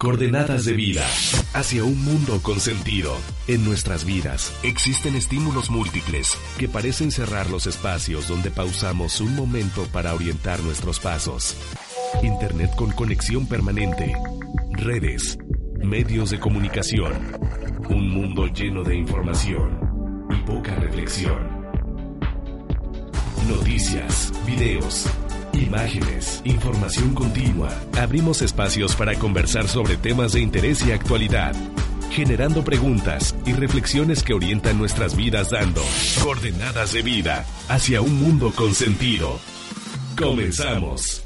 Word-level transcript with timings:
Coordenadas 0.00 0.64
de 0.64 0.72
vida 0.72 1.06
hacia 1.52 1.84
un 1.84 2.02
mundo 2.02 2.40
con 2.42 2.58
sentido. 2.58 3.14
En 3.46 3.64
nuestras 3.66 4.06
vidas 4.06 4.50
existen 4.62 5.14
estímulos 5.14 5.68
múltiples 5.68 6.38
que 6.58 6.68
parecen 6.68 7.10
cerrar 7.10 7.50
los 7.50 7.66
espacios 7.66 8.26
donde 8.26 8.50
pausamos 8.50 9.20
un 9.20 9.36
momento 9.36 9.84
para 9.92 10.14
orientar 10.14 10.60
nuestros 10.60 11.00
pasos. 11.00 11.54
Internet 12.22 12.70
con 12.76 12.92
conexión 12.92 13.46
permanente, 13.46 14.14
redes, 14.72 15.36
medios 15.84 16.30
de 16.30 16.40
comunicación, 16.40 17.12
un 17.90 18.08
mundo 18.08 18.46
lleno 18.46 18.82
de 18.82 18.96
información 18.96 20.26
y 20.30 20.36
poca 20.46 20.74
reflexión. 20.76 21.60
Noticias, 23.46 24.32
videos, 24.46 25.06
Imágenes, 25.52 26.40
información 26.44 27.14
continua. 27.14 27.70
Abrimos 27.98 28.42
espacios 28.42 28.94
para 28.94 29.14
conversar 29.16 29.68
sobre 29.68 29.96
temas 29.96 30.32
de 30.32 30.40
interés 30.40 30.84
y 30.86 30.92
actualidad, 30.92 31.54
generando 32.10 32.62
preguntas 32.62 33.34
y 33.46 33.52
reflexiones 33.52 34.22
que 34.22 34.34
orientan 34.34 34.78
nuestras 34.78 35.16
vidas 35.16 35.50
dando 35.50 35.82
coordenadas 36.22 36.92
de 36.92 37.02
vida 37.02 37.44
hacia 37.68 38.00
un 38.00 38.20
mundo 38.20 38.52
con 38.54 38.74
sentido. 38.74 39.38
Comenzamos. 40.16 41.19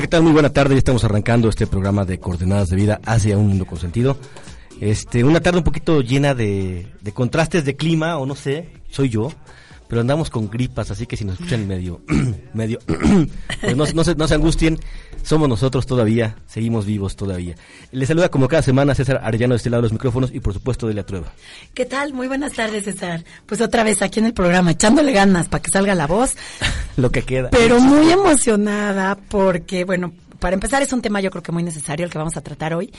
¿Qué 0.00 0.06
tal? 0.06 0.22
Muy 0.22 0.32
buena 0.32 0.50
tarde. 0.50 0.74
Ya 0.74 0.78
estamos 0.78 1.02
arrancando 1.02 1.48
este 1.48 1.66
programa 1.66 2.04
de 2.04 2.20
Coordenadas 2.20 2.68
de 2.68 2.76
Vida 2.76 3.00
hacia 3.04 3.36
un 3.36 3.48
mundo 3.48 3.66
con 3.66 3.80
sentido. 3.80 4.16
Este, 4.80 5.24
una 5.24 5.40
tarde 5.40 5.58
un 5.58 5.64
poquito 5.64 6.02
llena 6.02 6.34
de, 6.34 6.86
de 7.00 7.12
contrastes 7.12 7.64
de 7.64 7.74
clima, 7.74 8.16
o 8.18 8.24
no 8.24 8.36
sé, 8.36 8.68
soy 8.90 9.08
yo 9.08 9.32
pero 9.88 10.00
andamos 10.00 10.30
con 10.30 10.50
gripas, 10.50 10.90
así 10.90 11.06
que 11.06 11.16
si 11.16 11.24
nos 11.24 11.34
escuchan 11.34 11.66
medio, 11.66 12.00
medio, 12.54 12.78
pues 13.60 13.76
no, 13.76 13.86
no, 13.86 14.04
se, 14.04 14.14
no 14.14 14.28
se 14.28 14.34
angustien, 14.34 14.78
somos 15.22 15.48
nosotros 15.48 15.86
todavía, 15.86 16.36
seguimos 16.46 16.86
vivos 16.86 17.16
todavía. 17.16 17.54
Les 17.90 18.08
saluda 18.08 18.28
como 18.28 18.48
cada 18.48 18.62
semana 18.62 18.94
César 18.94 19.20
Arellano 19.24 19.54
de 19.54 19.56
este 19.56 19.70
lado 19.70 19.82
de 19.82 19.86
los 19.86 19.92
micrófonos 19.92 20.30
y 20.32 20.40
por 20.40 20.52
supuesto 20.52 20.86
de 20.86 20.94
la 20.94 21.04
Trueba. 21.04 21.32
¿Qué 21.74 21.86
tal? 21.86 22.12
Muy 22.12 22.28
buenas 22.28 22.52
tardes, 22.52 22.84
César. 22.84 23.24
Pues 23.46 23.60
otra 23.60 23.82
vez 23.82 24.02
aquí 24.02 24.20
en 24.20 24.26
el 24.26 24.34
programa, 24.34 24.72
echándole 24.72 25.12
ganas 25.12 25.48
para 25.48 25.62
que 25.62 25.70
salga 25.70 25.94
la 25.94 26.06
voz. 26.06 26.36
Lo 26.96 27.10
que 27.10 27.22
queda. 27.22 27.50
Pero 27.50 27.80
muy 27.80 28.10
emocionada 28.10 29.16
porque, 29.16 29.84
bueno, 29.84 30.12
para 30.38 30.54
empezar 30.54 30.82
es 30.82 30.92
un 30.92 31.02
tema 31.02 31.20
yo 31.20 31.30
creo 31.30 31.42
que 31.42 31.52
muy 31.52 31.62
necesario 31.62 32.04
el 32.04 32.12
que 32.12 32.18
vamos 32.18 32.36
a 32.36 32.40
tratar 32.40 32.74
hoy. 32.74 32.92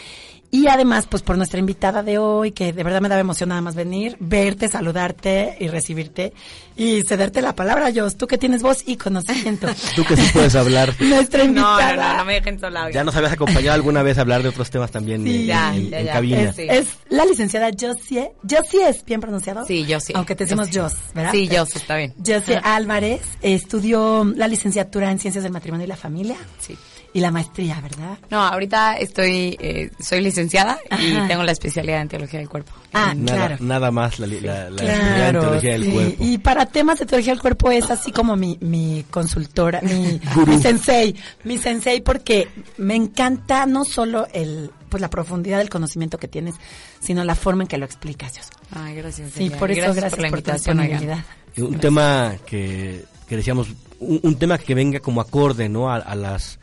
Y 0.52 0.68
además, 0.68 1.06
pues 1.08 1.22
por 1.22 1.38
nuestra 1.38 1.60
invitada 1.60 2.02
de 2.02 2.18
hoy, 2.18 2.52
que 2.52 2.74
de 2.74 2.84
verdad 2.84 3.02
me 3.02 3.10
daba 3.10 3.22
emoción 3.22 3.50
nada 3.50 3.62
más 3.62 3.76
venir, 3.76 4.18
verte, 4.20 4.68
saludarte 4.68 5.56
y 5.60 5.68
recibirte 5.68 6.34
y 6.76 7.04
cederte 7.04 7.42
la 7.42 7.54
palabra, 7.56 7.92
Jos, 7.94 8.18
tú 8.18 8.26
que 8.26 8.38
tienes 8.38 8.64
voz 8.64 8.84
y 8.88 8.98
conocimiento. 8.98 9.68
tú 9.96 10.04
que 10.06 10.16
sí 10.16 10.28
puedes 10.34 10.56
hablar. 10.56 10.96
nuestra 11.00 11.44
invitada. 11.44 11.96
No, 11.96 12.02
no, 12.02 12.18
no, 12.18 12.26
me 12.26 12.34
dejen 12.36 12.60
sola. 12.60 12.90
Ya 12.90 13.04
nos 13.04 13.16
habías 13.16 13.34
acompañado 13.34 13.74
alguna 13.74 14.02
vez 14.02 14.18
a 14.18 14.22
hablar 14.22 14.42
de 14.42 14.50
otros 14.50 14.70
temas 14.72 14.90
también 14.90 15.24
sí, 15.24 15.42
en, 15.42 15.46
ya, 15.46 15.76
en, 15.76 15.90
ya, 15.90 16.00
en 16.00 16.06
ya. 16.06 16.14
cabina. 16.14 16.42
Es, 16.42 16.58
es, 16.58 16.88
la 17.10 17.26
licenciada 17.26 17.70
Josie. 17.80 18.32
Josie 18.50 18.90
es 18.90 19.06
bien 19.06 19.22
pronunciado. 19.22 19.66
Sí, 19.68 19.86
Josie. 19.88 20.16
Aunque 20.16 20.36
te 20.36 20.46
decimos 20.46 20.70
Jos, 20.74 20.94
¿verdad? 21.14 21.32
Sí, 21.32 21.48
Jos, 21.48 21.76
está 21.76 21.98
bien. 21.98 22.16
Josie 22.26 22.60
Álvarez 22.64 23.22
estudió 23.42 24.24
la 24.36 24.48
licenciatura 24.48 25.12
en 25.12 25.20
Ciencias 25.20 25.44
del 25.44 25.54
Matrimonio 25.54 25.86
y 25.86 25.90
la 25.90 25.98
Familia. 25.98 26.38
Sí. 26.60 26.76
Y 27.12 27.22
la 27.22 27.32
maestría, 27.32 27.82
¿verdad? 27.82 28.20
No, 28.30 28.40
ahorita 28.40 28.98
estoy, 28.98 29.58
eh, 29.60 29.90
soy 30.00 30.22
licenciada 30.22 30.78
y 31.02 31.14
Ajá. 31.16 31.28
tengo 31.28 31.42
la 31.44 31.52
especialidad 31.52 32.02
en 32.02 32.08
teología 32.08 32.40
del 32.40 32.48
cuerpo. 32.50 32.72
Ah, 32.94 33.14
nada, 33.16 33.48
claro. 33.48 33.58
nada 33.62 33.90
más 33.92 34.20
la, 34.20 34.28
la, 34.28 34.70
la 34.70 34.78
Claro, 34.84 35.40
teología 35.42 35.72
del 35.72 35.86
sí. 35.86 35.92
cuerpo. 35.92 36.24
Y 36.24 36.38
para 36.38 36.66
temas 36.68 37.00
de 37.00 37.08
teología 37.08 37.34
del 37.34 37.42
cuerpo 37.42 37.72
es 37.72 37.90
así 37.90 38.12
como 38.12 38.36
mi, 38.36 38.58
mi 38.62 39.06
consultora, 39.10 39.82
mi, 39.82 40.22
mi 40.46 40.62
sensei, 40.62 41.16
mi 41.46 41.58
sensei 41.58 42.02
porque 42.02 42.48
me 42.78 42.96
encanta 42.96 43.66
no 43.66 43.86
solo 43.86 44.28
el 44.32 44.70
pues 44.90 45.02
la 45.02 45.10
profundidad 45.10 45.58
del 45.60 45.70
conocimiento 45.70 46.18
que 46.20 46.28
tienes, 46.28 46.56
sino 47.00 47.24
la 47.24 47.36
forma 47.36 47.64
en 47.64 47.68
que 47.68 47.78
lo 47.78 47.86
explicas. 47.86 48.34
Dios. 48.34 48.48
Ay, 48.72 48.96
gracias. 48.96 49.32
Sí, 49.36 49.50
por 49.52 49.72
eso 49.72 49.82
gracias, 49.94 50.12
por 50.12 50.20
la 50.22 50.30
por, 50.30 50.42
tu 50.42 50.50
invitación. 50.52 50.78
disponibilidad. 50.78 51.18
un 51.58 51.64
Gracias. 51.64 51.82
tema 51.82 52.36
que, 52.46 53.06
que 53.28 53.36
decíamos, 53.38 53.68
un, 54.00 54.20
un 54.24 54.36
tema 54.36 54.58
que 54.60 54.74
venga 54.76 55.00
como 55.00 55.22
acorde, 55.22 55.70
¿no? 55.70 55.92
A, 55.92 55.98
a 55.98 56.16
las, 56.16 56.59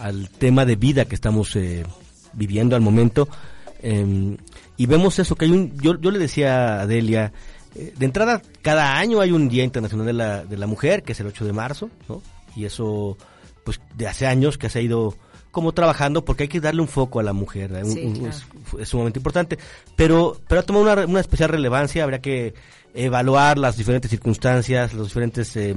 al 0.00 0.28
tema 0.30 0.64
de 0.64 0.76
vida 0.76 1.04
que 1.04 1.14
estamos 1.14 1.54
eh, 1.56 1.84
viviendo 2.32 2.74
al 2.76 2.82
momento. 2.82 3.28
eh, 3.82 4.36
y 4.76 4.86
vemos 4.86 5.18
eso, 5.18 5.36
que 5.36 5.44
hay 5.44 5.50
un, 5.50 5.78
yo, 5.80 6.00
yo 6.00 6.10
le 6.10 6.18
decía 6.18 6.80
a 6.80 6.86
Delia, 6.86 7.32
eh, 7.74 7.92
de 7.98 8.06
entrada, 8.06 8.40
cada 8.62 8.96
año 8.98 9.20
hay 9.20 9.30
un 9.30 9.48
Día 9.48 9.62
Internacional 9.62 10.06
de 10.06 10.12
la, 10.14 10.44
de 10.44 10.56
la 10.56 10.66
Mujer, 10.66 11.02
que 11.02 11.12
es 11.12 11.20
el 11.20 11.26
8 11.26 11.44
de 11.44 11.52
marzo, 11.52 11.90
¿no? 12.08 12.22
Y 12.56 12.64
eso, 12.64 13.18
pues, 13.64 13.78
de 13.94 14.08
hace 14.08 14.26
años 14.26 14.56
que 14.58 14.70
se 14.70 14.78
ha 14.78 14.82
ido 14.82 15.14
como 15.50 15.72
trabajando 15.72 16.24
porque 16.24 16.44
hay 16.44 16.48
que 16.48 16.60
darle 16.60 16.80
un 16.80 16.88
foco 16.88 17.20
a 17.20 17.22
la 17.22 17.32
mujer, 17.34 17.72
¿eh? 17.72 17.84
Un- 17.84 17.92
Sí, 17.92 18.12
claro. 18.14 18.28
es, 18.28 18.44
es 18.80 18.88
sumamente 18.88 19.18
importante, 19.18 19.58
pero, 19.96 20.40
pero 20.48 20.60
ha 20.60 20.64
tomado 20.64 20.90
una, 20.90 21.04
una 21.06 21.20
especial 21.20 21.50
relevancia, 21.50 22.02
habría 22.04 22.20
que 22.20 22.54
evaluar 22.94 23.58
las 23.58 23.76
diferentes 23.76 24.10
circunstancias, 24.10 24.94
los 24.94 25.08
diferentes 25.08 25.54
eh, 25.56 25.74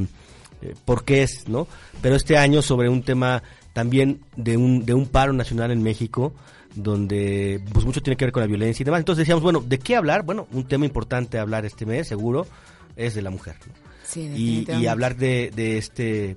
eh, 0.62 0.76
porqués, 0.86 1.48
¿no? 1.48 1.68
Pero 2.02 2.16
este 2.16 2.38
año 2.38 2.62
sobre 2.62 2.88
un 2.88 3.04
tema 3.04 3.44
también 3.74 4.22
de 4.36 4.56
un, 4.58 4.86
de 4.86 4.94
un 4.94 5.08
paro 5.08 5.34
nacional 5.34 5.72
en 5.72 5.82
México, 5.84 6.34
donde 6.76 7.62
pues 7.74 7.86
mucho 7.86 8.02
tiene 8.02 8.18
que 8.18 8.26
ver 8.26 8.32
con 8.32 8.42
la 8.42 8.48
violencia 8.48 8.84
y 8.84 8.86
demás. 8.86 9.00
Entonces 9.00 9.20
decíamos, 9.24 9.44
bueno, 9.44 9.64
¿de 9.66 9.80
qué 9.80 9.96
hablar? 9.96 10.24
Bueno, 10.24 10.48
un 10.52 10.68
tema 10.68 10.86
importante 10.86 11.38
a 11.38 11.42
hablar 11.42 11.66
este 11.66 11.86
mes, 11.86 12.08
seguro, 12.08 12.48
es 12.96 13.16
de 13.16 13.22
la 13.22 13.30
mujer. 13.30 13.56
¿no? 13.68 13.74
Sí, 14.06 14.66
y, 14.68 14.72
y 14.72 14.88
hablar 14.88 15.16
de, 15.16 15.52
de 15.56 15.78
este 15.78 16.36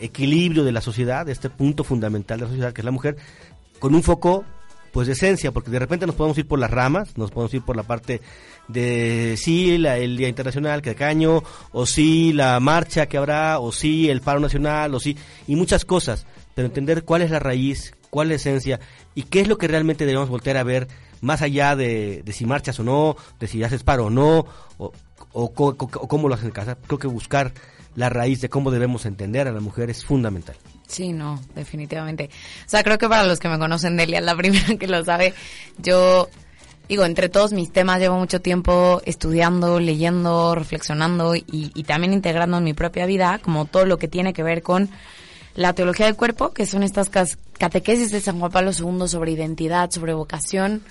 equilibrio 0.00 0.64
de 0.64 0.72
la 0.72 0.80
sociedad, 0.80 1.26
de 1.26 1.32
este 1.32 1.50
punto 1.50 1.84
fundamental 1.84 2.38
de 2.38 2.44
la 2.44 2.48
sociedad 2.50 2.72
que 2.72 2.80
es 2.80 2.84
la 2.84 2.90
mujer, 2.90 3.16
con 3.78 3.94
un 3.94 4.02
foco 4.02 4.44
pues 4.92 5.06
de 5.06 5.14
esencia, 5.14 5.52
porque 5.52 5.70
de 5.70 5.78
repente 5.78 6.04
nos 6.06 6.14
podemos 6.14 6.36
ir 6.36 6.46
por 6.46 6.58
las 6.58 6.70
ramas, 6.70 7.16
nos 7.16 7.30
podemos 7.30 7.54
ir 7.54 7.62
por 7.62 7.76
la 7.76 7.82
parte 7.82 8.20
de 8.68 9.36
sí, 9.38 9.78
la- 9.78 9.96
el 9.96 10.18
Día 10.18 10.28
Internacional 10.28 10.82
que 10.82 10.94
caño, 10.94 11.42
o 11.72 11.86
sí, 11.86 12.34
la 12.34 12.60
marcha 12.60 13.06
que 13.06 13.16
habrá, 13.16 13.58
o 13.58 13.72
sí, 13.72 14.10
el 14.10 14.20
paro 14.20 14.38
nacional, 14.40 14.94
o 14.94 15.00
sí, 15.00 15.16
y 15.46 15.56
muchas 15.56 15.86
cosas, 15.86 16.26
pero 16.54 16.66
entender 16.66 17.04
cuál 17.04 17.22
es 17.22 17.30
la 17.30 17.38
raíz, 17.38 17.94
cuál 18.10 18.26
es 18.26 18.30
la 18.30 18.50
esencia, 18.52 18.80
y 19.14 19.22
qué 19.24 19.40
es 19.40 19.48
lo 19.48 19.58
que 19.58 19.68
realmente 19.68 20.06
debemos 20.06 20.28
voltear 20.28 20.56
a 20.56 20.62
ver, 20.64 20.88
más 21.20 21.42
allá 21.42 21.76
de, 21.76 22.22
de 22.24 22.32
si 22.32 22.46
marchas 22.46 22.78
o 22.80 22.82
no, 22.84 23.16
de 23.40 23.46
si 23.46 23.62
haces 23.62 23.82
paro 23.84 24.06
o 24.06 24.10
no, 24.10 24.44
o, 24.78 24.92
o, 25.32 25.52
co- 25.52 25.76
o 25.78 26.08
cómo 26.08 26.28
lo 26.28 26.34
haces 26.34 26.46
en 26.46 26.52
casa. 26.52 26.76
Creo 26.86 26.98
que 26.98 27.06
buscar 27.06 27.52
la 27.94 28.08
raíz 28.08 28.40
de 28.40 28.48
cómo 28.48 28.70
debemos 28.70 29.06
entender 29.06 29.46
a 29.48 29.52
la 29.52 29.60
mujer 29.60 29.90
es 29.90 30.04
fundamental. 30.04 30.56
Sí, 30.88 31.12
no, 31.12 31.40
definitivamente. 31.54 32.28
O 32.66 32.68
sea, 32.68 32.82
creo 32.82 32.98
que 32.98 33.08
para 33.08 33.24
los 33.24 33.38
que 33.38 33.48
me 33.48 33.58
conocen, 33.58 33.96
Delia 33.96 34.18
es 34.18 34.24
la 34.24 34.36
primera 34.36 34.76
que 34.78 34.86
lo 34.88 35.04
sabe. 35.04 35.32
Yo, 35.78 36.28
digo, 36.88 37.04
entre 37.04 37.28
todos 37.28 37.52
mis 37.52 37.70
temas 37.72 37.98
llevo 38.00 38.18
mucho 38.18 38.40
tiempo 38.40 39.00
estudiando, 39.04 39.78
leyendo, 39.78 40.54
reflexionando 40.54 41.34
y, 41.36 41.44
y 41.50 41.84
también 41.84 42.12
integrando 42.12 42.58
en 42.58 42.64
mi 42.64 42.74
propia 42.74 43.06
vida 43.06 43.38
como 43.42 43.64
todo 43.66 43.86
lo 43.86 43.96
que 43.98 44.08
tiene 44.08 44.32
que 44.32 44.42
ver 44.42 44.62
con 44.62 44.90
la 45.54 45.72
teología 45.74 46.06
del 46.06 46.16
cuerpo, 46.16 46.52
que 46.52 46.66
son 46.66 46.82
estas 46.82 47.10
catequesis 47.58 48.10
de 48.10 48.20
San 48.20 48.38
Juan 48.38 48.50
Pablo 48.50 48.70
II 48.72 49.08
sobre 49.08 49.32
identidad, 49.32 49.90
sobre 49.90 50.14
vocación 50.14 50.82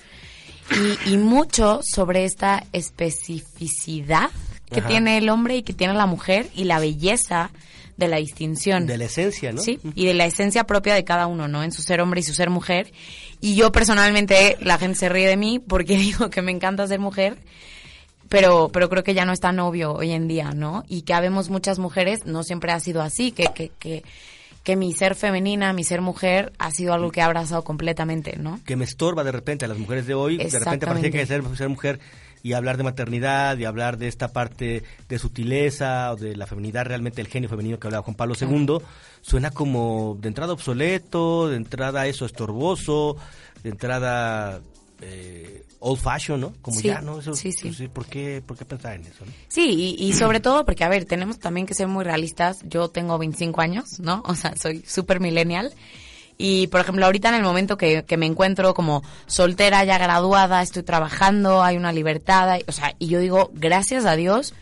y, 1.06 1.12
y 1.12 1.16
mucho 1.16 1.80
sobre 1.82 2.24
esta 2.24 2.64
especificidad 2.72 4.30
que 4.70 4.80
Ajá. 4.80 4.88
tiene 4.88 5.18
el 5.18 5.28
hombre 5.28 5.56
y 5.56 5.62
que 5.62 5.72
tiene 5.72 5.94
la 5.94 6.06
mujer 6.06 6.48
y 6.54 6.64
la 6.64 6.78
belleza 6.78 7.50
de 7.96 8.08
la 8.08 8.16
distinción. 8.16 8.86
De 8.86 8.98
la 8.98 9.04
esencia, 9.04 9.52
¿no? 9.52 9.60
Sí, 9.60 9.78
y 9.94 10.06
de 10.06 10.14
la 10.14 10.24
esencia 10.26 10.64
propia 10.64 10.94
de 10.94 11.04
cada 11.04 11.26
uno, 11.26 11.48
¿no? 11.48 11.62
En 11.62 11.72
su 11.72 11.82
ser 11.82 12.00
hombre 12.00 12.20
y 12.20 12.22
su 12.22 12.34
ser 12.34 12.50
mujer. 12.50 12.92
Y 13.40 13.54
yo 13.54 13.70
personalmente, 13.70 14.56
la 14.60 14.78
gente 14.78 14.98
se 14.98 15.08
ríe 15.08 15.28
de 15.28 15.36
mí 15.36 15.58
porque 15.58 15.96
digo 15.98 16.30
que 16.30 16.42
me 16.42 16.52
encanta 16.52 16.86
ser 16.86 17.00
mujer, 17.00 17.38
pero, 18.28 18.70
pero 18.72 18.88
creo 18.88 19.04
que 19.04 19.14
ya 19.14 19.24
no 19.24 19.32
es 19.32 19.40
tan 19.40 19.58
obvio 19.60 19.92
hoy 19.92 20.12
en 20.12 20.26
día, 20.26 20.52
¿no? 20.52 20.84
Y 20.88 21.02
que 21.02 21.14
habemos 21.14 21.50
muchas 21.50 21.78
mujeres, 21.78 22.24
no 22.24 22.42
siempre 22.42 22.72
ha 22.72 22.80
sido 22.80 23.02
así, 23.02 23.30
que, 23.30 23.44
que, 23.54 23.70
que, 23.78 24.04
que 24.62 24.76
mi 24.76 24.92
ser 24.92 25.14
femenina, 25.14 25.72
mi 25.72 25.84
ser 25.84 26.00
mujer, 26.00 26.52
ha 26.58 26.70
sido 26.70 26.94
algo 26.94 27.10
que 27.10 27.20
ha 27.20 27.26
abrazado 27.26 27.64
completamente, 27.64 28.36
¿no? 28.36 28.60
que 28.64 28.76
me 28.76 28.84
estorba 28.84 29.24
de 29.24 29.32
repente 29.32 29.64
a 29.64 29.68
las 29.68 29.78
mujeres 29.78 30.06
de 30.06 30.14
hoy. 30.14 30.36
De 30.36 30.58
repente 30.58 30.86
parece 30.86 31.10
que 31.10 31.26
ser, 31.26 31.42
ser 31.56 31.68
mujer 31.68 32.00
y 32.42 32.54
hablar 32.54 32.76
de 32.76 32.82
maternidad 32.82 33.56
y 33.58 33.64
hablar 33.64 33.98
de 33.98 34.08
esta 34.08 34.32
parte 34.32 34.82
de 35.08 35.18
sutileza 35.18 36.12
o 36.12 36.16
de 36.16 36.36
la 36.36 36.46
feminidad, 36.46 36.86
realmente 36.86 37.20
el 37.20 37.28
genio 37.28 37.48
femenino 37.48 37.78
que 37.78 37.86
hablaba 37.86 38.04
Juan 38.04 38.16
Pablo 38.16 38.34
II, 38.40 38.78
suena 39.20 39.50
como 39.50 40.16
de 40.20 40.28
entrada 40.28 40.52
obsoleto, 40.52 41.48
de 41.48 41.56
entrada 41.56 42.06
eso 42.06 42.26
estorboso, 42.26 43.16
de 43.62 43.70
entrada 43.70 44.60
eh, 45.00 45.64
old 45.82 46.00
fashion, 46.00 46.40
¿no? 46.40 46.54
Como 46.62 46.78
Sí, 46.78 46.88
ya, 46.88 47.00
¿no? 47.00 47.18
Eso, 47.18 47.34
sí, 47.34 47.52
sí. 47.52 47.68
pues, 47.68 47.88
¿por, 47.90 48.06
qué, 48.06 48.42
¿Por 48.44 48.56
qué 48.56 48.64
pensar 48.64 48.94
en 48.94 49.02
eso? 49.02 49.24
no? 49.26 49.32
Sí, 49.48 49.96
y, 49.98 50.04
y 50.06 50.12
sobre 50.12 50.40
todo 50.40 50.64
porque, 50.64 50.84
a 50.84 50.88
ver, 50.88 51.04
tenemos 51.04 51.38
también 51.38 51.66
que 51.66 51.74
ser 51.74 51.88
muy 51.88 52.04
realistas. 52.04 52.60
Yo 52.64 52.88
tengo 52.88 53.18
25 53.18 53.60
años, 53.60 53.98
¿no? 54.00 54.22
O 54.26 54.34
sea, 54.34 54.54
soy 54.56 54.82
súper 54.86 55.20
millennial. 55.20 55.74
Y, 56.38 56.68
por 56.68 56.80
ejemplo, 56.80 57.04
ahorita 57.04 57.28
en 57.28 57.34
el 57.34 57.42
momento 57.42 57.76
que, 57.76 58.04
que 58.04 58.16
me 58.16 58.26
encuentro 58.26 58.74
como 58.74 59.02
soltera, 59.26 59.84
ya 59.84 59.98
graduada, 59.98 60.62
estoy 60.62 60.82
trabajando, 60.82 61.62
hay 61.62 61.76
una 61.76 61.92
libertad, 61.92 62.58
o 62.66 62.72
sea, 62.72 62.94
y 62.98 63.08
yo 63.08 63.20
digo, 63.20 63.50
gracias 63.52 64.06
a 64.06 64.16
Dios, 64.16 64.54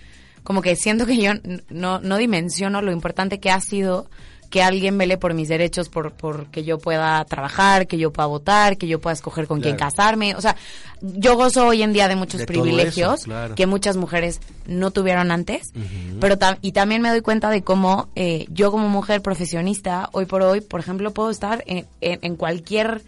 como 0.43 0.63
que 0.63 0.75
siento 0.75 1.07
que 1.07 1.17
yo 1.17 1.33
no, 1.69 2.01
no 2.01 2.17
dimensiono 2.17 2.83
lo 2.83 2.93
importante 2.93 3.41
que 3.41 3.51
ha 3.51 3.61
sido 3.61 4.11
que 4.51 4.63
alguien 4.63 4.99
vele 4.99 5.17
por 5.17 5.33
mis 5.33 5.49
derechos, 5.49 5.89
por, 5.89 6.13
por 6.13 6.47
que 6.47 6.65
yo 6.65 6.79
pueda 6.79 7.25
trabajar, 7.25 7.87
que 7.87 7.97
yo 7.99 8.13
pueda 8.13 8.27
votar, 8.27 8.77
que 8.77 8.89
yo 8.89 9.01
pueda 9.01 9.15
escoger 9.15 9.47
con 9.47 9.61
quién 9.61 9.77
casarme. 9.77 10.35
O 10.35 10.41
sea, 10.41 10.57
yo 11.01 11.37
gozo 11.37 11.67
hoy 11.69 11.83
en 11.83 11.93
día 11.93 12.09
de 12.09 12.17
muchos 12.17 12.41
De 12.41 12.47
todo 12.47 12.55
eso, 12.55 12.63
privilegios 12.65 13.25
claro. 13.25 13.55
que 13.55 13.67
muchas 13.67 13.97
mujeres 13.97 14.41
no 14.67 14.91
tuvieron 14.91 15.31
antes, 15.31 15.73
pero 16.21 16.37
tam- 16.37 16.59
y 16.63 16.73
también 16.73 17.01
me 17.01 17.11
doy 17.11 17.21
cuenta 17.21 17.49
de 17.49 17.63
cómo 17.63 18.09
eh, 18.17 18.47
yo 18.51 18.71
como 18.73 18.89
mujer 18.89 19.23
profesionista, 19.23 20.09
hoy 20.13 20.27
por 20.27 20.43
hoy, 20.43 20.61
por 20.61 20.81
ejemplo, 20.81 21.13
puedo 21.13 21.31
estar 21.31 21.63
en, 21.67 21.87
en- 22.01 22.19
en 22.23 22.35
cualquier 22.37 23.03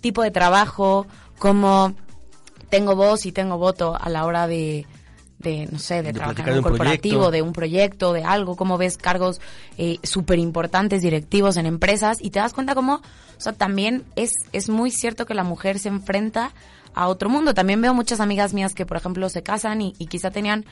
tipo 0.00 0.22
de 0.22 0.30
trabajo, 0.32 1.06
como 1.38 1.94
tengo 2.70 2.96
voz 2.96 3.24
y 3.24 3.32
tengo 3.32 3.56
voto 3.56 3.96
a 3.98 4.08
la 4.10 4.24
hora 4.26 4.46
de, 4.48 4.84
de 5.38 5.68
no 5.70 5.78
sé, 5.78 5.96
de, 5.96 6.02
De 6.04 6.12
trabajar 6.14 6.48
en 6.48 6.52
un 6.54 6.58
un 6.58 6.62
corporativo, 6.64 7.16
proyecto. 7.16 7.30
de 7.30 7.42
un 7.42 7.52
proyecto, 7.52 8.12
de 8.12 8.24
algo, 8.24 8.56
cómo 8.56 8.76
ves 8.78 8.96
cargos 8.96 9.40
eh, 9.76 9.98
súper 10.02 10.38
importantes, 10.38 11.02
directivos 11.02 11.56
en 11.56 11.66
empresas, 11.66 12.18
y 12.20 12.30
te 12.30 12.40
das 12.40 12.52
cuenta 12.52 12.74
cómo, 12.74 12.94
o 12.96 13.40
sea, 13.40 13.52
también 13.52 14.04
es, 14.16 14.30
es 14.52 14.68
muy 14.68 14.90
cierto 14.90 15.26
que 15.26 15.34
la 15.34 15.44
mujer 15.44 15.78
se 15.78 15.88
enfrenta 15.88 16.52
a 16.94 17.06
otro 17.06 17.28
mundo. 17.28 17.54
También 17.54 17.80
veo 17.80 17.94
muchas 17.94 18.18
amigas 18.18 18.54
mías 18.54 18.74
que, 18.74 18.84
por 18.84 18.96
ejemplo, 18.96 19.28
se 19.28 19.42
casan 19.44 19.80
y, 19.80 19.94
y 19.98 20.06
quizá 20.06 20.30
tenían 20.32 20.64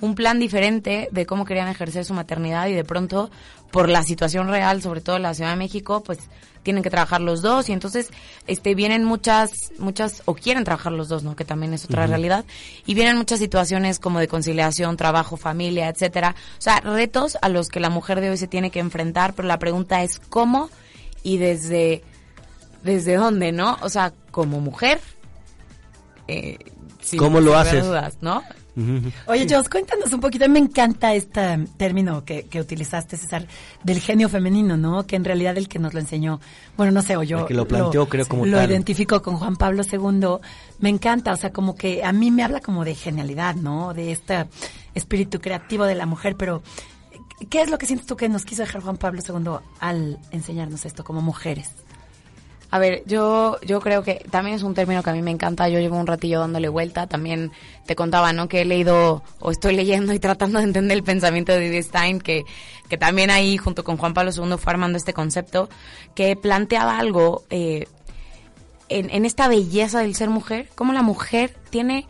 un 0.00 0.14
plan 0.14 0.38
diferente 0.38 1.08
de 1.12 1.26
cómo 1.26 1.44
querían 1.44 1.68
ejercer 1.68 2.06
su 2.06 2.14
maternidad 2.14 2.68
y 2.68 2.72
de 2.72 2.84
pronto, 2.84 3.30
por 3.70 3.90
la 3.90 4.02
situación 4.02 4.48
real, 4.48 4.80
sobre 4.80 5.02
todo 5.02 5.16
en 5.16 5.22
la 5.22 5.34
Ciudad 5.34 5.50
de 5.50 5.56
México, 5.56 6.02
pues 6.02 6.18
tienen 6.64 6.82
que 6.82 6.90
trabajar 6.90 7.20
los 7.20 7.40
dos 7.42 7.68
y 7.68 7.72
entonces 7.72 8.08
este 8.48 8.74
vienen 8.74 9.04
muchas 9.04 9.52
muchas 9.78 10.22
o 10.24 10.34
quieren 10.34 10.64
trabajar 10.64 10.90
los 10.92 11.08
dos, 11.08 11.22
¿no? 11.22 11.36
Que 11.36 11.44
también 11.44 11.72
es 11.74 11.84
otra 11.84 12.06
realidad 12.08 12.44
y 12.86 12.94
vienen 12.94 13.16
muchas 13.16 13.38
situaciones 13.38 14.00
como 14.00 14.18
de 14.18 14.26
conciliación, 14.26 14.96
trabajo, 14.96 15.36
familia, 15.36 15.88
etcétera. 15.88 16.34
O 16.58 16.60
sea, 16.60 16.80
retos 16.80 17.38
a 17.40 17.48
los 17.48 17.68
que 17.68 17.78
la 17.78 17.90
mujer 17.90 18.20
de 18.20 18.30
hoy 18.30 18.36
se 18.36 18.48
tiene 18.48 18.70
que 18.70 18.80
enfrentar, 18.80 19.34
pero 19.34 19.46
la 19.46 19.60
pregunta 19.60 20.02
es 20.02 20.18
cómo 20.18 20.68
y 21.22 21.36
desde 21.38 22.02
desde 22.82 23.14
dónde, 23.14 23.52
¿no? 23.52 23.78
O 23.82 23.88
sea, 23.88 24.12
como 24.30 24.60
mujer 24.60 25.00
eh, 26.28 26.58
sin- 27.02 27.18
¿Cómo 27.18 27.40
lo 27.40 27.56
haces? 27.56 27.84
dudas, 27.84 28.16
¿no? 28.20 28.42
Oye, 29.26 29.46
Jos, 29.48 29.68
cuéntanos 29.68 30.12
un 30.12 30.20
poquito. 30.20 30.48
Me 30.48 30.58
encanta 30.58 31.14
este 31.14 31.66
término 31.76 32.24
que, 32.24 32.44
que 32.46 32.60
utilizaste, 32.60 33.16
César, 33.16 33.46
del 33.82 34.00
genio 34.00 34.28
femenino, 34.28 34.76
¿no? 34.76 35.06
Que 35.06 35.16
en 35.16 35.24
realidad 35.24 35.56
el 35.56 35.68
que 35.68 35.78
nos 35.78 35.94
lo 35.94 36.00
enseñó, 36.00 36.40
bueno, 36.76 36.92
no 36.92 37.02
sé, 37.02 37.16
o 37.16 37.22
yo 37.22 37.40
El 37.40 37.46
que 37.46 37.54
lo 37.54 37.68
planteó, 37.68 38.08
creo, 38.08 38.26
como 38.26 38.46
lo 38.46 38.56
tal. 38.56 38.70
identifico 38.70 39.22
con 39.22 39.36
Juan 39.36 39.56
Pablo 39.56 39.82
II. 39.90 40.38
Me 40.80 40.88
encanta, 40.88 41.32
o 41.32 41.36
sea, 41.36 41.52
como 41.52 41.76
que 41.76 42.02
a 42.04 42.12
mí 42.12 42.30
me 42.30 42.42
habla 42.42 42.60
como 42.60 42.84
de 42.84 42.94
genialidad, 42.94 43.54
¿no? 43.54 43.94
De 43.94 44.10
este 44.12 44.46
espíritu 44.94 45.40
creativo 45.40 45.84
de 45.84 45.94
la 45.94 46.06
mujer, 46.06 46.36
pero 46.36 46.62
¿qué 47.50 47.62
es 47.62 47.70
lo 47.70 47.78
que 47.78 47.86
sientes 47.86 48.06
tú 48.06 48.16
que 48.16 48.28
nos 48.28 48.44
quiso 48.44 48.62
dejar 48.62 48.82
Juan 48.82 48.96
Pablo 48.96 49.20
II 49.26 49.66
al 49.80 50.18
enseñarnos 50.30 50.84
esto 50.84 51.04
como 51.04 51.20
mujeres? 51.20 51.70
A 52.74 52.78
ver, 52.80 53.04
yo, 53.06 53.56
yo 53.64 53.78
creo 53.80 54.02
que 54.02 54.24
también 54.32 54.56
es 54.56 54.64
un 54.64 54.74
término 54.74 55.00
que 55.04 55.10
a 55.10 55.12
mí 55.12 55.22
me 55.22 55.30
encanta. 55.30 55.68
Yo 55.68 55.78
llevo 55.78 55.96
un 55.96 56.08
ratillo 56.08 56.40
dándole 56.40 56.68
vuelta. 56.68 57.06
También 57.06 57.52
te 57.86 57.94
contaba, 57.94 58.32
¿no? 58.32 58.48
Que 58.48 58.62
he 58.62 58.64
leído 58.64 59.22
o 59.38 59.52
estoy 59.52 59.76
leyendo 59.76 60.12
y 60.12 60.18
tratando 60.18 60.58
de 60.58 60.64
entender 60.64 60.96
el 60.96 61.04
pensamiento 61.04 61.52
de 61.52 61.68
Edith 61.68 61.84
Stein, 61.84 62.18
que, 62.20 62.42
que 62.88 62.98
también 62.98 63.30
ahí, 63.30 63.58
junto 63.58 63.84
con 63.84 63.96
Juan 63.96 64.12
Pablo 64.12 64.32
II, 64.36 64.56
fue 64.58 64.72
armando 64.72 64.98
este 64.98 65.12
concepto, 65.12 65.68
que 66.16 66.34
planteaba 66.34 66.98
algo 66.98 67.44
eh, 67.48 67.86
en, 68.88 69.08
en 69.10 69.24
esta 69.24 69.46
belleza 69.46 70.00
del 70.00 70.16
ser 70.16 70.30
mujer, 70.30 70.68
cómo 70.74 70.92
la 70.92 71.02
mujer 71.02 71.54
tiene 71.70 72.08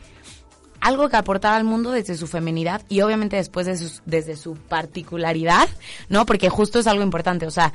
algo 0.81 1.11
que 1.11 1.16
aportar 1.19 1.52
al 1.52 1.64
mundo 1.64 1.90
desde 1.90 2.16
su 2.16 2.26
feminidad 2.26 2.81
y 2.88 3.02
obviamente 3.02 3.37
después 3.37 3.66
de 3.66 3.76
sus- 3.76 4.00
desde 4.06 4.34
su 4.37 4.55
particularidad, 4.56 5.69
¿no? 6.08 6.25
Porque 6.25 6.49
justo 6.49 6.78
es 6.78 6.87
algo 6.87 7.02
importante, 7.02 7.46
o 7.46 7.50
sea, 7.50 7.75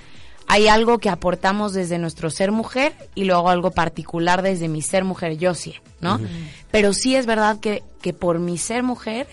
hay 0.51 0.67
algo 0.67 0.97
que 0.97 1.09
aportamos 1.09 1.73
desde 1.73 1.99
nuestro 1.99 2.31
ser 2.31 2.51
mujer 2.51 2.93
y 3.13 3.25
luego 3.25 3.49
algo 3.49 3.69
particular 3.69 4.41
desde 4.41 4.67
mi 4.67 4.81
ser 4.81 5.03
mujer, 5.03 5.37
yo 5.37 5.53
sí, 5.53 5.75
¿no? 6.01 6.19
Pero 6.71 6.91
sí 6.91 7.15
es 7.15 7.27
verdad 7.27 7.59
que, 7.59 7.83
que 8.01 8.13
por 8.13 8.39
mi 8.39 8.57
ser 8.57 8.81
mujer 8.81 9.27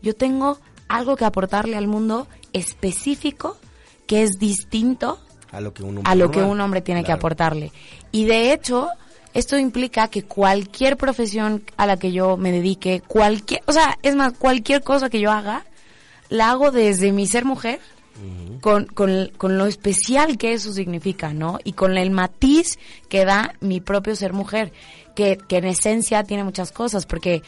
yo 0.00 0.16
tengo 0.16 0.58
algo 0.88 1.16
que 1.16 1.26
aportarle 1.26 1.76
al 1.76 1.86
mundo 1.86 2.28
específico 2.54 3.58
que 4.06 4.22
es 4.22 4.38
distinto 4.38 5.20
A 5.52 5.60
lo 5.60 5.74
que 5.74 5.82
un 5.82 5.98
hombre, 5.98 6.10
a 6.10 6.14
lo 6.14 6.30
que 6.30 6.42
un 6.42 6.58
hombre 6.62 6.80
tiene 6.80 7.04
que 7.04 7.12
aportarle. 7.12 7.70
Y 8.10 8.24
de 8.24 8.54
hecho, 8.54 8.88
esto 9.34 9.58
implica 9.58 10.08
que 10.08 10.22
cualquier 10.22 10.96
profesión 10.96 11.62
a 11.76 11.84
la 11.84 11.98
que 11.98 12.10
yo 12.10 12.38
me 12.38 12.52
dedique, 12.52 13.02
cualquier, 13.06 13.60
o 13.66 13.72
sea, 13.72 13.98
es 14.02 14.16
más, 14.16 14.32
cualquier 14.32 14.82
cosa 14.82 15.10
que 15.10 15.20
yo 15.20 15.30
haga, 15.30 15.66
la 16.30 16.50
hago 16.50 16.70
desde 16.70 17.12
mi 17.12 17.26
ser 17.26 17.44
mujer, 17.44 17.80
con, 18.60 18.86
con, 18.86 19.30
con 19.36 19.58
lo 19.58 19.66
especial 19.66 20.38
que 20.38 20.52
eso 20.52 20.72
significa, 20.72 21.32
¿no? 21.32 21.58
Y 21.64 21.72
con 21.72 21.96
el 21.98 22.10
matiz 22.10 22.78
que 23.08 23.24
da 23.24 23.54
mi 23.60 23.80
propio 23.80 24.14
ser 24.16 24.32
mujer, 24.32 24.72
que, 25.14 25.36
que 25.36 25.58
en 25.58 25.64
esencia 25.66 26.22
tiene 26.24 26.44
muchas 26.44 26.72
cosas, 26.72 27.06
porque 27.06 27.42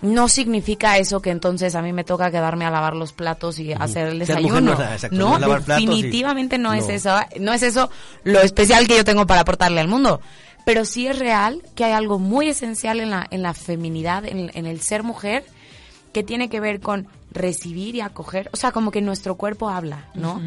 no 0.00 0.28
significa 0.28 0.98
eso 0.98 1.20
que 1.22 1.30
entonces 1.30 1.74
a 1.74 1.82
mí 1.82 1.92
me 1.92 2.02
toca 2.04 2.30
quedarme 2.30 2.64
a 2.64 2.70
lavar 2.70 2.94
los 2.96 3.12
platos 3.12 3.58
y 3.58 3.72
hacer 3.72 4.08
el 4.08 4.18
desayuno. 4.18 4.60
no 4.60 4.72
exacto, 4.72 5.16
no, 5.16 5.38
no 5.38 5.56
y- 5.56 5.60
definitivamente 5.60 6.58
no, 6.58 6.72
es 6.72 6.86
no. 6.88 6.90
eso, 6.92 7.16
no 7.38 7.52
es 7.52 7.62
eso 7.62 7.88
lo 8.24 8.40
especial 8.40 8.88
que 8.88 8.96
yo 8.96 9.04
tengo 9.04 9.26
para 9.26 9.42
aportarle 9.42 9.80
al 9.80 9.88
mundo. 9.88 10.20
Pero 10.64 10.84
sí 10.84 11.08
es 11.08 11.18
real 11.18 11.60
que 11.74 11.84
hay 11.84 11.92
algo 11.92 12.20
muy 12.20 12.48
esencial 12.48 13.00
en 13.00 13.10
la, 13.10 13.26
en 13.30 13.42
la 13.42 13.52
feminidad, 13.54 14.24
en, 14.24 14.50
en 14.54 14.66
el 14.66 14.80
ser 14.80 15.02
mujer, 15.02 15.44
que 16.12 16.22
tiene 16.22 16.48
que 16.48 16.60
ver 16.60 16.80
con 16.80 17.08
recibir 17.32 17.94
y 17.94 18.00
acoger. 18.00 18.48
O 18.52 18.56
sea, 18.56 18.72
como 18.72 18.90
que 18.90 19.00
nuestro 19.00 19.36
cuerpo 19.36 19.68
habla, 19.68 20.08
¿no? 20.14 20.40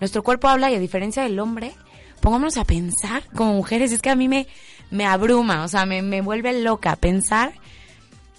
Nuestro 0.00 0.22
cuerpo 0.22 0.48
habla 0.48 0.70
y 0.70 0.74
a 0.74 0.78
diferencia 0.78 1.22
del 1.22 1.38
hombre, 1.38 1.72
pongámonos 2.20 2.56
a 2.56 2.64
pensar 2.64 3.22
como 3.34 3.54
mujeres, 3.54 3.92
es 3.92 4.02
que 4.02 4.10
a 4.10 4.16
mí 4.16 4.28
me, 4.28 4.46
me 4.90 5.06
abruma, 5.06 5.64
o 5.64 5.68
sea, 5.68 5.86
me, 5.86 6.02
me 6.02 6.20
vuelve 6.20 6.60
loca 6.62 6.96
pensar 6.96 7.52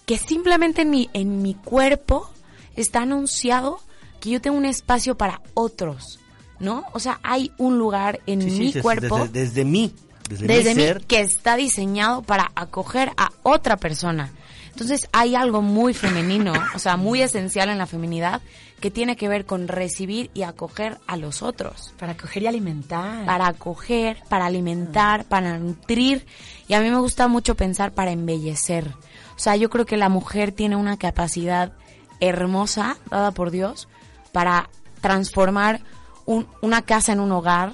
que 0.05 0.17
simplemente 0.17 0.81
en 0.81 0.89
mi, 0.89 1.09
en 1.13 1.41
mi 1.41 1.53
cuerpo 1.53 2.29
está 2.75 3.01
anunciado 3.03 3.79
que 4.19 4.29
yo 4.31 4.41
tengo 4.41 4.57
un 4.57 4.65
espacio 4.65 5.15
para 5.15 5.41
otros, 5.53 6.19
¿no? 6.59 6.83
O 6.93 6.99
sea, 6.99 7.19
hay 7.23 7.51
un 7.57 7.77
lugar 7.77 8.19
en 8.27 8.41
Sí, 8.41 8.59
mi 8.59 8.65
desde- 8.67 8.81
cuerpo 8.81 9.17
Desde, 9.19 9.31
desde 9.39 9.65
mí. 9.65 9.93
Desde, 10.29 10.47
desde 10.47 10.75
mi 10.75 10.83
mí 10.99 11.05
que 11.07 11.19
está 11.21 11.55
diseñado 11.57 12.21
para 12.21 12.51
acoger 12.55 13.11
a 13.17 13.31
otra 13.43 13.75
persona. 13.77 14.31
Entonces 14.71 15.07
hay 15.11 15.35
algo 15.35 15.61
muy 15.61 15.93
femenino, 15.93 16.53
o 16.73 16.79
sea, 16.79 16.97
muy 16.97 17.21
esencial 17.21 17.69
en 17.69 17.77
la 17.77 17.85
feminidad 17.85 18.41
que 18.79 18.89
tiene 18.89 19.15
que 19.15 19.27
ver 19.27 19.45
con 19.45 19.67
recibir 19.67 20.31
y 20.33 20.41
acoger 20.41 20.97
a 21.07 21.15
los 21.15 21.43
otros. 21.43 21.93
Para 21.99 22.13
acoger 22.13 22.43
y 22.43 22.47
alimentar. 22.47 23.25
Para 23.25 23.47
acoger, 23.47 24.17
para 24.27 24.47
alimentar, 24.47 25.25
para 25.25 25.59
nutrir. 25.59 26.25
Y 26.67 26.73
a 26.73 26.81
mí 26.81 26.89
me 26.89 26.97
gusta 26.97 27.27
mucho 27.27 27.55
pensar 27.55 27.93
para 27.93 28.11
embellecer. 28.11 28.87
O 29.35 29.39
sea, 29.39 29.55
yo 29.55 29.69
creo 29.69 29.85
que 29.85 29.97
la 29.97 30.09
mujer 30.09 30.51
tiene 30.51 30.75
una 30.75 30.97
capacidad 30.97 31.73
hermosa, 32.19 32.97
dada 33.09 33.31
por 33.31 33.51
Dios, 33.51 33.87
para 34.31 34.69
transformar 34.99 35.81
un, 36.25 36.47
una 36.61 36.81
casa 36.81 37.13
en 37.13 37.19
un 37.19 37.31
hogar, 37.31 37.73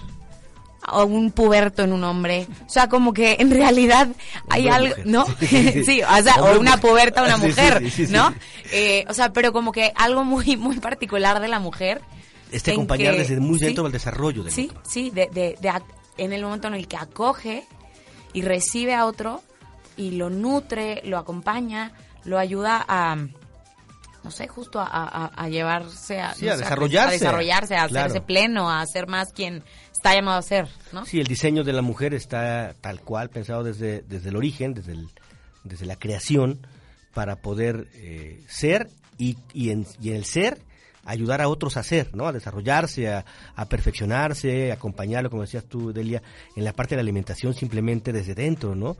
o 0.87 1.05
un 1.05 1.31
puberto 1.31 1.83
en 1.83 1.93
un 1.93 2.03
hombre. 2.03 2.47
O 2.65 2.69
sea, 2.69 2.87
como 2.89 3.13
que 3.13 3.37
en 3.39 3.51
realidad 3.51 4.07
hay 4.49 4.67
algo, 4.67 4.95
¿no? 5.05 5.25
sí, 5.39 6.01
o 6.01 6.23
sea, 6.23 6.35
o 6.41 6.59
una 6.59 6.77
puberta 6.77 7.23
una 7.23 7.37
mujer, 7.37 7.81
¿no? 8.09 8.33
Eh, 8.71 9.05
o 9.09 9.13
sea, 9.13 9.33
pero 9.33 9.51
como 9.53 9.71
que 9.71 9.91
algo 9.95 10.23
muy, 10.23 10.57
muy 10.57 10.79
particular 10.79 11.39
de 11.39 11.47
la 11.47 11.59
mujer. 11.59 12.01
Este 12.51 12.71
acompañar 12.71 13.15
desde 13.15 13.39
muy 13.39 13.59
dentro 13.59 13.83
del 13.83 13.91
desarrollo 13.91 14.43
del 14.43 14.53
Sí, 14.53 14.71
sí, 14.83 15.09
de, 15.09 15.27
de, 15.33 15.57
de, 15.59 15.71
en 16.17 16.31
el 16.31 16.43
momento 16.43 16.67
en 16.69 16.75
el 16.75 16.87
que 16.87 16.95
acoge 16.95 17.65
y 18.31 18.41
recibe 18.41 18.93
a 18.93 19.05
otro 19.05 19.41
y 19.97 20.11
lo 20.11 20.29
nutre, 20.29 21.01
lo 21.03 21.17
acompaña, 21.17 21.91
lo 22.23 22.37
ayuda 22.37 22.85
a 22.87 23.17
no 24.27 24.31
sé, 24.31 24.45
justo 24.49 24.79
a, 24.81 25.47
llevarse 25.49 26.19
a, 26.19 26.33
desarrollarse. 26.33 27.07
A, 27.07 27.11
desarrollarse, 27.11 27.75
a 27.75 27.83
hacerse 27.85 28.19
pleno, 28.19 28.69
a 28.69 28.85
ser 28.85 29.07
más 29.07 29.31
quien 29.31 29.63
está 30.07 30.19
llamado 30.19 30.39
a 30.39 30.41
ser, 30.41 30.67
¿no? 30.93 31.05
Sí, 31.05 31.19
el 31.19 31.27
diseño 31.27 31.63
de 31.63 31.73
la 31.73 31.81
mujer 31.81 32.13
está 32.13 32.75
tal 32.81 33.01
cual 33.01 33.29
pensado 33.29 33.63
desde, 33.63 34.01
desde 34.01 34.29
el 34.29 34.35
origen, 34.35 34.73
desde, 34.73 34.93
el, 34.93 35.09
desde 35.63 35.85
la 35.85 35.97
creación, 35.97 36.65
para 37.13 37.37
poder 37.37 37.87
eh, 37.95 38.43
ser 38.47 38.89
y, 39.17 39.37
y, 39.53 39.71
en, 39.71 39.85
y 40.01 40.09
en 40.09 40.15
el 40.17 40.25
ser 40.25 40.59
ayudar 41.03 41.41
a 41.41 41.47
otros 41.47 41.77
a 41.77 41.83
ser, 41.83 42.13
¿no? 42.15 42.27
A 42.27 42.33
desarrollarse, 42.33 43.09
a, 43.09 43.25
a, 43.55 43.65
perfeccionarse, 43.65 44.71
acompañarlo, 44.71 45.29
como 45.29 45.43
decías 45.43 45.65
tú, 45.65 45.93
Delia, 45.93 46.21
en 46.55 46.63
la 46.63 46.73
parte 46.73 46.95
de 46.95 46.97
la 46.97 47.03
alimentación 47.03 47.53
simplemente 47.53 48.11
desde 48.11 48.35
dentro, 48.35 48.75
¿no? 48.75 48.97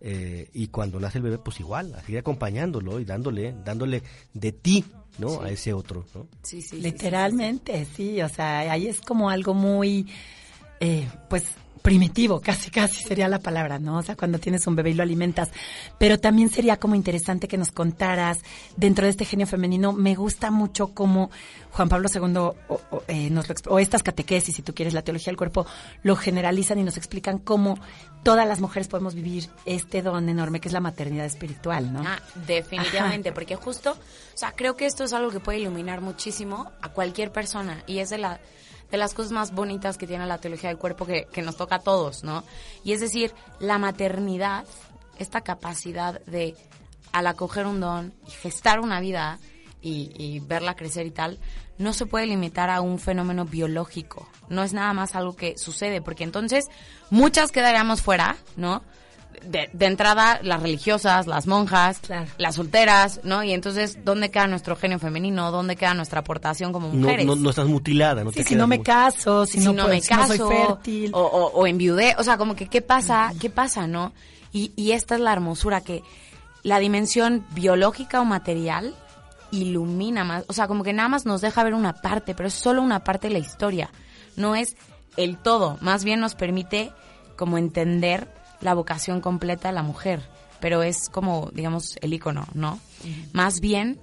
Eh, 0.00 0.48
y 0.54 0.68
cuando 0.68 0.98
nace 0.98 1.18
el 1.18 1.24
bebé, 1.24 1.38
pues 1.38 1.60
igual, 1.60 1.94
a 1.94 2.00
seguir 2.00 2.18
acompañándolo 2.18 2.98
y 2.98 3.04
dándole, 3.04 3.54
dándole 3.62 4.02
de 4.32 4.52
ti, 4.52 4.84
¿no? 5.18 5.42
A 5.42 5.50
ese 5.50 5.74
otro, 5.74 6.06
¿no? 6.14 6.26
Sí, 6.42 6.62
sí. 6.62 6.80
Literalmente, 6.80 7.86
sí, 7.94 8.22
o 8.22 8.28
sea, 8.30 8.60
ahí 8.60 8.86
es 8.86 9.02
como 9.02 9.28
algo 9.28 9.52
muy, 9.52 10.06
eh, 10.80 11.08
pues, 11.28 11.44
primitivo, 11.80 12.40
casi 12.40 12.70
casi 12.70 13.02
sería 13.02 13.28
la 13.28 13.38
palabra, 13.38 13.78
¿no? 13.78 13.98
O 13.98 14.02
sea, 14.02 14.16
cuando 14.16 14.38
tienes 14.38 14.66
un 14.66 14.76
bebé 14.76 14.90
y 14.90 14.94
lo 14.94 15.02
alimentas. 15.02 15.50
Pero 15.98 16.18
también 16.18 16.50
sería 16.50 16.76
como 16.78 16.94
interesante 16.94 17.48
que 17.48 17.56
nos 17.56 17.72
contaras, 17.72 18.40
dentro 18.76 19.04
de 19.04 19.10
este 19.10 19.24
genio 19.24 19.46
femenino, 19.46 19.92
me 19.92 20.14
gusta 20.14 20.50
mucho 20.50 20.88
cómo 20.94 21.30
Juan 21.72 21.88
Pablo 21.88 22.08
II 22.12 22.36
o, 22.68 23.02
eh, 23.08 23.30
nos 23.30 23.46
o 23.68 23.78
estas 23.78 24.02
catequesis, 24.02 24.54
si 24.54 24.62
tú 24.62 24.74
quieres, 24.74 24.94
la 24.94 25.02
teología 25.02 25.30
del 25.30 25.36
cuerpo, 25.36 25.66
lo 26.02 26.16
generalizan 26.16 26.78
y 26.78 26.82
nos 26.82 26.96
explican 26.96 27.38
cómo 27.38 27.78
todas 28.22 28.46
las 28.46 28.60
mujeres 28.60 28.88
podemos 28.88 29.14
vivir 29.14 29.48
este 29.64 30.02
don 30.02 30.28
enorme 30.28 30.60
que 30.60 30.68
es 30.68 30.74
la 30.74 30.80
maternidad 30.80 31.24
espiritual, 31.24 31.92
¿no? 31.92 32.02
Ah, 32.04 32.20
definitivamente, 32.46 33.32
porque 33.32 33.56
justo, 33.56 33.92
o 33.92 34.36
sea, 34.38 34.52
creo 34.52 34.76
que 34.76 34.86
esto 34.86 35.04
es 35.04 35.12
algo 35.12 35.30
que 35.30 35.40
puede 35.40 35.60
iluminar 35.60 36.00
muchísimo 36.00 36.70
a 36.82 36.90
cualquier 36.90 37.32
persona 37.32 37.82
y 37.86 37.98
es 37.98 38.10
de 38.10 38.18
la 38.18 38.40
de 38.90 38.96
las 38.96 39.14
cosas 39.14 39.32
más 39.32 39.52
bonitas 39.52 39.96
que 39.96 40.06
tiene 40.06 40.26
la 40.26 40.38
teología 40.38 40.68
del 40.68 40.78
cuerpo 40.78 41.06
que, 41.06 41.26
que 41.32 41.42
nos 41.42 41.56
toca 41.56 41.76
a 41.76 41.80
todos, 41.80 42.24
¿no? 42.24 42.44
Y 42.84 42.92
es 42.92 43.00
decir, 43.00 43.32
la 43.58 43.78
maternidad, 43.78 44.64
esta 45.18 45.42
capacidad 45.42 46.20
de, 46.26 46.56
al 47.12 47.26
acoger 47.26 47.66
un 47.66 47.80
don 47.80 48.12
y 48.26 48.30
gestar 48.30 48.80
una 48.80 49.00
vida 49.00 49.38
y, 49.82 50.12
y, 50.16 50.40
verla 50.40 50.74
crecer 50.74 51.06
y 51.06 51.10
tal, 51.10 51.38
no 51.78 51.92
se 51.92 52.04
puede 52.06 52.26
limitar 52.26 52.68
a 52.68 52.82
un 52.82 52.98
fenómeno 52.98 53.46
biológico. 53.46 54.28
No 54.48 54.62
es 54.62 54.72
nada 54.72 54.92
más 54.92 55.14
algo 55.14 55.34
que 55.34 55.56
sucede, 55.56 56.02
porque 56.02 56.24
entonces 56.24 56.66
muchas 57.08 57.50
quedaríamos 57.50 58.02
fuera, 58.02 58.36
¿no? 58.56 58.82
De, 59.44 59.70
entrada 59.80 60.40
las 60.42 60.62
religiosas, 60.62 61.26
las 61.26 61.46
monjas, 61.46 62.00
las 62.38 62.54
solteras, 62.54 63.20
¿no? 63.24 63.42
Y 63.42 63.52
entonces, 63.52 64.04
¿dónde 64.04 64.30
queda 64.30 64.46
nuestro 64.46 64.76
genio 64.76 64.98
femenino? 64.98 65.50
¿Dónde 65.50 65.76
queda 65.76 65.94
nuestra 65.94 66.20
aportación 66.20 66.72
como 66.72 66.88
mujeres? 66.88 67.26
No, 67.26 67.36
no, 67.36 67.50
estás 67.50 67.66
mutilada, 67.66 68.24
no 68.24 68.32
sí, 68.32 68.44
si 68.44 68.54
no 68.54 68.66
me 68.66 68.82
caso, 68.82 69.46
si, 69.46 69.58
no, 69.60 69.72
me 69.88 70.00
caso, 70.00 70.36
soy 70.36 70.56
fértil. 70.56 71.10
O, 71.14 71.20
o, 71.20 71.60
o 71.60 71.66
enviudé, 71.66 72.14
o 72.18 72.24
sea, 72.24 72.36
como 72.36 72.54
que, 72.54 72.68
¿qué 72.68 72.82
pasa? 72.82 73.32
¿Qué 73.40 73.50
pasa, 73.50 73.86
no? 73.86 74.12
Y, 74.52 74.72
y 74.76 74.92
esta 74.92 75.14
es 75.14 75.20
la 75.20 75.32
hermosura, 75.32 75.80
que 75.80 76.02
la 76.62 76.78
dimensión 76.78 77.44
biológica 77.54 78.20
o 78.20 78.24
material 78.24 78.94
ilumina 79.50 80.24
más, 80.24 80.44
o 80.48 80.52
sea, 80.52 80.68
como 80.68 80.84
que 80.84 80.92
nada 80.92 81.08
más 81.08 81.26
nos 81.26 81.40
deja 81.40 81.64
ver 81.64 81.74
una 81.74 81.94
parte, 81.94 82.34
pero 82.34 82.48
es 82.48 82.54
solo 82.54 82.82
una 82.82 83.02
parte 83.04 83.28
de 83.28 83.34
la 83.34 83.38
historia, 83.38 83.90
no 84.36 84.54
es 84.54 84.76
el 85.16 85.38
todo, 85.38 85.78
más 85.80 86.04
bien 86.04 86.20
nos 86.20 86.34
permite 86.34 86.92
como 87.36 87.58
entender 87.58 88.28
la 88.60 88.74
vocación 88.74 89.20
completa 89.20 89.68
de 89.68 89.74
la 89.74 89.82
mujer, 89.82 90.22
pero 90.60 90.82
es 90.82 91.08
como, 91.08 91.50
digamos, 91.52 91.96
el 92.00 92.12
icono, 92.12 92.46
¿no? 92.54 92.78
Más 93.32 93.60
bien, 93.60 93.98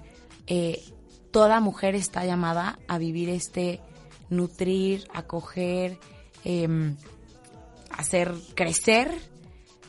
eh, 0.46 0.82
toda 1.30 1.60
mujer 1.60 1.94
está 1.94 2.24
llamada 2.24 2.78
a 2.88 2.98
vivir 2.98 3.28
este 3.28 3.80
nutrir, 4.30 5.06
acoger, 5.14 5.98
eh, 6.44 6.94
hacer 7.90 8.34
crecer, 8.54 9.12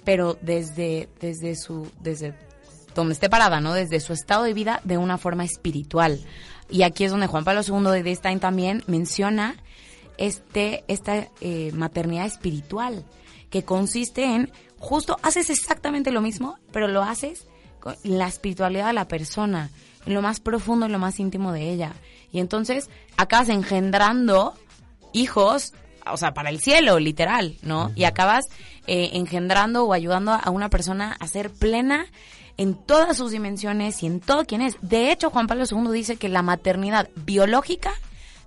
pero 0.03 0.38
desde, 0.41 1.09
desde 1.19 1.55
su, 1.55 1.91
desde 1.99 2.33
donde 2.95 3.13
esté 3.13 3.29
parada, 3.29 3.61
¿no? 3.61 3.73
Desde 3.73 3.99
su 3.99 4.13
estado 4.13 4.43
de 4.43 4.53
vida 4.53 4.81
de 4.83 4.97
una 4.97 5.17
forma 5.17 5.45
espiritual. 5.45 6.19
Y 6.69 6.83
aquí 6.83 7.03
es 7.03 7.11
donde 7.11 7.27
Juan 7.27 7.43
Pablo 7.43 7.61
II 7.67 8.01
de 8.01 8.15
Stein 8.15 8.39
también 8.39 8.83
menciona 8.88 9.55
este, 10.17 10.83
esta 10.88 11.27
eh, 11.41 11.71
maternidad 11.73 12.25
espiritual 12.25 13.05
que 13.49 13.63
consiste 13.63 14.23
en 14.23 14.51
justo 14.79 15.17
haces 15.21 15.49
exactamente 15.49 16.11
lo 16.11 16.21
mismo, 16.21 16.57
pero 16.71 16.87
lo 16.87 17.03
haces 17.03 17.45
con 17.79 17.95
la 18.03 18.27
espiritualidad 18.27 18.87
de 18.87 18.93
la 18.93 19.07
persona, 19.07 19.69
en 20.05 20.13
lo 20.13 20.21
más 20.21 20.39
profundo, 20.39 20.85
en 20.85 20.91
lo 20.91 20.99
más 20.99 21.19
íntimo 21.19 21.51
de 21.51 21.69
ella. 21.71 21.93
Y 22.31 22.39
entonces 22.39 22.89
acabas 23.17 23.49
engendrando 23.49 24.53
hijos, 25.13 25.73
o 26.05 26.17
sea, 26.17 26.33
para 26.33 26.49
el 26.49 26.59
cielo, 26.59 26.99
literal, 26.99 27.57
¿no? 27.61 27.91
Y 27.95 28.03
acabas 28.03 28.45
eh, 28.87 29.11
engendrando 29.13 29.85
o 29.85 29.93
ayudando 29.93 30.31
a 30.31 30.49
una 30.49 30.69
persona 30.69 31.15
a 31.19 31.27
ser 31.27 31.51
plena 31.51 32.05
en 32.57 32.75
todas 32.75 33.17
sus 33.17 33.31
dimensiones 33.31 34.03
y 34.03 34.07
en 34.07 34.19
todo 34.19 34.45
quien 34.45 34.61
es. 34.61 34.77
De 34.81 35.11
hecho, 35.11 35.29
Juan 35.29 35.47
Pablo 35.47 35.63
II 35.69 35.91
dice 35.93 36.17
que 36.17 36.29
la 36.29 36.41
maternidad 36.41 37.09
biológica 37.15 37.93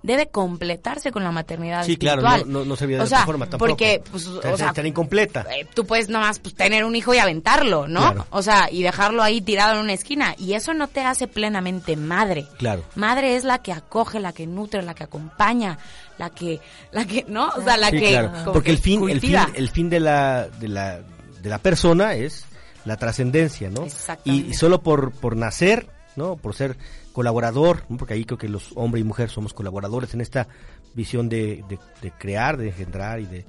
debe 0.03 0.27
completarse 0.27 1.11
con 1.11 1.23
la 1.23 1.31
maternidad 1.31 1.85
sí, 1.85 1.97
claro, 1.97 2.21
no, 2.45 2.65
no, 2.65 2.75
se 2.75 2.85
veía 2.85 2.99
de 2.99 3.05
esa 3.05 3.25
forma 3.25 3.45
tampoco. 3.45 3.69
Porque, 3.69 4.03
pues, 4.11 4.27
o 4.27 4.57
sea, 4.57 4.73
incompleta. 4.85 5.45
Eh, 5.49 5.65
tú 5.73 5.85
puedes 5.85 6.09
nomás 6.09 6.39
pues, 6.39 6.53
tener 6.53 6.83
un 6.83 6.95
hijo 6.95 7.13
y 7.13 7.17
aventarlo, 7.17 7.87
¿no? 7.87 8.25
O 8.29 8.43
sea, 8.43 8.69
y 8.69 8.83
dejarlo 8.83 9.23
ahí 9.23 9.41
tirado 9.41 9.75
en 9.75 9.79
una 9.79 9.93
esquina. 9.93 10.35
Y 10.37 10.53
eso 10.53 10.73
no 10.73 10.87
te 10.87 11.01
hace 11.01 11.27
plenamente 11.27 11.95
madre. 11.95 12.45
Claro. 12.57 12.83
Madre 12.95 13.35
es 13.35 13.45
la 13.45 13.59
que 13.59 13.71
acoge, 13.71 14.19
la 14.19 14.33
que 14.33 14.45
nutre, 14.45 14.83
la 14.83 14.93
que 14.93 15.05
acompaña, 15.05 15.79
la 16.17 16.29
que, 16.29 16.59
la 16.91 17.05
que, 17.05 17.25
¿no? 17.29 17.47
O 17.47 17.63
sea, 17.63 17.77
la 17.77 17.89
que... 17.89 18.09
Claro. 18.09 18.51
Porque 18.51 18.71
el 18.71 18.79
fin, 18.79 19.09
el 19.09 19.21
fin, 19.21 19.37
el 19.55 19.69
fin 19.69 19.89
de 19.89 20.01
la, 20.01 20.47
de 20.47 20.67
la, 20.67 20.99
de 21.41 21.49
la 21.49 21.59
persona 21.59 22.15
es 22.15 22.45
la 22.83 22.97
trascendencia, 22.97 23.69
¿no? 23.69 23.87
Y 24.25 24.53
solo 24.53 24.81
por, 24.81 25.11
por 25.11 25.37
nacer, 25.37 25.87
¿no? 26.15 26.35
Por 26.35 26.55
ser 26.55 26.77
colaborador, 27.11 27.83
porque 27.97 28.13
ahí 28.13 28.25
creo 28.25 28.37
que 28.37 28.49
los 28.49 28.71
hombres 28.75 29.01
y 29.01 29.07
mujeres 29.07 29.31
somos 29.31 29.53
colaboradores 29.53 30.13
en 30.13 30.21
esta 30.21 30.47
visión 30.93 31.29
de, 31.29 31.63
de, 32.01 32.11
crear, 32.11 32.57
de 32.57 32.69
engendrar 32.69 33.19
y 33.19 33.25
de... 33.25 33.45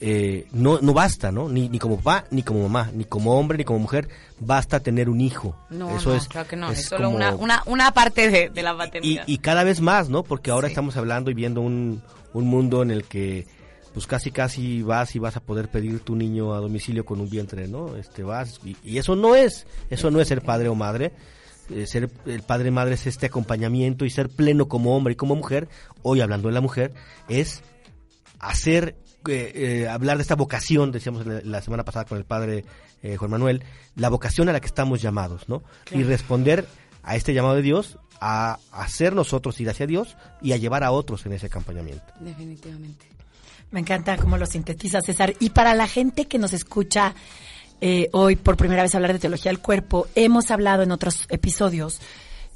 Eh, 0.00 0.46
no, 0.50 0.80
no 0.80 0.92
basta, 0.92 1.30
¿no? 1.30 1.48
Ni, 1.48 1.68
ni 1.68 1.78
como 1.78 1.96
papá, 1.96 2.24
ni 2.30 2.42
como 2.42 2.68
mamá, 2.68 2.90
ni 2.92 3.04
como 3.04 3.38
hombre, 3.38 3.56
ni 3.56 3.64
como 3.64 3.78
mujer, 3.78 4.08
basta 4.40 4.80
tener 4.80 5.08
un 5.08 5.20
hijo. 5.20 5.56
No, 5.70 5.96
Eso 5.96 6.14
es, 6.14 6.26
claro 6.26 6.48
que 6.48 6.56
no, 6.56 6.70
es, 6.70 6.86
solo 6.86 7.08
una, 7.08 7.34
una, 7.34 7.62
una, 7.66 7.92
parte 7.92 8.50
de, 8.50 8.62
la 8.62 8.74
maternidad. 8.74 9.24
Y, 9.26 9.34
y, 9.34 9.38
cada 9.38 9.62
vez 9.62 9.80
más, 9.80 10.08
¿no? 10.08 10.24
Porque 10.24 10.50
ahora 10.50 10.66
estamos 10.66 10.96
hablando 10.96 11.30
y 11.30 11.34
viendo 11.34 11.60
un, 11.60 12.02
un 12.34 12.44
mundo 12.46 12.82
en 12.82 12.90
el 12.90 13.04
que 13.04 13.46
pues 13.96 14.06
casi 14.06 14.30
casi 14.30 14.82
vas 14.82 15.16
y 15.16 15.18
vas 15.18 15.38
a 15.38 15.40
poder 15.40 15.70
pedir 15.70 16.00
tu 16.00 16.16
niño 16.16 16.52
a 16.52 16.58
domicilio 16.58 17.06
con 17.06 17.18
un 17.18 17.30
vientre, 17.30 17.66
¿no? 17.66 17.96
Este 17.96 18.22
vas 18.22 18.60
y, 18.62 18.76
y 18.84 18.98
eso 18.98 19.16
no 19.16 19.34
es, 19.34 19.66
eso 19.88 20.10
no 20.10 20.20
es 20.20 20.28
ser 20.28 20.42
padre 20.42 20.68
o 20.68 20.74
madre, 20.74 21.14
eh, 21.70 21.86
ser 21.86 22.10
el 22.26 22.42
padre 22.42 22.70
madre 22.70 22.94
es 22.94 23.06
este 23.06 23.26
acompañamiento 23.26 24.04
y 24.04 24.10
ser 24.10 24.28
pleno 24.28 24.68
como 24.68 24.96
hombre 24.96 25.12
y 25.12 25.16
como 25.16 25.34
mujer, 25.34 25.68
hoy 26.02 26.20
hablando 26.20 26.48
de 26.48 26.54
la 26.54 26.60
mujer, 26.60 26.92
es 27.28 27.62
hacer, 28.38 28.96
eh, 29.28 29.52
eh, 29.54 29.88
hablar 29.88 30.18
de 30.18 30.22
esta 30.22 30.36
vocación, 30.36 30.92
decíamos 30.92 31.26
la, 31.26 31.62
semana 31.62 31.84
pasada 31.84 32.04
con 32.04 32.18
el 32.18 32.24
padre 32.24 32.64
Juan 33.18 33.30
Manuel, 33.30 33.62
la 33.94 34.08
vocación 34.08 34.48
a 34.48 34.52
la 34.52 34.58
que 34.60 34.66
estamos 34.66 35.00
llamados, 35.00 35.48
¿no? 35.48 35.62
Y 35.92 36.02
responder 36.02 36.66
a 37.04 37.14
este 37.14 37.34
llamado 37.34 37.54
de 37.54 37.62
Dios, 37.62 37.98
a 38.20 38.58
hacer 38.72 39.14
nosotros 39.14 39.60
ir 39.60 39.70
hacia 39.70 39.86
Dios 39.86 40.16
y 40.42 40.52
a 40.52 40.56
llevar 40.56 40.82
a 40.82 40.90
otros 40.90 41.24
en 41.24 41.32
ese 41.32 41.46
acompañamiento. 41.46 42.04
Definitivamente. 42.18 43.06
Me 43.70 43.80
encanta 43.80 44.16
cómo 44.16 44.38
lo 44.38 44.46
sintetiza 44.46 45.00
César. 45.00 45.34
Y 45.38 45.50
para 45.50 45.74
la 45.74 45.86
gente 45.86 46.26
que 46.26 46.38
nos 46.38 46.52
escucha 46.52 47.14
eh, 47.80 48.08
hoy 48.12 48.36
por 48.36 48.56
primera 48.56 48.82
vez 48.82 48.94
hablar 48.94 49.12
de 49.12 49.18
teología 49.18 49.50
del 49.50 49.60
cuerpo. 49.60 50.06
Hemos 50.14 50.50
hablado 50.50 50.82
en 50.82 50.92
otros 50.92 51.26
episodios 51.28 52.00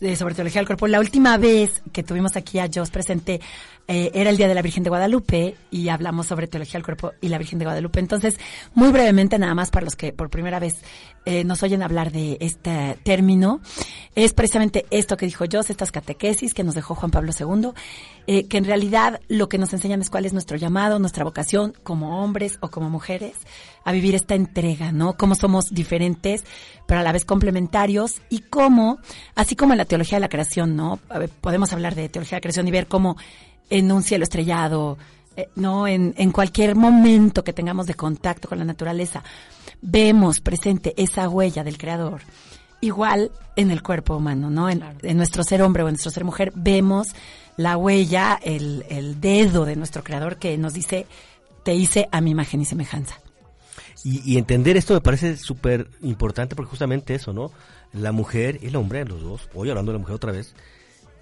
de 0.00 0.16
sobre 0.16 0.34
teología 0.34 0.60
del 0.60 0.66
cuerpo. 0.66 0.86
La 0.86 0.98
última 0.98 1.36
vez 1.36 1.82
que 1.92 2.02
tuvimos 2.02 2.36
aquí 2.36 2.58
a 2.58 2.68
Jos 2.72 2.90
presente 2.90 3.40
eh, 3.92 4.12
era 4.14 4.30
el 4.30 4.36
Día 4.36 4.46
de 4.46 4.54
la 4.54 4.62
Virgen 4.62 4.84
de 4.84 4.90
Guadalupe 4.90 5.56
y 5.72 5.88
hablamos 5.88 6.28
sobre 6.28 6.46
teología 6.46 6.74
del 6.74 6.84
cuerpo 6.84 7.10
y 7.20 7.26
la 7.26 7.38
Virgen 7.38 7.58
de 7.58 7.64
Guadalupe. 7.64 7.98
Entonces, 7.98 8.38
muy 8.72 8.90
brevemente, 8.92 9.36
nada 9.36 9.52
más 9.56 9.72
para 9.72 9.84
los 9.84 9.96
que 9.96 10.12
por 10.12 10.30
primera 10.30 10.60
vez 10.60 10.80
eh, 11.24 11.42
nos 11.42 11.64
oyen 11.64 11.82
hablar 11.82 12.12
de 12.12 12.36
este 12.38 12.96
término, 13.02 13.60
es 14.14 14.32
precisamente 14.32 14.86
esto 14.90 15.16
que 15.16 15.26
dijo 15.26 15.44
Jos, 15.50 15.70
estas 15.70 15.90
catequesis 15.90 16.54
que 16.54 16.62
nos 16.62 16.76
dejó 16.76 16.94
Juan 16.94 17.10
Pablo 17.10 17.32
II, 17.36 17.70
eh, 18.28 18.46
que 18.46 18.58
en 18.58 18.64
realidad 18.64 19.20
lo 19.26 19.48
que 19.48 19.58
nos 19.58 19.72
enseñan 19.72 20.00
es 20.02 20.08
cuál 20.08 20.24
es 20.24 20.32
nuestro 20.32 20.56
llamado, 20.56 21.00
nuestra 21.00 21.24
vocación 21.24 21.74
como 21.82 22.22
hombres 22.22 22.58
o 22.60 22.70
como 22.70 22.90
mujeres 22.90 23.32
a 23.84 23.90
vivir 23.90 24.14
esta 24.14 24.36
entrega, 24.36 24.92
¿no? 24.92 25.16
Cómo 25.16 25.34
somos 25.34 25.74
diferentes, 25.74 26.44
pero 26.86 27.00
a 27.00 27.02
la 27.02 27.10
vez 27.10 27.24
complementarios 27.24 28.20
y 28.28 28.40
cómo, 28.40 28.98
así 29.34 29.56
como 29.56 29.72
en 29.72 29.78
la 29.78 29.84
teología 29.84 30.18
de 30.18 30.20
la 30.20 30.28
creación, 30.28 30.76
¿no? 30.76 31.00
Podemos 31.40 31.72
hablar 31.72 31.96
de 31.96 32.08
teología 32.08 32.36
de 32.36 32.38
la 32.38 32.42
creación 32.42 32.68
y 32.68 32.70
ver 32.70 32.86
cómo 32.86 33.16
en 33.70 33.90
un 33.90 34.02
cielo 34.02 34.24
estrellado, 34.24 34.98
eh, 35.36 35.48
¿no? 35.54 35.86
En, 35.86 36.14
en 36.16 36.32
cualquier 36.32 36.74
momento 36.74 37.42
que 37.44 37.52
tengamos 37.52 37.86
de 37.86 37.94
contacto 37.94 38.48
con 38.48 38.58
la 38.58 38.64
naturaleza, 38.64 39.22
vemos 39.80 40.40
presente 40.40 40.92
esa 40.96 41.28
huella 41.28 41.64
del 41.64 41.78
Creador. 41.78 42.20
Igual 42.82 43.30
en 43.56 43.70
el 43.70 43.82
cuerpo 43.82 44.16
humano, 44.16 44.50
¿no? 44.50 44.68
En, 44.68 44.82
en 45.02 45.16
nuestro 45.16 45.44
ser 45.44 45.62
hombre 45.62 45.82
o 45.82 45.88
en 45.88 45.92
nuestro 45.92 46.10
ser 46.10 46.24
mujer, 46.24 46.52
vemos 46.54 47.08
la 47.56 47.76
huella, 47.76 48.38
el, 48.42 48.84
el 48.88 49.20
dedo 49.20 49.64
de 49.64 49.76
nuestro 49.76 50.02
Creador 50.02 50.38
que 50.38 50.56
nos 50.56 50.72
dice, 50.72 51.06
te 51.62 51.74
hice 51.74 52.08
a 52.10 52.20
mi 52.20 52.30
imagen 52.30 52.60
y 52.60 52.64
semejanza. 52.64 53.20
Y, 54.02 54.32
y 54.32 54.38
entender 54.38 54.78
esto 54.78 54.94
me 54.94 55.02
parece 55.02 55.36
súper 55.36 55.90
importante 56.00 56.56
porque 56.56 56.70
justamente 56.70 57.14
eso, 57.14 57.34
¿no? 57.34 57.52
La 57.92 58.12
mujer 58.12 58.58
y 58.62 58.68
el 58.68 58.76
hombre, 58.76 59.04
los 59.04 59.22
dos, 59.22 59.48
hoy 59.52 59.68
hablando 59.68 59.92
de 59.92 59.98
la 59.98 60.00
mujer 60.00 60.16
otra 60.16 60.32
vez, 60.32 60.54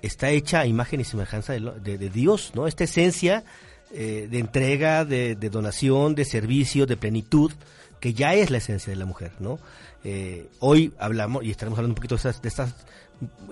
está 0.02 0.30
hecha 0.30 0.60
a 0.60 0.66
imagen 0.66 1.00
y 1.00 1.04
semejanza 1.04 1.52
de, 1.52 1.60
de, 1.82 1.98
de 1.98 2.10
Dios, 2.10 2.52
¿no? 2.54 2.66
Esta 2.66 2.84
esencia 2.84 3.44
eh, 3.90 4.28
de 4.30 4.38
entrega, 4.38 5.04
de, 5.06 5.34
de, 5.34 5.50
donación, 5.50 6.14
de 6.14 6.26
servicio, 6.26 6.84
de 6.84 6.98
plenitud, 6.98 7.52
que 8.00 8.12
ya 8.12 8.34
es 8.34 8.50
la 8.50 8.58
esencia 8.58 8.92
de 8.92 8.98
la 8.98 9.06
mujer, 9.06 9.32
¿no? 9.38 9.58
Eh, 10.04 10.46
hoy 10.60 10.92
hablamos, 10.98 11.42
y 11.42 11.50
estaremos 11.50 11.78
hablando 11.78 11.92
un 11.92 11.96
poquito 11.96 12.14
de 12.14 12.18
estas, 12.18 12.42
de 12.42 12.48
estas 12.48 12.74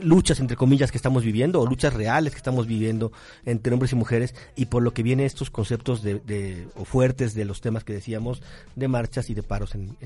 luchas 0.01 0.41
entre 0.41 0.57
comillas 0.57 0.91
que 0.91 0.99
estamos 0.99 1.25
viviendo 1.25 1.61
o 1.61 1.67
luchas 1.67 1.93
reales 1.93 2.33
que 2.33 2.39
estamos 2.39 2.67
viviendo 2.67 3.13
entre 3.45 3.73
hombres 3.73 3.93
y 3.93 3.97
mujeres 3.97 4.35
y 4.55 4.67
por 4.67 4.83
lo 4.83 4.93
que 4.93 5.03
vienen 5.03 5.27
estos 5.27 5.51
conceptos 5.51 6.03
de, 6.03 6.69
o 6.77 6.85
fuertes 6.85 7.35
de 7.35 7.45
los 7.45 7.61
temas 7.61 7.85
que 7.85 7.93
decíamos 7.93 8.43
de 8.75 8.89
marchas 8.89 9.31
y 9.31 9.35
de 9.35 9.43
paros 9.43 9.75
en, 9.75 9.97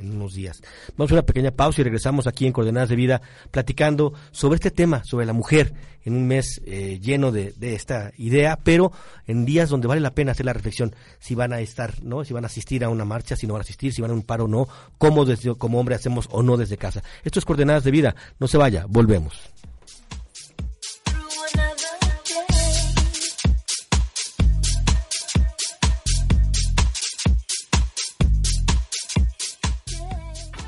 unos 0.00 0.34
días. 0.34 0.62
Vamos 0.96 1.10
a 1.10 1.14
una 1.14 1.22
pequeña 1.22 1.50
pausa 1.50 1.80
y 1.80 1.84
regresamos 1.84 2.26
aquí 2.26 2.46
en 2.46 2.52
Coordenadas 2.52 2.88
de 2.88 2.96
Vida 2.96 3.22
platicando 3.50 4.12
sobre 4.30 4.56
este 4.56 4.70
tema, 4.70 5.04
sobre 5.04 5.26
la 5.26 5.32
mujer 5.32 5.72
en 6.04 6.14
un 6.14 6.26
mes 6.26 6.62
eh, 6.64 6.98
lleno 7.00 7.30
de, 7.30 7.52
de, 7.52 7.74
esta 7.74 8.12
idea, 8.16 8.58
pero 8.62 8.90
en 9.26 9.44
días 9.44 9.68
donde 9.68 9.86
vale 9.86 10.00
la 10.00 10.14
pena 10.14 10.32
hacer 10.32 10.46
la 10.46 10.54
reflexión 10.54 10.94
si 11.18 11.34
van 11.34 11.52
a 11.52 11.60
estar, 11.60 12.02
¿no? 12.02 12.24
Si 12.24 12.32
van 12.32 12.44
a 12.44 12.46
asistir 12.46 12.84
a 12.84 12.88
una 12.88 13.04
marcha, 13.04 13.36
si 13.36 13.46
no 13.46 13.52
van 13.52 13.60
a 13.60 13.64
asistir, 13.64 13.92
si 13.92 14.00
van 14.00 14.10
a 14.10 14.14
un 14.14 14.22
paro 14.22 14.44
o 14.44 14.48
no, 14.48 14.66
cómo 14.96 15.26
desde, 15.26 15.54
como 15.56 15.78
hombre 15.78 15.94
hacemos 15.94 16.26
o 16.30 16.42
no 16.42 16.56
desde 16.56 16.78
casa. 16.78 17.02
Esto 17.22 17.38
es 17.38 17.44
Coordenadas 17.44 17.84
de 17.84 17.90
Vida, 17.90 18.14
no 18.38 18.48
se 18.48 18.56
vaya, 18.56 18.86
volvemos. 18.88 19.09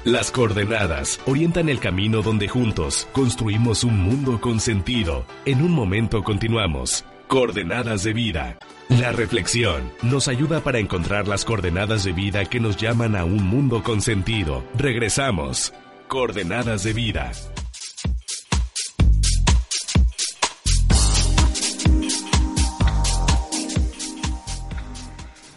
Las 0.04 0.32
coordenadas 0.32 1.20
orientan 1.26 1.68
el 1.68 1.78
camino 1.78 2.22
donde 2.22 2.48
juntos 2.48 3.06
construimos 3.12 3.84
un 3.84 4.00
mundo 4.00 4.40
con 4.40 4.58
sentido. 4.58 5.24
En 5.44 5.62
un 5.62 5.70
momento 5.70 6.24
continuamos. 6.24 7.04
Coordenadas 7.28 8.02
de 8.02 8.12
vida. 8.12 8.58
La 8.88 9.12
reflexión 9.12 9.92
nos 10.02 10.26
ayuda 10.26 10.60
para 10.60 10.80
encontrar 10.80 11.28
las 11.28 11.44
coordenadas 11.44 12.02
de 12.02 12.12
vida 12.12 12.44
que 12.46 12.58
nos 12.58 12.76
llaman 12.76 13.14
a 13.14 13.24
un 13.24 13.44
mundo 13.44 13.84
con 13.84 14.00
sentido. 14.02 14.64
Regresamos. 14.76 15.72
Coordenadas 16.08 16.82
de 16.82 16.92
vida. 16.92 17.30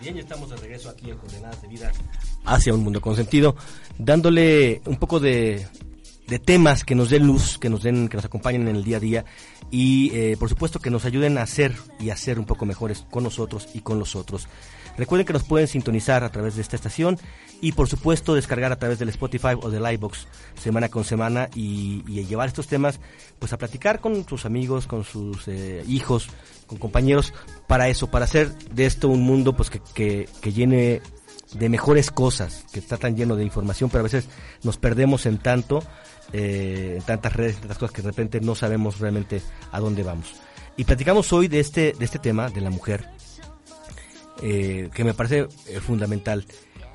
Bien, 0.06 0.18
ya 0.18 0.22
estamos 0.22 0.52
de 0.52 0.58
regreso 0.58 0.88
aquí 0.88 1.10
en 1.10 1.18
Coordenadas 1.18 1.64
de 1.64 1.68
Vida 1.68 1.92
hacia 2.46 2.76
un 2.76 2.84
mundo 2.84 3.02
con 3.02 3.16
sentido, 3.16 3.56
dándole 3.98 4.84
un 4.86 4.98
poco 4.98 5.20
de, 5.20 5.66
de 6.28 6.38
temas 6.38 6.84
que 6.84 6.94
nos 6.94 7.10
den 7.10 7.26
luz, 7.26 7.58
que 7.58 7.72
nos 7.72 7.82
den, 7.82 8.08
que 8.08 8.16
nos 8.16 8.26
acompañen 8.26 8.68
en 8.68 8.76
el 8.76 8.84
día 8.84 8.98
a 8.98 9.00
día 9.00 9.26
y 9.72 10.12
eh, 10.14 10.38
por 10.38 10.48
supuesto 10.48 10.80
que 10.80 10.92
nos 10.92 11.06
ayuden 11.06 11.40
a 11.40 11.48
ser 11.48 11.74
y 12.00 12.12
a 12.12 12.18
ser 12.18 12.38
un 12.38 12.46
poco 12.46 12.68
mejores 12.68 13.04
con 13.10 13.24
nosotros 13.24 13.68
y 13.74 13.80
con 13.80 13.98
los 13.98 14.16
otros. 14.16 14.48
Recuerden 14.98 15.26
que 15.26 15.34
nos 15.34 15.44
pueden 15.44 15.68
sintonizar 15.68 16.24
a 16.24 16.32
través 16.32 16.56
de 16.56 16.62
esta 16.62 16.76
estación 16.76 17.18
y 17.62 17.74
por 17.74 17.88
supuesto 17.88 18.36
descargar 18.36 18.72
a 18.72 18.78
través 18.78 19.00
del 19.00 19.10
Spotify 19.10 19.54
o 19.62 19.70
del 19.70 19.92
iBox 19.94 20.28
semana 20.60 20.90
con 20.90 21.04
semana 21.04 21.50
y, 21.56 22.04
llevar 22.26 22.48
estos 22.48 22.68
temas 22.68 23.00
pues 23.40 23.54
a 23.54 23.58
platicar 23.58 24.00
con 24.00 24.28
sus 24.28 24.46
amigos, 24.46 24.88
con 24.88 25.04
sus 25.04 25.48
eh, 25.48 25.84
hijos, 25.88 26.30
con 26.66 26.78
compañeros 26.78 27.34
para 27.68 27.88
eso, 27.88 28.10
para 28.10 28.26
hacer 28.26 28.54
de 28.72 28.86
esto 28.86 29.10
un 29.10 29.22
mundo 29.22 29.54
pues 29.56 29.70
que, 29.70 29.82
que, 29.94 30.30
que 30.42 30.54
llene 30.54 31.02
de 31.54 31.70
mejores 31.70 32.12
cosas, 32.12 32.66
que 32.72 32.80
está 32.80 32.98
tan 32.98 33.16
lleno 33.16 33.36
de 33.36 33.44
información, 33.44 33.90
pero 33.90 34.02
a 34.02 34.04
veces 34.04 34.28
nos 34.64 34.78
perdemos 34.78 35.26
en 35.26 35.38
tanto, 35.38 35.84
eh, 36.34 36.96
en 36.98 37.04
tantas 37.04 37.34
redes, 37.34 37.56
en 37.56 37.62
tantas 37.62 37.78
cosas 37.78 37.96
que 37.96 38.02
de 38.02 38.10
repente 38.10 38.42
no 38.42 38.56
sabemos 38.56 39.00
realmente 39.00 39.42
a 39.72 39.80
dónde 39.80 40.04
vamos. 40.04 40.34
Y 40.78 40.84
platicamos 40.84 41.32
hoy 41.32 41.48
de 41.48 41.62
este, 41.62 41.94
de 41.94 42.06
este 42.06 42.20
tema, 42.20 42.50
de 42.50 42.62
la 42.62 42.70
mujer, 42.70 43.08
eh, 44.42 44.90
que 44.94 45.04
me 45.04 45.14
parece 45.14 45.48
eh, 45.68 45.80
fundamental. 45.80 46.46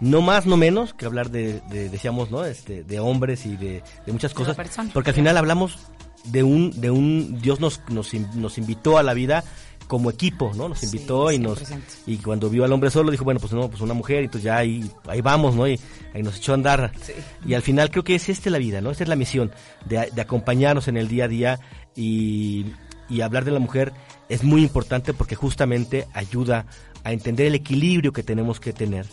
No 0.01 0.23
más, 0.23 0.47
no 0.47 0.57
menos 0.57 0.95
que 0.95 1.05
hablar 1.05 1.31
de, 1.31 1.61
de 1.71 1.91
decíamos, 1.91 2.31
¿no? 2.31 2.45
Este, 2.45 2.85
de 2.85 3.01
hombres 3.01 3.45
y 3.45 3.57
de, 3.57 3.83
de 4.07 4.13
muchas 4.13 4.33
cosas, 4.33 4.57
porque 4.95 5.11
al 5.11 5.17
final 5.17 5.37
hablamos 5.37 5.79
de 6.25 6.43
un, 6.43 6.81
de 6.81 6.91
un, 6.91 7.39
Dios 7.41 7.61
nos, 7.61 7.81
nos, 7.89 8.15
nos 8.15 8.59
invitó 8.59 8.97
a 8.97 9.03
la 9.03 9.13
vida 9.13 9.45
como 9.87 10.09
equipo, 10.09 10.53
¿no? 10.55 10.69
Nos 10.69 10.85
invitó 10.85 11.31
sí, 11.31 11.35
y 11.35 11.39
nos 11.39 11.63
y 12.07 12.17
cuando 12.19 12.49
vio 12.49 12.65
al 12.65 12.73
hombre 12.73 12.91
solo 12.91 13.11
dijo, 13.11 13.25
bueno, 13.25 13.41
pues 13.41 13.53
no, 13.53 13.69
pues 13.69 13.83
una 13.83 13.93
mujer, 13.93 14.23
y 14.23 14.25
entonces 14.27 14.45
ya 14.45 14.57
ahí, 14.57 14.89
ahí 15.07 15.21
vamos, 15.21 15.57
¿no? 15.57 15.67
Y 15.67 15.81
ahí 16.15 16.23
nos 16.23 16.37
echó 16.37 16.53
a 16.53 16.55
andar. 16.55 16.93
Sí. 17.03 17.13
Y 17.45 17.55
al 17.55 17.63
final 17.63 17.91
creo 17.91 18.05
que 18.05 18.15
es 18.15 18.29
esta 18.29 18.51
la 18.51 18.59
vida, 18.59 18.81
¿no? 18.81 18.91
Esta 18.93 19.03
es 19.03 19.09
la 19.09 19.17
misión, 19.17 19.51
de, 19.87 20.09
de 20.15 20.23
acompañarnos 20.23 20.87
en 20.89 20.97
el 20.97 21.09
día 21.09 21.25
a 21.25 21.29
día 21.29 21.61
y, 21.97 22.67
y 23.09 23.21
hablar 23.21 23.45
de 23.45 23.51
la 23.51 23.59
mujer 23.59 23.93
es 24.29 24.45
muy 24.45 24.63
importante 24.63 25.13
porque 25.13 25.35
justamente 25.35 26.07
ayuda 26.15 26.67
a 27.05 27.13
entender 27.13 27.47
el 27.47 27.55
equilibrio 27.55 28.13
que 28.13 28.23
tenemos 28.23 28.61
que 28.61 28.73
tener. 28.73 29.07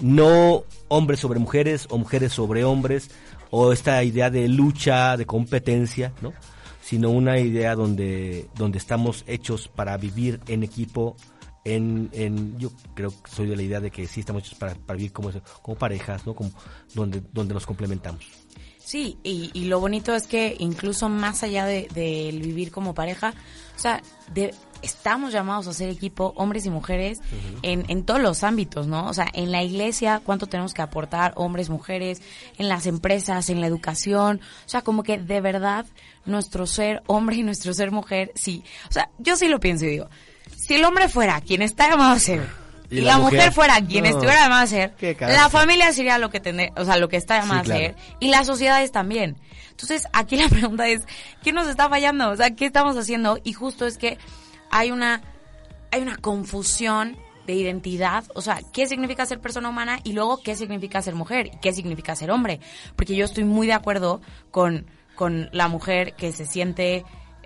No 0.00 0.64
hombres 0.88 1.20
sobre 1.20 1.40
mujeres 1.40 1.86
o 1.90 1.98
mujeres 1.98 2.32
sobre 2.32 2.64
hombres 2.64 3.10
o 3.50 3.72
esta 3.72 4.02
idea 4.04 4.30
de 4.30 4.48
lucha, 4.48 5.16
de 5.16 5.26
competencia, 5.26 6.12
¿no? 6.20 6.32
sino 6.88 7.10
una 7.10 7.38
idea 7.38 7.74
donde, 7.74 8.48
donde 8.54 8.78
estamos 8.78 9.22
hechos 9.26 9.68
para 9.68 9.98
vivir 9.98 10.40
en 10.46 10.62
equipo, 10.62 11.16
en, 11.62 12.08
en 12.12 12.58
yo 12.58 12.70
creo 12.94 13.10
que 13.10 13.30
soy 13.30 13.46
de 13.46 13.56
la 13.56 13.62
idea 13.62 13.78
de 13.78 13.90
que 13.90 14.06
sí 14.06 14.20
estamos 14.20 14.42
hechos 14.42 14.58
para, 14.58 14.74
para 14.74 14.96
vivir 14.96 15.12
como, 15.12 15.30
como 15.60 15.76
parejas, 15.76 16.26
¿no? 16.26 16.34
Como, 16.34 16.50
donde, 16.94 17.22
donde 17.30 17.52
nos 17.52 17.66
complementamos. 17.66 18.24
Sí, 18.78 19.18
y, 19.22 19.50
y, 19.52 19.66
lo 19.66 19.80
bonito 19.80 20.14
es 20.14 20.26
que 20.26 20.56
incluso 20.60 21.10
más 21.10 21.42
allá 21.42 21.66
de, 21.66 21.88
de 21.92 22.30
vivir 22.32 22.70
como 22.70 22.94
pareja, 22.94 23.34
o 23.76 23.78
sea, 23.78 24.00
de, 24.32 24.54
estamos 24.82 25.32
llamados 25.32 25.66
a 25.66 25.72
ser 25.72 25.88
equipo, 25.88 26.32
hombres 26.36 26.66
y 26.66 26.70
mujeres, 26.70 27.18
uh 27.18 27.22
-huh. 27.22 27.58
en, 27.62 27.84
en 27.88 28.04
todos 28.04 28.20
los 28.20 28.44
ámbitos, 28.44 28.86
¿no? 28.86 29.06
O 29.08 29.14
sea, 29.14 29.26
en 29.32 29.52
la 29.52 29.62
iglesia, 29.62 30.20
cuánto 30.24 30.46
tenemos 30.46 30.74
que 30.74 30.82
aportar, 30.82 31.32
hombres, 31.36 31.70
mujeres, 31.70 32.22
en 32.58 32.68
las 32.68 32.86
empresas, 32.86 33.50
en 33.50 33.60
la 33.60 33.66
educación, 33.66 34.40
o 34.66 34.68
sea, 34.68 34.82
como 34.82 35.02
que 35.02 35.18
de 35.18 35.40
verdad 35.40 35.86
nuestro 36.24 36.66
ser 36.66 37.02
hombre 37.06 37.36
y 37.36 37.42
nuestro 37.42 37.72
ser 37.74 37.90
mujer, 37.90 38.32
sí. 38.34 38.62
O 38.88 38.92
sea, 38.92 39.10
yo 39.18 39.36
sí 39.36 39.48
lo 39.48 39.60
pienso 39.60 39.84
y 39.84 39.88
digo, 39.88 40.08
si 40.56 40.74
el 40.74 40.84
hombre 40.84 41.08
fuera 41.08 41.40
quien 41.40 41.62
está 41.62 41.88
llamado 41.88 42.12
a 42.12 42.18
ser, 42.18 42.48
y, 42.90 42.98
y 42.98 43.00
la, 43.02 43.18
mujer, 43.18 43.38
mujer, 43.38 43.52
fuera 43.52 43.80
quien 43.84 44.04
no. 44.04 44.10
estuviera 44.10 44.42
llamada 44.42 44.62
a 44.62 44.66
ser, 44.66 44.94
la 45.20 45.48
familia 45.50 45.92
sería 45.92 46.18
lo 46.18 46.30
que 46.30 46.40
tendría, 46.40 46.72
o 46.76 46.84
sea, 46.84 46.96
lo 46.96 47.08
que 47.08 47.16
está 47.16 47.40
llamada 47.40 47.64
sí, 47.64 47.72
a 47.72 47.76
ser, 47.76 47.96
y 48.20 48.28
las 48.28 48.46
sociedades 48.46 48.92
también. 48.92 49.36
Entonces, 49.70 50.06
aquí 50.12 50.36
la 50.36 50.48
pregunta 50.48 50.88
es, 50.88 51.02
¿qué 51.42 51.52
nos 51.52 51.68
está 51.68 51.88
fallando? 51.88 52.30
O 52.30 52.36
sea, 52.36 52.54
¿qué 52.54 52.66
estamos 52.66 52.96
haciendo? 52.96 53.38
Y 53.44 53.52
justo 53.52 53.86
es 53.86 53.96
que 53.96 54.18
hay 54.70 54.90
una, 54.90 55.22
hay 55.90 56.02
una 56.02 56.16
confusión 56.16 57.16
de 57.46 57.54
identidad, 57.54 58.24
o 58.34 58.42
sea, 58.42 58.60
qué 58.72 58.86
significa 58.86 59.24
ser 59.24 59.40
persona 59.40 59.70
humana 59.70 60.00
y 60.04 60.12
luego 60.12 60.42
qué 60.42 60.54
significa 60.54 61.00
ser 61.00 61.14
mujer 61.14 61.46
y 61.46 61.58
qué 61.62 61.72
significa 61.72 62.14
ser 62.14 62.30
hombre. 62.30 62.60
Porque 62.94 63.16
yo 63.16 63.24
estoy 63.24 63.44
muy 63.44 63.66
de 63.66 63.72
acuerdo 63.72 64.20
con, 64.50 64.86
con 65.14 65.48
la 65.52 65.68
mujer 65.68 66.14
que 66.14 66.32
se 66.32 66.44
siente 66.44 67.04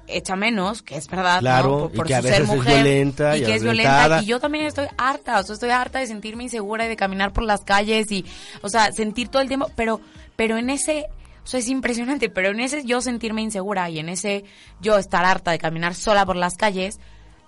hecha 0.09 0.35
menos, 0.35 0.83
que 0.83 0.97
es 0.97 1.07
verdad, 1.07 1.39
claro, 1.39 1.69
¿no? 1.69 1.79
por, 1.89 1.93
por 1.93 2.07
y 2.07 2.09
que 2.09 2.15
su 2.15 2.19
a 2.19 2.21
veces 2.23 2.37
ser 2.39 2.47
mujer 2.57 2.73
es 2.73 2.83
violenta 2.83 3.37
y, 3.37 3.43
y 3.43 3.45
que 3.45 3.55
es 3.55 3.63
violenta 3.63 4.23
y 4.23 4.27
yo 4.27 4.41
también 4.41 4.67
estoy 4.67 4.87
harta, 4.99 5.39
o 5.39 5.43
sea, 5.45 5.55
estoy 5.55 5.71
harta 5.71 6.01
de 6.01 6.09
sentirme 6.09 6.43
insegura 6.43 6.87
y 6.87 6.89
de 6.89 6.97
caminar 6.97 7.33
por 7.33 7.45
las 7.45 7.63
calles 7.63 8.11
y, 8.11 8.25
o 8.63 8.69
sea, 8.69 8.91
sentir 8.93 9.29
todo 9.29 9.41
el 9.41 9.49
tiempo, 9.49 9.71
pero, 9.77 10.01
pero 10.35 10.59
en 10.59 10.71
ese, 10.71 11.07
O 11.45 11.47
sea, 11.47 11.61
es 11.61 11.69
impresionante, 11.69 12.29
pero 12.29 12.51
en 12.51 12.59
ese 12.59 12.85
yo 12.85 13.01
sentirme 13.01 13.43
insegura 13.43 13.89
y 13.89 14.01
en 14.01 14.09
ese 14.09 14.45
yo 14.81 14.99
estar 14.99 15.25
harta 15.25 15.53
de 15.53 15.59
caminar 15.59 15.95
sola 15.95 16.27
por 16.27 16.37
las 16.37 16.57
calles, 16.57 16.99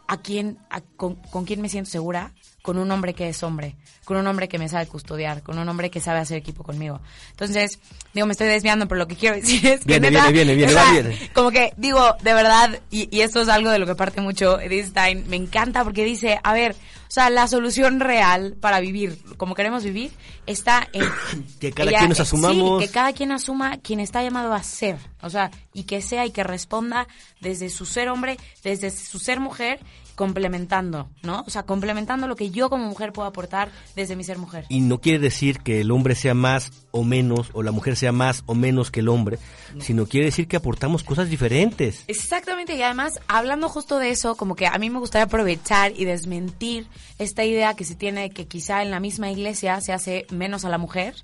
¿a 0.09 0.17
quién, 0.19 0.59
a- 0.71 0.81
con, 0.81 1.14
con 1.17 1.45
quién 1.45 1.61
me 1.61 1.69
siento 1.69 1.90
segura? 1.90 2.33
Con 2.62 2.79
un 2.79 2.90
hombre 2.90 3.12
que 3.12 3.29
es 3.29 3.43
hombre, 3.43 3.77
con 4.05 4.17
un 4.17 4.27
hombre 4.27 4.49
que 4.49 4.59
me 4.59 4.71
sabe 4.71 4.87
custodiar, 4.87 5.43
con 5.43 5.59
un 5.59 5.69
hombre 5.69 5.90
que 5.90 6.01
sabe 6.01 6.21
hacer 6.21 6.38
equipo 6.38 6.64
conmigo. 6.64 6.99
Entonces, 7.33 7.79
digo, 8.14 8.27
me 8.27 8.33
estoy 8.33 8.47
desviando, 8.49 8.88
pero 8.88 9.01
lo 9.01 9.07
que 9.07 9.17
quiero 9.17 9.37
decir 9.37 9.67
es 9.67 9.81
que 9.81 9.87
Viene, 9.87 10.11
neta, 10.11 10.31
viene, 10.31 10.55
viene, 10.55 10.55
viene, 10.55 10.73
sea, 10.73 10.85
va, 10.85 10.93
viene. 10.93 11.31
como 11.35 11.51
que 11.51 11.75
digo, 11.77 12.17
de 12.23 12.33
verdad, 12.33 12.81
y, 12.90 13.14
y 13.14 13.21
esto 13.21 13.43
es 13.43 13.49
algo 13.51 13.69
de 13.71 13.79
lo 13.79 13.85
que 13.87 13.95
parte 13.95 14.23
mucho 14.23 14.59
Edith 14.61 14.87
Stein, 14.87 15.25
me 15.29 15.37
encanta 15.37 15.85
porque 15.85 16.05
dice, 16.05 16.38
a 16.43 16.55
ver, 16.55 16.75
o 17.09 17.11
sea, 17.11 17.31
la 17.31 17.47
solución 17.47 18.01
real 18.01 18.57
para 18.61 18.81
vivir 18.81 19.19
como 19.37 19.55
queremos 19.55 19.85
vivir 19.85 20.12
está 20.47 20.88
en... 20.93 21.05
Que 21.61 21.73
cada 21.73 21.90
quien 21.90 22.09
nos 22.09 22.21
asumamos. 22.21 22.83
Sí, 22.83 22.88
que 22.88 22.93
cada 22.93 23.12
quien 23.12 23.33
asuma 23.33 23.79
quien 23.79 24.01
está 24.01 24.23
llamado 24.23 24.53
a 24.53 24.62
ser, 24.62 24.97
o 25.23 25.31
sea, 25.31 25.51
y 25.73 25.85
que 25.85 26.03
sea 26.03 26.27
y 26.27 26.31
que 26.31 26.45
responda 26.45 27.07
desde 27.40 27.71
su 27.71 27.87
ser 27.87 28.09
hombre, 28.09 28.37
desde 28.62 28.90
su 28.90 29.19
ser 29.19 29.40
mujer, 29.40 29.81
complementando, 30.14 31.09
¿no? 31.22 31.42
O 31.46 31.50
sea, 31.50 31.64
complementando 31.64 32.27
lo 32.27 32.37
que 32.37 32.50
yo 32.50 32.70
como 32.70 32.87
mujer 32.87 33.12
puedo 33.12 33.27
aportar 33.29 33.70
desde 33.96 34.16
mi 34.16 34.24
ser 34.24 34.38
mujer. 34.38 34.64
Y 34.68 34.81
no 34.81 35.00
quiere 35.00 35.18
decir 35.18 35.61
que 35.61 35.81
el 35.81 35.90
hombre 35.90 36.14
sea 36.14 36.35
más 36.35 36.72
o 36.90 37.03
menos, 37.05 37.50
o 37.53 37.62
la 37.62 37.72
mujer 37.72 37.96
sea 37.96 38.12
más 38.12 38.42
o 38.46 38.55
menos 38.55 38.90
que 38.90 39.00
el 39.00 39.09
hombre, 39.09 39.38
sino 39.81 40.07
quiere 40.07 40.27
decir 40.27 40.46
que 40.48 40.57
aportamos 40.57 41.03
cosas 41.03 41.29
diferentes. 41.31 42.05
Exactamente, 42.07 42.77
y 42.77 42.83
además, 42.83 43.20
hablando 43.29 43.68
justo 43.68 43.98
de 43.98 44.11
eso, 44.11 44.37
como 44.37 44.55
que 44.55 44.66
a 44.66 44.79
mí 44.79 44.90
me 44.90 44.98
gustaría 45.00 45.24
aprovechar 45.24 45.92
y 45.96 46.05
desmentir 46.05 46.87
esta 47.18 47.44
idea 47.44 47.74
que 47.74 47.85
se 47.85 47.94
tiene 47.94 48.22
de 48.22 48.31
que 48.31 48.46
quizá 48.46 48.83
en 48.83 48.90
la 48.90 49.00
misma 49.00 49.31
iglesia 49.31 49.81
se 49.81 49.92
hace 49.92 50.27
menos 50.31 50.64
a 50.64 50.68
la 50.68 50.79
mujer. 50.79 51.14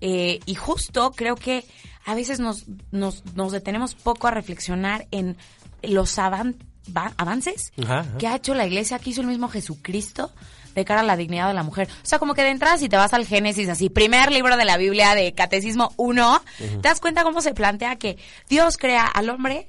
Eh, 0.00 0.40
y 0.46 0.54
justo 0.54 1.12
creo 1.16 1.34
que 1.36 1.64
a 2.04 2.14
veces 2.14 2.38
nos, 2.40 2.64
nos, 2.92 3.24
nos 3.34 3.52
detenemos 3.52 3.94
poco 3.94 4.26
a 4.28 4.30
reflexionar 4.30 5.06
en 5.10 5.36
los 5.82 6.18
avan- 6.18 6.56
va- 6.56 6.64
avances 7.16 7.72
Ajá, 7.82 8.00
ajá. 8.00 8.18
que 8.18 8.26
ha 8.26 8.36
hecho 8.36 8.54
la 8.54 8.66
iglesia, 8.66 8.98
que 8.98 9.10
hizo 9.10 9.20
el 9.20 9.26
mismo 9.26 9.48
Jesucristo 9.48 10.32
de 10.74 10.84
cara 10.84 11.00
a 11.00 11.04
la 11.04 11.16
dignidad 11.16 11.48
de 11.48 11.54
la 11.54 11.62
mujer. 11.62 11.88
O 11.90 12.06
sea, 12.06 12.18
como 12.18 12.34
que 12.34 12.42
de 12.42 12.50
entrada 12.50 12.76
si 12.76 12.88
te 12.88 12.96
vas 12.96 13.14
al 13.14 13.26
Génesis, 13.26 13.68
así, 13.68 13.88
primer 13.88 14.30
libro 14.30 14.56
de 14.56 14.64
la 14.66 14.76
Biblia 14.76 15.14
de 15.14 15.32
Catecismo 15.32 15.92
1, 15.96 16.42
te 16.58 16.88
das 16.88 17.00
cuenta 17.00 17.24
cómo 17.24 17.40
se 17.40 17.54
plantea 17.54 17.96
que 17.96 18.18
Dios 18.48 18.76
crea 18.76 19.06
al 19.06 19.30
hombre 19.30 19.66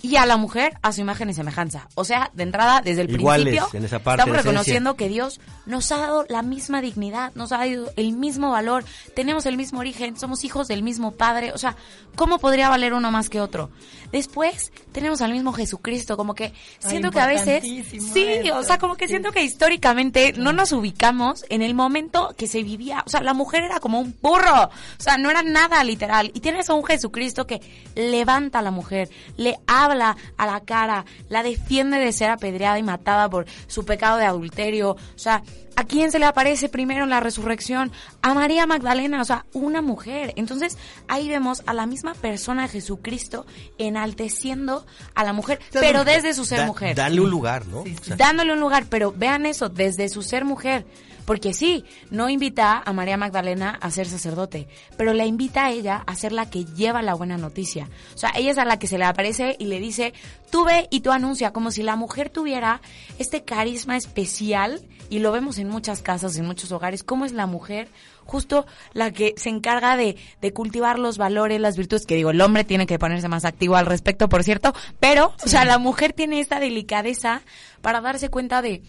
y 0.00 0.16
a 0.16 0.26
la 0.26 0.36
mujer 0.36 0.78
a 0.82 0.92
su 0.92 1.00
imagen 1.00 1.30
y 1.30 1.34
semejanza. 1.34 1.88
O 1.94 2.04
sea, 2.04 2.30
de 2.34 2.44
entrada, 2.44 2.80
desde 2.82 3.02
el 3.02 3.10
Iguales 3.10 3.54
principio, 3.54 3.78
en 3.78 3.84
esa 3.84 3.98
parte, 3.98 4.22
estamos 4.22 4.44
reconociendo 4.44 4.94
que 4.94 5.08
Dios 5.08 5.40
nos 5.66 5.90
ha 5.92 5.98
dado 5.98 6.24
la 6.28 6.42
misma 6.42 6.80
dignidad, 6.80 7.32
nos 7.34 7.52
ha 7.52 7.58
dado 7.58 7.90
el 7.96 8.12
mismo 8.12 8.50
valor, 8.50 8.84
tenemos 9.14 9.46
el 9.46 9.56
mismo 9.56 9.80
origen, 9.80 10.16
somos 10.18 10.44
hijos 10.44 10.68
del 10.68 10.82
mismo 10.82 11.12
Padre. 11.12 11.52
O 11.52 11.58
sea, 11.58 11.76
¿cómo 12.14 12.38
podría 12.38 12.68
valer 12.68 12.94
uno 12.94 13.10
más 13.10 13.28
que 13.28 13.40
otro? 13.40 13.70
Después, 14.12 14.72
tenemos 14.92 15.20
al 15.20 15.32
mismo 15.32 15.52
Jesucristo, 15.52 16.16
como 16.16 16.34
que 16.34 16.52
siento 16.78 17.10
que 17.10 17.20
a 17.20 17.26
veces... 17.26 17.62
Sí, 17.62 17.82
esto, 18.22 18.56
o 18.56 18.62
sea, 18.62 18.78
como 18.78 18.96
que 18.96 19.06
sí. 19.06 19.12
siento 19.12 19.32
que 19.32 19.42
históricamente 19.42 20.32
no 20.36 20.52
nos 20.52 20.72
ubicamos 20.72 21.44
en 21.50 21.62
el 21.62 21.74
momento 21.74 22.34
que 22.36 22.46
se 22.46 22.62
vivía. 22.62 23.02
O 23.06 23.10
sea, 23.10 23.20
la 23.20 23.34
mujer 23.34 23.64
era 23.64 23.80
como 23.80 24.00
un 24.00 24.16
burro. 24.22 24.64
O 24.64 25.02
sea, 25.02 25.18
no 25.18 25.30
era 25.30 25.42
nada 25.42 25.82
literal. 25.84 26.30
Y 26.34 26.40
tienes 26.40 26.70
a 26.70 26.74
un 26.74 26.84
Jesucristo 26.84 27.46
que 27.46 27.60
levanta 27.94 28.60
a 28.60 28.62
la 28.62 28.70
mujer, 28.70 29.10
le 29.36 29.58
habla 29.66 29.87
a 29.92 30.46
la 30.46 30.60
cara, 30.64 31.04
la 31.28 31.42
defiende 31.42 31.98
de 31.98 32.12
ser 32.12 32.30
apedreada 32.30 32.78
y 32.78 32.82
matada 32.82 33.28
por 33.28 33.46
su 33.66 33.84
pecado 33.84 34.16
de 34.18 34.24
adulterio. 34.26 34.90
O 34.92 34.98
sea, 35.18 35.42
¿a 35.76 35.84
quién 35.84 36.10
se 36.12 36.18
le 36.18 36.26
aparece 36.26 36.68
primero 36.68 37.04
en 37.04 37.10
la 37.10 37.20
resurrección? 37.20 37.90
A 38.22 38.34
María 38.34 38.66
Magdalena, 38.66 39.20
o 39.20 39.24
sea, 39.24 39.46
una 39.52 39.82
mujer. 39.82 40.32
Entonces, 40.36 40.76
ahí 41.08 41.28
vemos 41.28 41.62
a 41.66 41.74
la 41.74 41.86
misma 41.86 42.14
persona 42.14 42.62
de 42.62 42.68
Jesucristo 42.68 43.46
enalteciendo 43.78 44.86
a 45.14 45.24
la 45.24 45.32
mujer, 45.32 45.58
pero 45.72 46.04
desde 46.04 46.34
su 46.34 46.44
ser 46.44 46.58
Da- 46.60 46.66
mujer 46.66 46.94
Darle 46.94 47.20
un 47.20 47.30
lugar, 47.30 47.66
¿no? 47.66 47.84
Dándole 48.16 48.52
un 48.52 48.60
lugar, 48.60 48.84
pero 48.88 49.12
vean 49.16 49.46
eso, 49.46 49.68
desde 49.68 50.08
su 50.08 50.22
ser 50.22 50.44
mujer. 50.44 50.86
Porque 51.28 51.52
sí, 51.52 51.84
no 52.10 52.30
invita 52.30 52.82
a 52.82 52.92
María 52.94 53.18
Magdalena 53.18 53.78
a 53.82 53.90
ser 53.90 54.06
sacerdote, 54.06 54.66
pero 54.96 55.12
la 55.12 55.26
invita 55.26 55.66
a 55.66 55.70
ella 55.70 56.02
a 56.06 56.14
ser 56.14 56.32
la 56.32 56.48
que 56.48 56.64
lleva 56.64 57.02
la 57.02 57.12
buena 57.12 57.36
noticia. 57.36 57.90
O 58.14 58.16
sea, 58.16 58.32
ella 58.34 58.52
es 58.52 58.56
a 58.56 58.64
la 58.64 58.78
que 58.78 58.86
se 58.86 58.96
le 58.96 59.04
aparece 59.04 59.54
y 59.58 59.66
le 59.66 59.78
dice, 59.78 60.14
tú 60.50 60.64
ve 60.64 60.88
y 60.90 61.00
tú 61.00 61.10
anuncia, 61.10 61.52
como 61.52 61.70
si 61.70 61.82
la 61.82 61.96
mujer 61.96 62.30
tuviera 62.30 62.80
este 63.18 63.44
carisma 63.44 63.98
especial, 63.98 64.80
y 65.10 65.18
lo 65.18 65.30
vemos 65.30 65.58
en 65.58 65.68
muchas 65.68 66.00
casas, 66.00 66.34
en 66.38 66.46
muchos 66.46 66.72
hogares, 66.72 67.02
cómo 67.04 67.26
es 67.26 67.32
la 67.32 67.46
mujer 67.46 67.88
justo 68.24 68.66
la 68.94 69.10
que 69.10 69.34
se 69.36 69.50
encarga 69.50 69.96
de, 69.96 70.16
de 70.40 70.52
cultivar 70.52 70.98
los 70.98 71.18
valores, 71.18 71.60
las 71.60 71.76
virtudes, 71.76 72.06
que 72.06 72.14
digo, 72.14 72.30
el 72.30 72.40
hombre 72.40 72.64
tiene 72.64 72.86
que 72.86 72.98
ponerse 72.98 73.28
más 73.28 73.44
activo 73.44 73.76
al 73.76 73.84
respecto, 73.84 74.30
por 74.30 74.44
cierto, 74.44 74.74
pero, 74.98 75.34
o 75.44 75.48
sea, 75.48 75.66
la 75.66 75.78
mujer 75.78 76.14
tiene 76.14 76.40
esta 76.40 76.58
delicadeza 76.58 77.42
para 77.80 78.00
darse 78.00 78.28
cuenta 78.28 78.60
de, 78.60 78.82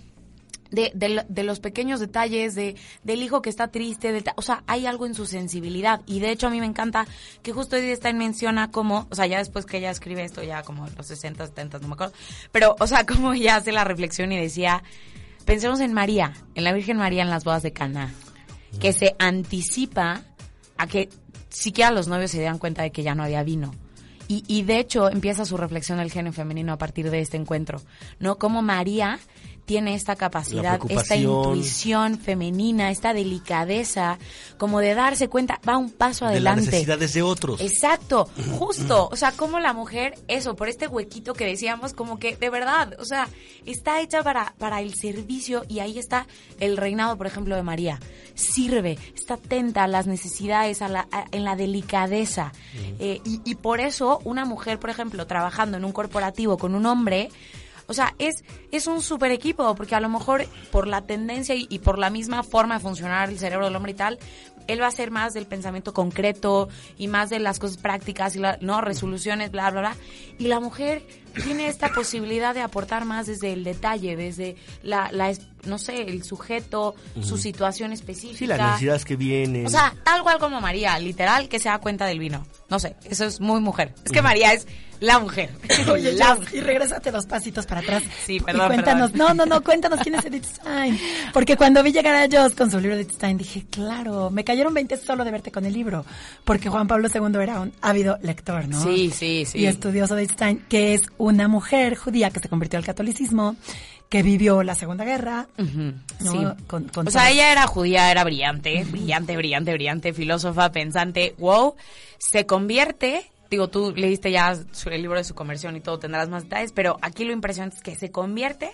de, 0.71 0.91
de, 0.93 1.09
lo- 1.09 1.23
de 1.27 1.43
los 1.43 1.59
pequeños 1.59 1.99
detalles, 1.99 2.55
de, 2.55 2.75
del 3.03 3.23
hijo 3.23 3.41
que 3.41 3.49
está 3.49 3.69
triste, 3.69 4.11
de 4.11 4.23
o 4.35 4.41
sea, 4.41 4.63
hay 4.67 4.85
algo 4.85 5.05
en 5.05 5.13
su 5.15 5.25
sensibilidad. 5.25 6.01
Y 6.05 6.19
de 6.19 6.31
hecho 6.31 6.47
a 6.47 6.49
mí 6.49 6.59
me 6.59 6.65
encanta 6.65 7.07
que 7.41 7.51
justo 7.53 7.75
Edith 7.75 7.97
Stein 7.97 8.17
menciona 8.17 8.71
cómo, 8.71 9.07
o 9.09 9.15
sea, 9.15 9.25
ya 9.27 9.37
después 9.39 9.65
que 9.65 9.77
ella 9.77 9.91
escribe 9.91 10.23
esto, 10.23 10.43
ya 10.43 10.63
como 10.63 10.87
los 10.95 11.07
60, 11.07 11.47
70, 11.47 11.79
no 11.79 11.87
me 11.87 11.93
acuerdo, 11.93 12.13
pero, 12.51 12.75
o 12.79 12.87
sea, 12.87 13.05
como 13.07 13.33
ella 13.33 13.55
hace 13.57 13.71
la 13.71 13.83
reflexión 13.83 14.31
y 14.31 14.39
decía, 14.39 14.83
pensemos 15.45 15.79
en 15.79 15.93
María, 15.93 16.33
en 16.55 16.63
la 16.63 16.73
Virgen 16.73 16.97
María 16.97 17.23
en 17.23 17.29
las 17.29 17.43
bodas 17.43 17.63
de 17.63 17.73
Caná, 17.73 18.13
que 18.79 18.93
se 18.93 19.15
anticipa 19.19 20.21
a 20.77 20.87
que 20.87 21.09
siquiera 21.49 21.89
los 21.91 22.07
novios 22.07 22.31
se 22.31 22.41
dan 22.41 22.59
cuenta 22.59 22.83
de 22.83 22.91
que 22.91 23.01
ya 23.03 23.15
no 23.15 23.23
había 23.23 23.41
vino. 23.43 23.73
Y, 24.27 24.43
y 24.47 24.61
de 24.61 24.77
hecho 24.77 25.09
empieza 25.09 25.43
su 25.43 25.57
reflexión 25.57 25.97
del 25.97 26.11
género 26.11 26.33
femenino 26.33 26.71
a 26.71 26.77
partir 26.77 27.09
de 27.09 27.19
este 27.19 27.35
encuentro, 27.35 27.81
¿no? 28.19 28.37
Como 28.37 28.61
María 28.61 29.17
tiene 29.69 29.93
esta 29.93 30.15
capacidad, 30.15 30.79
esta 30.89 31.15
intuición 31.15 32.17
femenina, 32.17 32.89
esta 32.89 33.13
delicadeza, 33.13 34.17
como 34.57 34.79
de 34.79 34.95
darse 34.95 35.27
cuenta, 35.27 35.61
va 35.67 35.77
un 35.77 35.91
paso 35.91 36.25
de 36.25 36.39
las 36.39 36.53
adelante. 36.53 36.71
necesidades 36.71 37.13
de 37.13 37.21
otros. 37.21 37.61
Exacto, 37.61 38.27
justo. 38.57 39.09
O 39.11 39.15
sea, 39.15 39.31
como 39.31 39.59
la 39.59 39.73
mujer, 39.73 40.15
eso, 40.27 40.55
por 40.55 40.69
este 40.69 40.87
huequito 40.87 41.35
que 41.35 41.45
decíamos, 41.45 41.93
como 41.93 42.17
que 42.17 42.35
de 42.35 42.49
verdad, 42.49 42.95
o 42.99 43.05
sea, 43.05 43.27
está 43.67 44.01
hecha 44.01 44.23
para, 44.23 44.55
para 44.57 44.81
el 44.81 44.95
servicio 44.95 45.63
y 45.67 45.81
ahí 45.81 45.99
está 45.99 46.25
el 46.59 46.75
reinado, 46.75 47.15
por 47.15 47.27
ejemplo, 47.27 47.55
de 47.55 47.61
María. 47.61 47.99
Sirve, 48.33 48.97
está 49.13 49.35
atenta 49.35 49.83
a 49.83 49.87
las 49.87 50.07
necesidades, 50.07 50.81
a 50.81 50.87
la, 50.87 51.07
a- 51.11 51.25
en 51.31 51.43
la 51.43 51.55
delicadeza. 51.55 52.53
Eh, 52.97 53.21
y, 53.23 53.39
y 53.45 53.53
por 53.53 53.81
eso, 53.81 54.19
una 54.23 54.45
mujer, 54.45 54.79
por 54.79 54.89
ejemplo, 54.89 55.27
trabajando 55.27 55.77
en 55.77 55.85
un 55.85 55.91
corporativo 55.91 56.57
con 56.57 56.73
un 56.73 56.87
hombre, 56.87 57.29
o 57.89 57.93
sea, 57.93 58.13
es, 58.19 58.43
es 58.71 58.85
un 58.85 59.01
super 59.01 59.31
equipo, 59.31 59.73
porque 59.73 59.95
a 59.95 59.99
lo 59.99 60.09
mejor 60.09 60.45
por 60.71 60.87
la 60.87 61.01
tendencia 61.01 61.55
y, 61.55 61.79
por 61.79 61.97
la 61.97 62.11
misma 62.11 62.43
forma 62.43 62.75
de 62.75 62.81
funcionar 62.81 63.29
el 63.29 63.39
cerebro 63.39 63.65
del 63.65 63.75
hombre 63.75 63.93
y 63.93 63.95
tal, 63.95 64.19
él 64.67 64.79
va 64.79 64.85
a 64.85 64.91
ser 64.91 65.09
más 65.09 65.33
del 65.33 65.47
pensamiento 65.47 65.91
concreto 65.91 66.69
y 66.99 67.07
más 67.07 67.31
de 67.31 67.39
las 67.39 67.57
cosas 67.57 67.77
prácticas 67.77 68.35
y 68.35 68.39
la, 68.39 68.59
no 68.61 68.79
resoluciones, 68.81 69.49
bla, 69.49 69.71
bla, 69.71 69.81
bla. 69.81 69.95
Y 70.37 70.47
la 70.49 70.59
mujer 70.59 71.01
tiene 71.43 71.67
esta 71.67 71.89
posibilidad 71.89 72.53
de 72.53 72.61
aportar 72.61 73.05
más 73.05 73.27
desde 73.27 73.53
el 73.53 73.63
detalle, 73.63 74.15
desde 74.15 74.55
la, 74.83 75.09
la 75.11 75.29
es- 75.29 75.41
no 75.65 75.77
sé, 75.77 76.03
el 76.03 76.23
sujeto, 76.23 76.95
su 77.21 77.37
situación 77.37 77.91
específica. 77.91 78.37
Sí, 78.37 78.47
las 78.47 78.59
necesidades 78.61 79.03
que 79.05 79.15
vienen. 79.17 79.65
O 79.65 79.69
sea, 79.69 79.93
tal 80.05 80.23
cual 80.23 80.39
como 80.39 80.61
María, 80.61 80.97
literal, 80.99 81.49
que 81.49 81.59
se 81.59 81.67
da 81.69 81.79
cuenta 81.79 82.05
del 82.05 82.19
vino. 82.19 82.45
No 82.69 82.79
sé, 82.79 82.95
eso 83.03 83.25
es 83.25 83.41
muy 83.41 83.59
mujer. 83.59 83.93
Es 84.05 84.11
que 84.13 84.21
María 84.21 84.53
es 84.53 84.65
la 85.01 85.19
mujer. 85.19 85.49
Oye, 85.91 86.11
la 86.17 86.37
y 86.53 86.61
regrésate 86.61 87.11
dos 87.11 87.25
pasitos 87.25 87.65
para 87.65 87.81
atrás. 87.81 88.03
Sí, 88.25 88.35
Y 88.37 88.39
perdón, 88.39 88.67
cuéntanos, 88.67 89.11
perdón. 89.11 89.37
no, 89.37 89.45
no, 89.45 89.55
no, 89.55 89.61
cuéntanos 89.63 89.99
quién 90.01 90.15
es 90.15 90.23
Edith 90.25 90.45
Stein. 90.45 90.97
Porque 91.33 91.57
cuando 91.57 91.83
vi 91.83 91.91
llegar 91.91 92.15
a 92.15 92.27
Joss 92.31 92.55
con 92.55 92.71
su 92.71 92.79
libro 92.79 92.95
de 92.95 93.01
Edith 93.03 93.15
Stein, 93.15 93.37
dije, 93.37 93.65
claro, 93.69 94.29
me 94.29 94.45
cayeron 94.45 94.73
20 94.73 94.95
solo 94.95 95.25
de 95.25 95.31
verte 95.31 95.51
con 95.51 95.65
el 95.65 95.73
libro. 95.73 96.05
Porque 96.45 96.69
Juan 96.69 96.87
Pablo 96.87 97.09
II 97.13 97.37
era 97.41 97.59
un 97.59 97.73
ávido 97.81 98.17
lector, 98.21 98.65
¿no? 98.69 98.81
Sí, 98.81 99.11
sí, 99.13 99.43
sí. 99.45 99.59
Y 99.59 99.65
estudioso 99.65 100.15
de 100.15 100.21
Edith 100.23 100.31
Stein, 100.35 100.65
que 100.69 100.93
es 100.93 101.01
una 101.19 101.47
mujer 101.47 101.95
judía 101.95 102.31
que 102.31 102.39
se 102.39 102.49
convirtió 102.49 102.79
al 102.79 102.85
catolicismo, 102.85 103.55
que 104.09 104.23
vivió 104.23 104.63
la 104.63 104.73
Segunda 104.73 105.05
Guerra, 105.05 105.47
sí. 105.57 105.65
Con- 106.65 106.85
con 106.85 107.07
o 107.07 107.11
sea, 107.11 107.21
todo- 107.25 107.31
ella 107.31 107.51
era 107.51 107.67
judía, 107.67 108.09
era 108.09 108.23
brillante, 108.23 108.83
brillante, 108.85 109.37
brillante, 109.37 109.73
brillante, 109.73 110.13
filósofa, 110.13 110.71
pensante, 110.71 111.35
wow, 111.37 111.75
se 112.17 112.47
convierte, 112.47 113.29
digo, 113.51 113.67
tú 113.67 113.93
leíste 113.95 114.31
ya 114.31 114.51
el 114.51 115.01
libro 115.01 115.17
de 115.19 115.23
su 115.23 115.35
conversión 115.35 115.75
y 115.75 115.81
todo, 115.81 115.99
tendrás 115.99 116.27
más 116.29 116.43
detalles, 116.43 116.71
pero 116.71 116.97
aquí 117.03 117.23
lo 117.25 117.33
impresionante 117.33 117.75
es 117.77 117.83
que 117.83 117.95
se 117.95 118.09
convierte, 118.11 118.71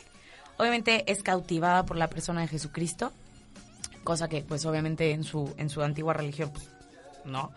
obviamente 0.57 1.03
es 1.11 1.21
cautivada 1.23 1.85
por 1.85 1.97
la 1.97 2.07
persona 2.09 2.39
de 2.41 2.47
Jesucristo, 2.47 3.11
cosa 4.05 4.29
que 4.29 4.41
pues 4.41 4.65
obviamente 4.65 5.11
en 5.11 5.23
su, 5.25 5.53
en 5.57 5.69
su 5.69 5.81
antigua 5.81 6.13
religión, 6.13 6.51
pues, 6.53 6.69
no. 7.25 7.51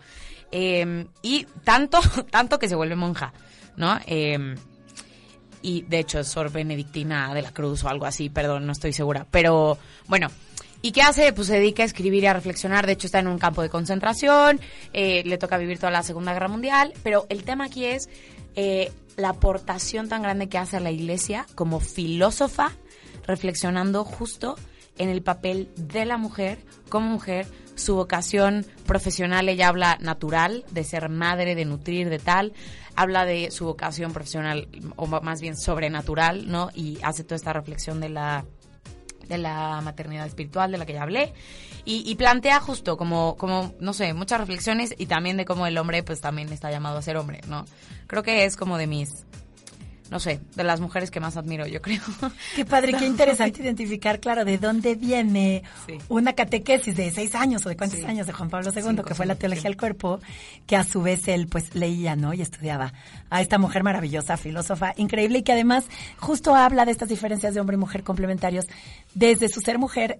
Eh, 0.51 1.05
y 1.21 1.45
tanto, 1.63 1.99
tanto 2.31 2.57
que 2.59 2.67
se 2.67 2.75
vuelve 2.75 2.95
monja, 2.95 3.31
¿no? 3.77 3.99
Eh, 4.07 4.55
y 5.61 5.83
de 5.83 5.99
hecho 5.99 6.19
es 6.19 6.27
Sor 6.27 6.51
Benedictina 6.51 7.33
de 7.33 7.41
la 7.41 7.51
Cruz 7.51 7.83
o 7.83 7.89
algo 7.89 8.05
así, 8.05 8.29
perdón, 8.29 8.65
no 8.65 8.71
estoy 8.71 8.93
segura. 8.93 9.25
Pero 9.29 9.77
bueno, 10.07 10.29
¿Y 10.81 10.93
qué 10.93 11.01
hace? 11.01 11.33
Pues 11.33 11.47
se 11.47 11.55
dedica 11.55 11.83
a 11.83 11.85
escribir 11.85 12.23
y 12.23 12.27
a 12.27 12.33
reflexionar. 12.33 12.85
De 12.85 12.93
hecho, 12.93 13.07
está 13.07 13.19
en 13.19 13.27
un 13.27 13.37
campo 13.37 13.61
de 13.61 13.69
concentración, 13.69 14.61
eh, 14.93 15.23
le 15.25 15.37
toca 15.37 15.57
vivir 15.57 15.77
toda 15.77 15.91
la 15.91 16.03
Segunda 16.03 16.31
Guerra 16.31 16.47
Mundial. 16.47 16.93
Pero 17.03 17.25
el 17.27 17.43
tema 17.43 17.65
aquí 17.65 17.83
es 17.83 18.07
eh, 18.55 18.89
la 19.17 19.29
aportación 19.29 20.07
tan 20.07 20.21
grande 20.21 20.47
que 20.47 20.57
hace 20.57 20.77
a 20.77 20.79
la 20.79 20.91
iglesia 20.91 21.45
como 21.55 21.81
filósofa, 21.81 22.71
reflexionando 23.27 24.05
justo 24.05 24.55
en 24.99 25.09
el 25.09 25.23
papel 25.23 25.71
de 25.75 26.05
la 26.05 26.17
mujer 26.17 26.59
como 26.89 27.09
mujer, 27.09 27.47
su 27.75 27.95
vocación 27.95 28.65
profesional, 28.85 29.49
ella 29.49 29.69
habla 29.69 29.97
natural, 30.01 30.65
de 30.69 30.83
ser 30.83 31.09
madre, 31.09 31.55
de 31.55 31.65
nutrir, 31.65 32.09
de 32.09 32.19
tal, 32.19 32.53
habla 32.95 33.25
de 33.25 33.49
su 33.51 33.65
vocación 33.65 34.11
profesional, 34.11 34.67
o 34.97 35.07
más 35.07 35.41
bien 35.41 35.57
sobrenatural, 35.57 36.51
¿no? 36.51 36.69
Y 36.75 36.99
hace 37.01 37.23
toda 37.23 37.37
esta 37.37 37.53
reflexión 37.53 37.99
de 37.99 38.09
la 38.09 38.45
de 39.29 39.37
la 39.37 39.79
maternidad 39.81 40.25
espiritual 40.25 40.71
de 40.71 40.79
la 40.79 40.87
que 40.87 40.93
ya 40.93 41.03
hablé 41.03 41.33
y, 41.85 42.15
plantea 42.15 42.59
justo 42.59 42.97
como 42.97 43.35
como 43.37 43.73
no 43.79 43.93
sé 43.93 44.13
muchas 44.13 44.39
reflexiones 44.39 44.93
y 44.97 45.05
también 45.05 45.37
de 45.37 45.45
cómo 45.45 45.67
el 45.67 45.77
hombre 45.77 46.01
pues 46.01 46.19
también 46.19 46.51
está 46.51 46.71
llamado 46.71 46.97
a 46.97 47.01
ser 47.03 47.15
hombre 47.15 47.41
no 47.47 47.65
creo 48.07 48.23
que 48.23 48.45
es 48.45 48.57
como 48.57 48.77
de 48.77 48.87
mis 48.87 49.27
no 50.09 50.19
sé, 50.19 50.39
de 50.55 50.63
las 50.63 50.79
mujeres 50.79 51.11
que 51.11 51.19
más 51.19 51.37
admiro, 51.37 51.67
yo 51.67 51.81
creo. 51.81 52.01
Qué 52.55 52.65
padre, 52.65 52.93
qué 52.93 53.05
interesante 53.05 53.61
identificar, 53.61 54.19
claro, 54.19 54.43
de 54.43 54.57
dónde 54.57 54.95
viene 54.95 55.63
una 56.07 56.33
catequesis 56.33 56.95
de 56.95 57.11
seis 57.11 57.35
años 57.35 57.65
o 57.65 57.69
de 57.69 57.77
cuántos 57.77 58.03
años 58.03 58.25
de 58.27 58.33
Juan 58.33 58.49
Pablo 58.49 58.71
II, 58.75 59.03
que 59.05 59.15
fue 59.15 59.25
la 59.25 59.35
teología 59.35 59.63
del 59.63 59.77
cuerpo, 59.77 60.19
que 60.65 60.75
a 60.75 60.83
su 60.83 61.01
vez 61.01 61.27
él 61.27 61.47
pues 61.47 61.75
leía, 61.75 62.15
¿no? 62.15 62.33
Y 62.33 62.41
estudiaba 62.41 62.93
a 63.29 63.41
esta 63.41 63.57
mujer 63.57 63.83
maravillosa, 63.83 64.37
filósofa, 64.37 64.93
increíble, 64.97 65.39
y 65.39 65.43
que 65.43 65.51
además 65.51 65.85
justo 66.17 66.55
habla 66.55 66.85
de 66.85 66.91
estas 66.91 67.09
diferencias 67.09 67.53
de 67.53 67.59
hombre 67.59 67.75
y 67.75 67.79
mujer 67.79 68.03
complementarios 68.03 68.65
desde 69.13 69.49
su 69.49 69.61
ser 69.61 69.77
mujer 69.77 70.19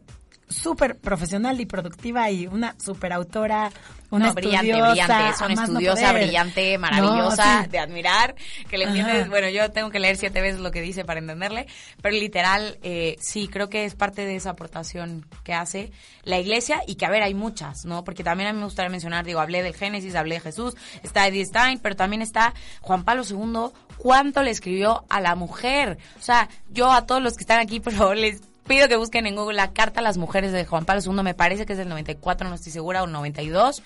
súper 0.50 0.98
profesional 0.98 1.62
y 1.62 1.66
productiva 1.66 2.30
y 2.32 2.48
una 2.48 2.76
súper 2.80 3.14
autora, 3.14 3.72
una 4.10 4.34
brillante, 4.34 4.82
brillante, 4.82 5.30
es 5.30 5.42
una 5.42 5.64
estudiosa, 5.64 6.12
brillante, 6.14 6.78
maravillosa, 6.78 7.68
de 7.70 7.80
admirar, 7.80 8.36
que 8.68 8.78
le 8.78 8.86
entiendes, 8.86 9.30
bueno, 9.30 9.50
yo 9.50 9.72
tengo 9.72 9.92
que 9.92 10.00
leer 10.00 10.18
siete 10.18 10.42
veces 10.42 10.60
lo 10.60 10.72
que 10.72 10.82
dice 10.82 11.06
para 11.06 11.20
entenderle, 11.20 11.68
pero 12.02 12.16
literal, 12.16 12.80
eh, 12.82 13.16
sí, 13.20 13.48
creo 13.48 13.70
que 13.70 13.86
es 13.86 13.96
parte 13.96 14.26
de 14.26 14.36
esa 14.36 14.52
aportación 14.52 15.28
que 15.44 15.54
hace 15.54 15.92
la 16.24 16.40
iglesia 16.40 16.82
y 16.88 16.96
que, 16.96 17.06
a 17.06 17.10
ver, 17.10 17.22
hay 17.22 17.36
muchas, 17.36 17.86
¿no? 17.86 18.04
Porque 18.04 18.24
también 18.24 18.50
a 18.50 18.54
mí 18.54 18.60
me 18.60 18.66
gustaría 18.66 18.90
mencionar, 18.90 19.26
digo, 19.26 19.40
hablé 19.40 19.62
del 19.62 19.76
Génesis, 19.76 20.16
hablé 20.16 20.36
de 20.36 20.42
Jesús, 20.42 20.76
está 21.04 21.28
Edith 21.28 21.48
Stein, 21.48 21.80
pero 21.80 21.96
también 21.96 22.22
está 22.22 22.54
Juan 22.82 23.04
Pablo 23.04 23.24
II, 23.30 23.72
cuánto 23.98 24.42
le 24.42 24.52
escribió 24.52 25.06
a 25.10 25.22
la 25.22 25.36
mujer. 25.36 26.00
O 26.18 26.22
sea, 26.22 26.50
yo 26.70 26.92
a 26.92 27.06
todos 27.06 27.22
los 27.22 27.36
que 27.36 27.44
están 27.44 27.60
aquí, 27.60 27.80
por 27.80 27.94
favor, 27.94 28.18
les 28.18 28.42
pido 28.70 28.88
que 28.88 28.96
busquen 28.96 29.26
en 29.26 29.36
Google 29.36 29.56
la 29.56 29.74
Carta 29.74 30.00
a 30.00 30.04
las 30.04 30.18
Mujeres 30.18 30.52
de 30.52 30.64
Juan 30.64 30.86
Pablo 30.86 31.02
II, 31.04 31.24
me 31.24 31.34
parece 31.34 31.66
que 31.66 31.74
es 31.74 31.80
del 31.80 31.90
94, 31.90 32.48
no 32.48 32.56
estoy 32.56 32.72
segura, 32.72 33.02
o 33.02 33.08
92. 33.08 33.82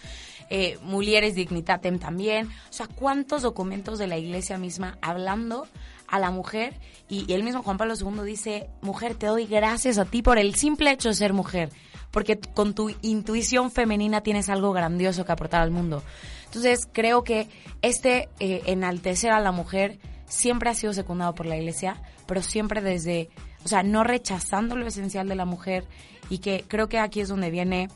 Eh, 0.50 0.78
Mulieres 0.84 1.36
Dignitatem 1.36 2.00
también. 2.00 2.48
O 2.70 2.74
sea, 2.74 2.88
cuántos 2.88 3.42
documentos 3.42 3.98
de 3.98 4.08
la 4.08 4.18
iglesia 4.18 4.58
misma 4.58 4.98
hablando 5.02 5.68
a 6.08 6.20
la 6.20 6.32
mujer 6.32 6.76
y, 7.08 7.26
y 7.32 7.34
el 7.34 7.44
mismo 7.44 7.64
Juan 7.64 7.78
Pablo 7.78 7.96
II 7.96 8.26
dice, 8.26 8.70
mujer, 8.82 9.16
te 9.16 9.28
doy 9.28 9.46
gracias 9.46 9.98
a 9.98 10.06
ti 10.06 10.22
por 10.22 10.38
el 10.38 10.54
simple 10.54 10.92
hecho 10.92 11.08
de 11.10 11.16
ser 11.16 11.32
mujer, 11.32 11.70
porque 12.12 12.38
con 12.38 12.74
tu 12.74 12.94
intuición 13.02 13.72
femenina 13.72 14.20
tienes 14.20 14.50
algo 14.50 14.74
grandioso 14.74 15.24
que 15.24 15.32
aportar 15.32 15.62
al 15.62 15.72
mundo. 15.72 16.04
Entonces, 16.46 16.90
creo 16.92 17.24
que 17.24 17.48
este 17.82 18.28
eh, 18.42 18.64
enaltecer 18.66 19.32
a 19.32 19.40
la 19.40 19.54
mujer 19.54 19.98
siempre 20.28 20.70
ha 20.70 20.76
sido 20.76 20.92
secundado 20.92 21.34
por 21.34 21.46
la 21.46 21.56
iglesia, 21.56 22.02
pero 22.28 22.42
siempre 22.42 22.82
desde 22.82 23.30
o 23.64 23.68
sea, 23.68 23.84
no 23.84 24.04
rechazando 24.04 24.76
lo 24.76 24.86
esencial 24.86 25.28
de 25.28 25.36
la 25.36 25.46
mujer 25.46 25.86
y 26.30 26.40
que 26.40 26.66
creo 26.68 26.90
que 26.90 27.00
aquí 27.00 27.22
es 27.22 27.30
donde 27.30 27.52
viene 27.52 27.90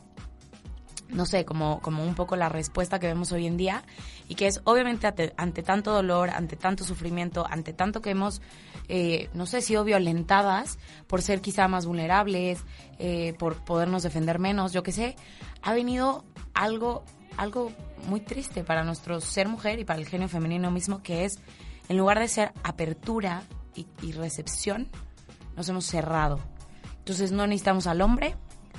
no 1.09 1.25
sé, 1.25 1.45
como, 1.45 1.79
como 1.81 2.03
un 2.03 2.15
poco 2.15 2.35
la 2.35 2.49
respuesta 2.49 2.99
que 2.99 3.07
vemos 3.07 3.31
hoy 3.31 3.47
en 3.47 3.57
día 3.57 3.83
y 4.27 4.35
que 4.35 4.47
es 4.47 4.61
obviamente 4.65 5.07
ante, 5.37 5.63
tanto 5.63 5.91
dolor, 5.93 6.29
ante 6.29 6.55
tanto 6.55 6.83
sufrimiento, 6.83 7.45
ante 7.49 7.73
tanto 7.73 8.01
que 8.01 8.09
hemos, 8.09 8.41
eh, 8.89 9.29
no 9.33 9.45
sé, 9.45 9.61
sido 9.61 9.83
violentadas 9.83 10.77
por 11.07 11.21
ser 11.21 11.41
quizá 11.41 11.67
más 11.67 11.85
vulnerables, 11.85 12.59
eh, 12.99 13.33
por 13.39 13.63
podernos 13.63 14.03
defender 14.03 14.39
menos, 14.39 14.73
yo 14.73 14.83
qué 14.83 14.91
sé, 14.91 15.15
ha 15.61 15.73
venido 15.73 16.25
algo, 16.53 17.03
algo 17.37 17.71
muy 18.07 18.19
triste 18.19 18.63
para 18.63 18.83
nuestro 18.83 19.21
ser 19.21 19.47
mujer 19.47 19.79
y 19.79 19.85
para 19.85 19.99
el 19.99 20.07
genio 20.07 20.27
femenino 20.27 20.71
mismo, 20.71 21.01
que 21.01 21.25
es, 21.25 21.39
en 21.87 21.97
lugar 21.97 22.19
de 22.19 22.27
ser 22.27 22.51
apertura 22.63 23.43
y 24.01 24.11
recepción, 24.13 24.87
nos 25.57 25.67
hemos 25.67 25.85
cerrado. 25.85 26.39
Entonces 26.99 27.31
no 27.31 27.45
necesitamos 27.47 27.87
al 27.87 28.01
hombre, 28.01 28.35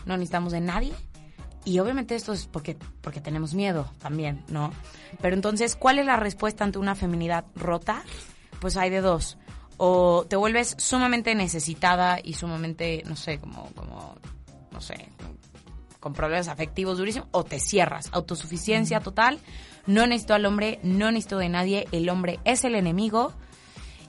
no 0.07 0.17
necesitamos 0.17 0.53
de 0.53 0.61
nadie. 0.61 0.95
Y 1.65 1.81
obviamente 1.81 2.15
esto 2.15 2.33
es 2.33 2.47
porque, 2.47 2.79
porque 3.03 3.21
tenemos 3.21 3.53
miedo 3.53 3.91
también, 3.99 4.43
¿no? 4.49 4.73
Pero 5.21 5.35
entonces, 5.35 5.77
¿cuál 5.77 5.99
es 5.99 6.07
la 6.07 6.17
respuesta 6.17 6.65
ante 6.65 6.79
una 6.79 6.95
feminidad 6.95 7.45
rota? 7.55 8.03
Pues 8.61 8.77
hay 8.79 8.89
de 8.89 9.03
dos. 9.03 9.37
O 9.77 10.25
te 10.29 10.37
vuelves 10.37 10.75
sumamente 10.79 11.35
necesitada 11.35 12.19
y 12.23 12.35
sumamente, 12.35 13.03
no 13.07 13.17
sé, 13.17 13.39
como, 13.39 13.67
como 13.75 14.17
no 14.71 14.81
sé, 14.81 15.09
con 16.01 16.13
problemas 16.15 16.49
afectivos 16.49 16.99
durísimos, 16.99 17.29
o 17.33 17.45
te 17.45 17.61
cierras. 17.61 18.09
Autosuficiencia 18.13 19.01
total. 19.01 19.39
No 19.87 20.07
necesito 20.07 20.35
al 20.35 20.47
hombre, 20.47 20.79
no 20.83 21.11
necesito 21.11 21.39
de 21.39 21.49
nadie. 21.49 21.87
El 21.93 22.09
hombre 22.09 22.39
es 22.45 22.65
el 22.65 22.75
enemigo 22.77 23.33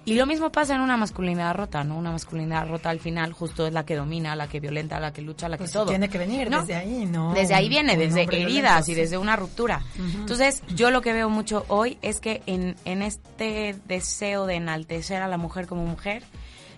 y 0.05 0.15
lo 0.15 0.25
mismo 0.25 0.51
pasa 0.51 0.75
en 0.75 0.81
una 0.81 0.97
masculinidad 0.97 1.53
rota, 1.55 1.83
¿no? 1.83 1.97
Una 1.97 2.11
masculinidad 2.11 2.67
rota 2.67 2.89
al 2.89 2.99
final 2.99 3.33
justo 3.33 3.67
es 3.67 3.73
la 3.73 3.85
que 3.85 3.95
domina, 3.95 4.35
la 4.35 4.47
que 4.47 4.59
violenta, 4.59 4.99
la 4.99 5.13
que 5.13 5.21
lucha, 5.21 5.47
la 5.49 5.57
que 5.57 5.63
pues 5.63 5.71
todo. 5.71 5.87
Tiene 5.87 6.09
que 6.09 6.17
venir 6.17 6.49
desde 6.49 6.75
ahí, 6.75 7.05
¿no? 7.05 7.33
Desde 7.33 7.53
ahí 7.53 7.69
viene, 7.69 7.95
desde 7.97 8.23
heridas 8.23 8.87
y 8.89 8.95
desde 8.95 9.17
una 9.17 9.35
ruptura. 9.35 9.81
Entonces, 9.97 10.63
yo 10.75 10.89
lo 10.89 11.01
que 11.01 11.13
veo 11.13 11.29
mucho 11.29 11.65
hoy 11.67 11.97
es 12.01 12.19
que 12.19 12.41
en, 12.45 12.75
en 12.85 13.01
este 13.01 13.75
deseo 13.87 14.45
de 14.45 14.55
enaltecer 14.55 15.21
a 15.21 15.27
la 15.27 15.37
mujer 15.37 15.67
como 15.67 15.85
mujer, 15.85 16.23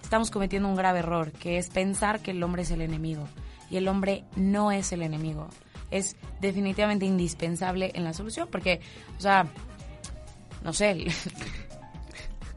estamos 0.04 0.30
cometiendo 0.32 0.68
un 0.68 0.76
grave 0.76 1.00
error, 1.00 1.32
que 1.32 1.58
es 1.58 1.70
pensar 1.70 2.20
que 2.20 2.32
el 2.32 2.44
hombre 2.44 2.64
es 2.64 2.72
el 2.72 2.82
enemigo. 2.82 3.28
Y 3.70 3.78
el 3.78 3.88
hombre 3.88 4.26
no 4.36 4.74
es 4.74 4.92
el 4.92 5.02
enemigo. 5.04 5.48
Es 5.92 6.18
definitivamente 6.42 7.06
indispensable 7.06 7.92
en 7.94 8.04
la 8.04 8.14
solución, 8.14 8.50
porque, 8.52 8.82
o 9.18 9.22
sea, 9.22 9.46
no 10.64 10.74
sé, 10.74 11.06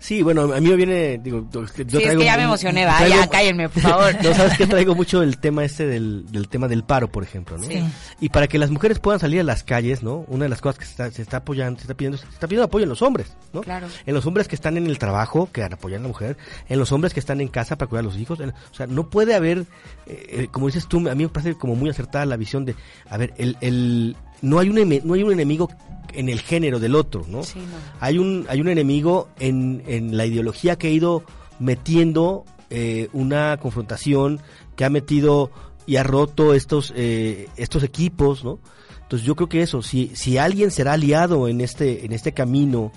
Sí, 0.05 0.21
bueno, 0.21 0.53
a 0.53 0.61
mí 0.61 0.69
me 0.69 0.77
viene, 0.77 1.17
digo, 1.17 1.47
yo 1.51 1.67
sí, 1.67 1.83
traigo, 1.83 2.11
es 2.11 2.19
que 2.19 2.25
ya 2.27 2.37
me 2.37 2.43
emocioné, 2.43 2.85
vaya, 2.85 3.27
cállenme, 3.27 3.71
por 3.71 3.83
favor. 3.83 4.15
No, 4.23 4.35
sabes 4.35 4.59
que 4.59 4.67
traigo 4.67 4.95
mucho 4.95 5.23
el 5.23 5.39
tema 5.39 5.65
este 5.65 5.87
del, 5.87 6.31
del 6.31 6.47
tema 6.49 6.69
del 6.69 6.85
paro, 6.85 7.11
por 7.11 7.23
ejemplo, 7.23 7.57
¿no? 7.57 7.65
Sí. 7.65 7.83
Y 8.21 8.29
para 8.29 8.47
que 8.47 8.59
las 8.59 8.69
mujeres 8.69 8.99
puedan 8.99 9.19
salir 9.19 9.41
a 9.41 9.45
las 9.45 9.65
calles, 9.65 10.03
¿no? 10.03 10.27
Una 10.29 10.45
de 10.45 10.51
las 10.51 10.61
cosas 10.61 10.79
que 10.79 10.85
se 10.85 10.91
está, 10.91 11.11
se 11.11 11.23
está 11.23 11.39
apoyando, 11.39 11.79
se 11.79 11.85
está 11.85 11.95
pidiendo, 11.95 12.19
se 12.19 12.27
está 12.27 12.47
pidiendo 12.47 12.67
apoyo 12.67 12.83
en 12.83 12.91
los 12.91 13.01
hombres, 13.01 13.35
¿no? 13.55 13.63
Claro. 13.63 13.87
En 14.05 14.13
los 14.13 14.27
hombres 14.27 14.47
que 14.47 14.57
están 14.57 14.77
en 14.77 14.89
el 14.89 14.99
trabajo, 14.99 15.49
que 15.51 15.63
apoyan 15.63 16.01
a 16.01 16.03
la 16.03 16.09
mujer, 16.09 16.37
en 16.69 16.79
los 16.79 16.93
hombres 16.93 17.15
que 17.15 17.21
están 17.21 17.41
en 17.41 17.49
casa 17.49 17.79
para 17.79 17.89
cuidar 17.89 18.05
a 18.05 18.09
los 18.09 18.19
hijos, 18.19 18.41
en, 18.41 18.51
o 18.51 18.75
sea, 18.75 18.87
no 18.87 19.09
puede 19.09 19.35
haber, 19.35 19.61
eh, 20.07 20.27
eh, 20.29 20.49
como 20.51 20.67
dices 20.67 20.87
tú, 20.87 20.99
a 21.09 21.15
mí 21.15 21.23
me 21.23 21.31
parece 21.31 21.55
como 21.55 21.77
muy 21.77 21.89
acertada 21.89 22.27
la 22.27 22.37
visión 22.37 22.67
de, 22.67 22.77
a 23.09 23.17
ver, 23.17 23.33
el, 23.39 23.57
el, 23.63 24.17
no 24.45 24.59
hay 24.59 24.69
un, 24.69 24.77
no 25.05 25.15
hay 25.15 25.23
un 25.23 25.33
enemigo 25.33 25.71
en 26.13 26.29
el 26.29 26.41
género 26.41 26.79
del 26.79 26.95
otro, 26.95 27.25
¿no? 27.29 27.43
Sí, 27.43 27.59
no. 27.59 27.77
Hay 28.01 28.19
un 28.19 28.47
hay 28.49 28.61
un 28.61 28.69
enemigo 28.69 29.29
en, 29.39 29.83
en 29.87 30.17
la 30.17 30.27
ideología 30.27 30.77
que 30.77 30.89
ha 30.89 30.91
ido 30.91 31.25
metiendo 31.59 32.45
eh, 32.71 33.09
una 33.13 33.57
confrontación, 33.59 34.41
que 34.77 34.85
ha 34.85 34.91
metido 34.91 35.51
y 35.87 35.97
ha 35.97 36.03
roto 36.03 36.55
estos 36.55 36.93
eh, 36.97 37.49
estos 37.57 37.83
equipos, 37.83 38.45
¿no? 38.45 38.61
Entonces 39.03 39.27
yo 39.27 39.35
creo 39.37 39.49
que 39.49 39.63
eso, 39.63 39.83
si 39.83 40.13
si 40.15 40.39
alguien 40.39 40.71
será 40.71 40.93
aliado 40.93 41.49
en 41.49 41.61
este 41.61 42.05
en 42.05 42.13
este 42.13 42.33
camino, 42.33 42.93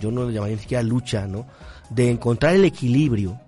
yo 0.00 0.10
no 0.10 0.22
lo 0.22 0.30
llamaría 0.30 0.56
ni 0.56 0.62
siquiera 0.62 0.82
lucha, 0.82 1.26
¿no? 1.26 1.46
De 1.90 2.10
encontrar 2.10 2.54
el 2.54 2.64
equilibrio 2.64 3.38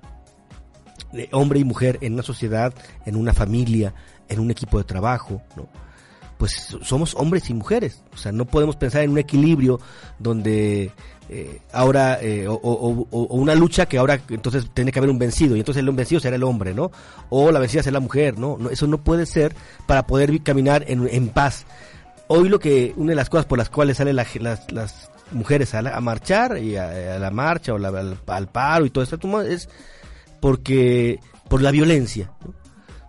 de 1.13 1.29
hombre 1.33 1.61
y 1.61 1.65
mujer 1.65 1.99
en 2.03 2.15
una 2.15 2.23
sociedad, 2.23 2.73
en 3.05 3.17
una 3.17 3.33
familia, 3.33 3.95
en 4.29 4.41
un 4.41 4.51
equipo 4.51 4.79
de 4.79 4.85
trabajo, 4.85 5.43
¿no? 5.57 5.69
Pues 6.39 6.77
somos 6.83 7.15
hombres 7.17 7.51
y 7.51 7.55
mujeres. 7.55 8.03
O 8.15 8.17
sea, 8.17 8.33
no 8.33 8.47
podemos 8.47 8.77
pensar 8.77 9.03
en 9.03 9.11
un 9.11 9.19
equilibrio 9.19 9.81
donde 10.19 10.93
eh, 11.29 11.61
ahora, 11.73 12.19
eh, 12.23 12.47
o, 12.49 12.57
una 13.11 13.55
lucha 13.55 13.87
que 13.87 13.99
ahora 13.99 14.21
entonces 14.31 14.71
tiene 14.73 14.93
que 14.93 15.01
haber 15.01 15.11
un 15.11 15.19
vencido, 15.19 15.57
y 15.57 15.59
entonces 15.59 15.83
el 15.83 15.91
vencido 15.91 16.21
será 16.21 16.37
el 16.37 16.45
hombre, 16.45 16.73
¿no? 16.73 16.91
O 17.29 17.51
la 17.51 17.59
vencida 17.59 17.83
será 17.83 17.95
la 17.95 18.01
mujer, 18.01 18.39
¿no? 18.39 18.57
no 18.59 18.71
eso 18.71 18.87
no 18.87 18.99
puede 18.99 19.27
ser 19.27 19.55
para 19.87 20.07
poder 20.07 20.43
caminar 20.43 20.85
en, 20.87 21.07
en 21.11 21.29
paz. 21.29 21.67
Hoy 22.29 22.49
lo 22.49 22.61
que, 22.61 22.95
una 22.97 23.11
de 23.11 23.17
las 23.17 23.29
cosas 23.29 23.47
por 23.47 23.59
las 23.59 23.69
cuales 23.69 23.97
salen 23.97 24.17
las, 24.17 24.37
las 24.71 25.11
mujeres 25.33 25.75
a, 25.75 25.81
a, 25.81 26.01
marchar, 26.01 26.59
y 26.59 26.77
a, 26.77 27.19
la 27.19 27.31
marcha, 27.31 27.75
o 27.75 27.79
la, 27.79 27.89
al, 27.89 28.49
paro 28.49 28.87
y 28.87 28.91
todo 28.91 29.03
esto, 29.03 29.43
es 29.43 29.69
porque, 30.41 31.19
por 31.49 31.63
la 31.63 31.73
violencia. 31.73 32.31
¿no? 32.45 32.55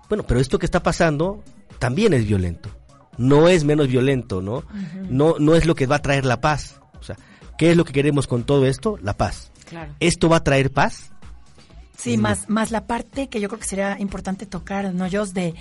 Bueno, 0.09 0.23
pero 0.27 0.39
esto 0.39 0.57
que 0.57 0.65
está 0.65 0.81
pasando 0.81 1.43
también 1.77 2.13
es 2.13 2.25
violento 2.25 2.78
no 3.19 3.49
es 3.49 3.65
menos 3.65 3.87
violento, 3.87 4.41
¿no? 4.41 4.63
No 5.09 5.35
no 5.37 5.55
es 5.55 5.65
lo 5.65 5.75
que 5.75 5.85
va 5.85 5.97
a 5.97 6.01
traer 6.01 6.25
la 6.25 6.41
paz. 6.41 6.79
O 6.99 7.03
sea, 7.03 7.17
¿qué 7.57 7.71
es 7.71 7.77
lo 7.77 7.83
que 7.85 7.93
queremos 7.93 8.25
con 8.25 8.43
todo 8.43 8.65
esto? 8.65 8.97
La 9.01 9.13
paz. 9.13 9.51
Claro. 9.67 9.93
¿Esto 9.99 10.29
va 10.29 10.37
a 10.37 10.43
traer 10.43 10.71
paz? 10.71 11.11
Sí, 11.97 12.17
más 12.17 12.49
más 12.49 12.71
la 12.71 12.87
parte 12.87 13.27
que 13.27 13.41
yo 13.41 13.49
creo 13.49 13.59
que 13.59 13.67
sería 13.67 13.99
importante 13.99 14.45
tocar, 14.45 14.93
¿no, 14.93 15.07
Jos? 15.11 15.33
De 15.33 15.53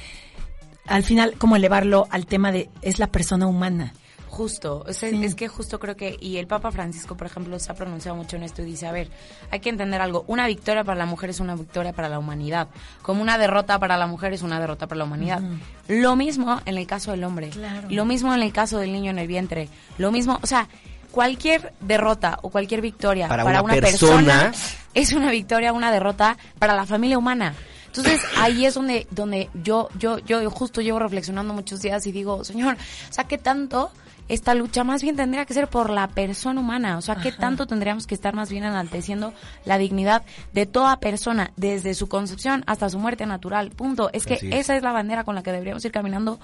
al 0.86 1.02
final 1.02 1.34
como 1.36 1.56
elevarlo 1.56 2.06
al 2.10 2.26
tema 2.26 2.52
de 2.52 2.70
es 2.80 3.00
la 3.00 3.08
persona 3.08 3.48
humana. 3.48 3.92
Justo, 4.38 4.84
es, 4.86 5.02
es, 5.02 5.34
que 5.34 5.48
justo 5.48 5.80
creo 5.80 5.96
que, 5.96 6.16
y 6.20 6.36
el 6.36 6.46
Papa 6.46 6.70
Francisco, 6.70 7.16
por 7.16 7.26
ejemplo, 7.26 7.58
se 7.58 7.72
ha 7.72 7.74
pronunciado 7.74 8.16
mucho 8.16 8.36
en 8.36 8.44
esto 8.44 8.62
y 8.62 8.66
dice, 8.66 8.86
a 8.86 8.92
ver, 8.92 9.10
hay 9.50 9.58
que 9.58 9.68
entender 9.68 10.00
algo, 10.00 10.22
una 10.28 10.46
victoria 10.46 10.84
para 10.84 10.96
la 10.96 11.06
mujer 11.06 11.30
es 11.30 11.40
una 11.40 11.56
victoria 11.56 11.92
para 11.92 12.08
la 12.08 12.20
humanidad, 12.20 12.68
como 13.02 13.20
una 13.20 13.36
derrota 13.36 13.80
para 13.80 13.96
la 13.96 14.06
mujer 14.06 14.32
es 14.32 14.42
una 14.42 14.60
derrota 14.60 14.86
para 14.86 15.00
la 15.00 15.06
humanidad. 15.06 15.42
Lo 15.88 16.14
mismo 16.14 16.60
en 16.66 16.78
el 16.78 16.86
caso 16.86 17.10
del 17.10 17.24
hombre, 17.24 17.50
lo 17.90 18.04
mismo 18.04 18.32
en 18.32 18.40
el 18.40 18.52
caso 18.52 18.78
del 18.78 18.92
niño 18.92 19.10
en 19.10 19.18
el 19.18 19.26
vientre, 19.26 19.68
lo 19.98 20.12
mismo, 20.12 20.38
o 20.40 20.46
sea, 20.46 20.68
cualquier 21.10 21.72
derrota 21.80 22.38
o 22.42 22.50
cualquier 22.50 22.80
victoria 22.80 23.26
para, 23.26 23.42
una, 23.60 23.74
persona, 23.74 24.52
es 24.94 25.14
una 25.14 25.32
victoria, 25.32 25.72
una 25.72 25.90
derrota 25.90 26.38
para 26.60 26.76
la 26.76 26.86
familia 26.86 27.18
humana. 27.18 27.54
Entonces 27.86 28.20
ahí 28.38 28.66
es 28.66 28.74
donde 28.74 29.08
donde 29.10 29.50
yo 29.64 29.88
yo 29.98 30.20
yo 30.20 30.48
justo 30.48 30.80
llevo 30.80 31.00
reflexionando 31.00 31.52
muchos 31.54 31.82
días 31.82 32.06
y 32.06 32.12
digo, 32.12 32.44
señor, 32.44 32.74
o 32.74 33.12
sea, 33.12 33.24
¿qué 33.24 33.36
tanto 33.36 33.90
esta 34.28 34.54
lucha 34.54 34.84
más 34.84 35.02
bien 35.02 35.16
tendría 35.16 35.44
que 35.44 35.54
ser 35.54 35.68
por 35.68 35.90
la 35.90 36.08
persona 36.08 36.60
humana. 36.60 36.98
O 36.98 37.02
sea, 37.02 37.16
¿qué 37.16 37.32
tanto 37.32 37.66
tendríamos 37.66 38.06
que 38.06 38.14
estar 38.14 38.34
más 38.34 38.50
bien 38.50 38.64
enalteciendo 38.64 39.32
la 39.64 39.78
dignidad 39.78 40.22
de 40.52 40.66
toda 40.66 41.00
persona, 41.00 41.52
desde 41.56 41.94
su 41.94 42.08
concepción 42.08 42.62
hasta 42.66 42.90
su 42.90 42.98
muerte 42.98 43.26
natural? 43.26 43.70
Punto. 43.70 44.10
Es 44.12 44.26
que 44.26 44.38
esa 44.52 44.76
es 44.76 44.82
la 44.82 44.92
bandera 44.92 45.24
con 45.24 45.34
la 45.34 45.42
que 45.42 45.52
deberíamos 45.52 45.84
ir 45.84 45.92
caminando 45.92 46.38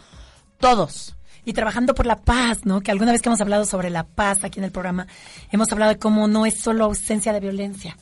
todos 0.58 1.14
y 1.44 1.52
trabajando 1.52 1.94
por 1.94 2.06
la 2.06 2.16
paz, 2.16 2.64
¿no? 2.64 2.80
Que 2.80 2.90
alguna 2.90 3.12
vez 3.12 3.20
que 3.20 3.28
hemos 3.28 3.40
hablado 3.40 3.64
sobre 3.66 3.90
la 3.90 4.04
paz 4.04 4.44
aquí 4.44 4.60
en 4.60 4.64
el 4.64 4.72
programa, 4.72 5.06
hemos 5.50 5.70
hablado 5.72 5.92
de 5.92 5.98
cómo 5.98 6.26
no 6.26 6.46
es 6.46 6.60
solo 6.60 6.84
ausencia 6.84 7.32
de 7.32 7.40
violencia, 7.40 7.96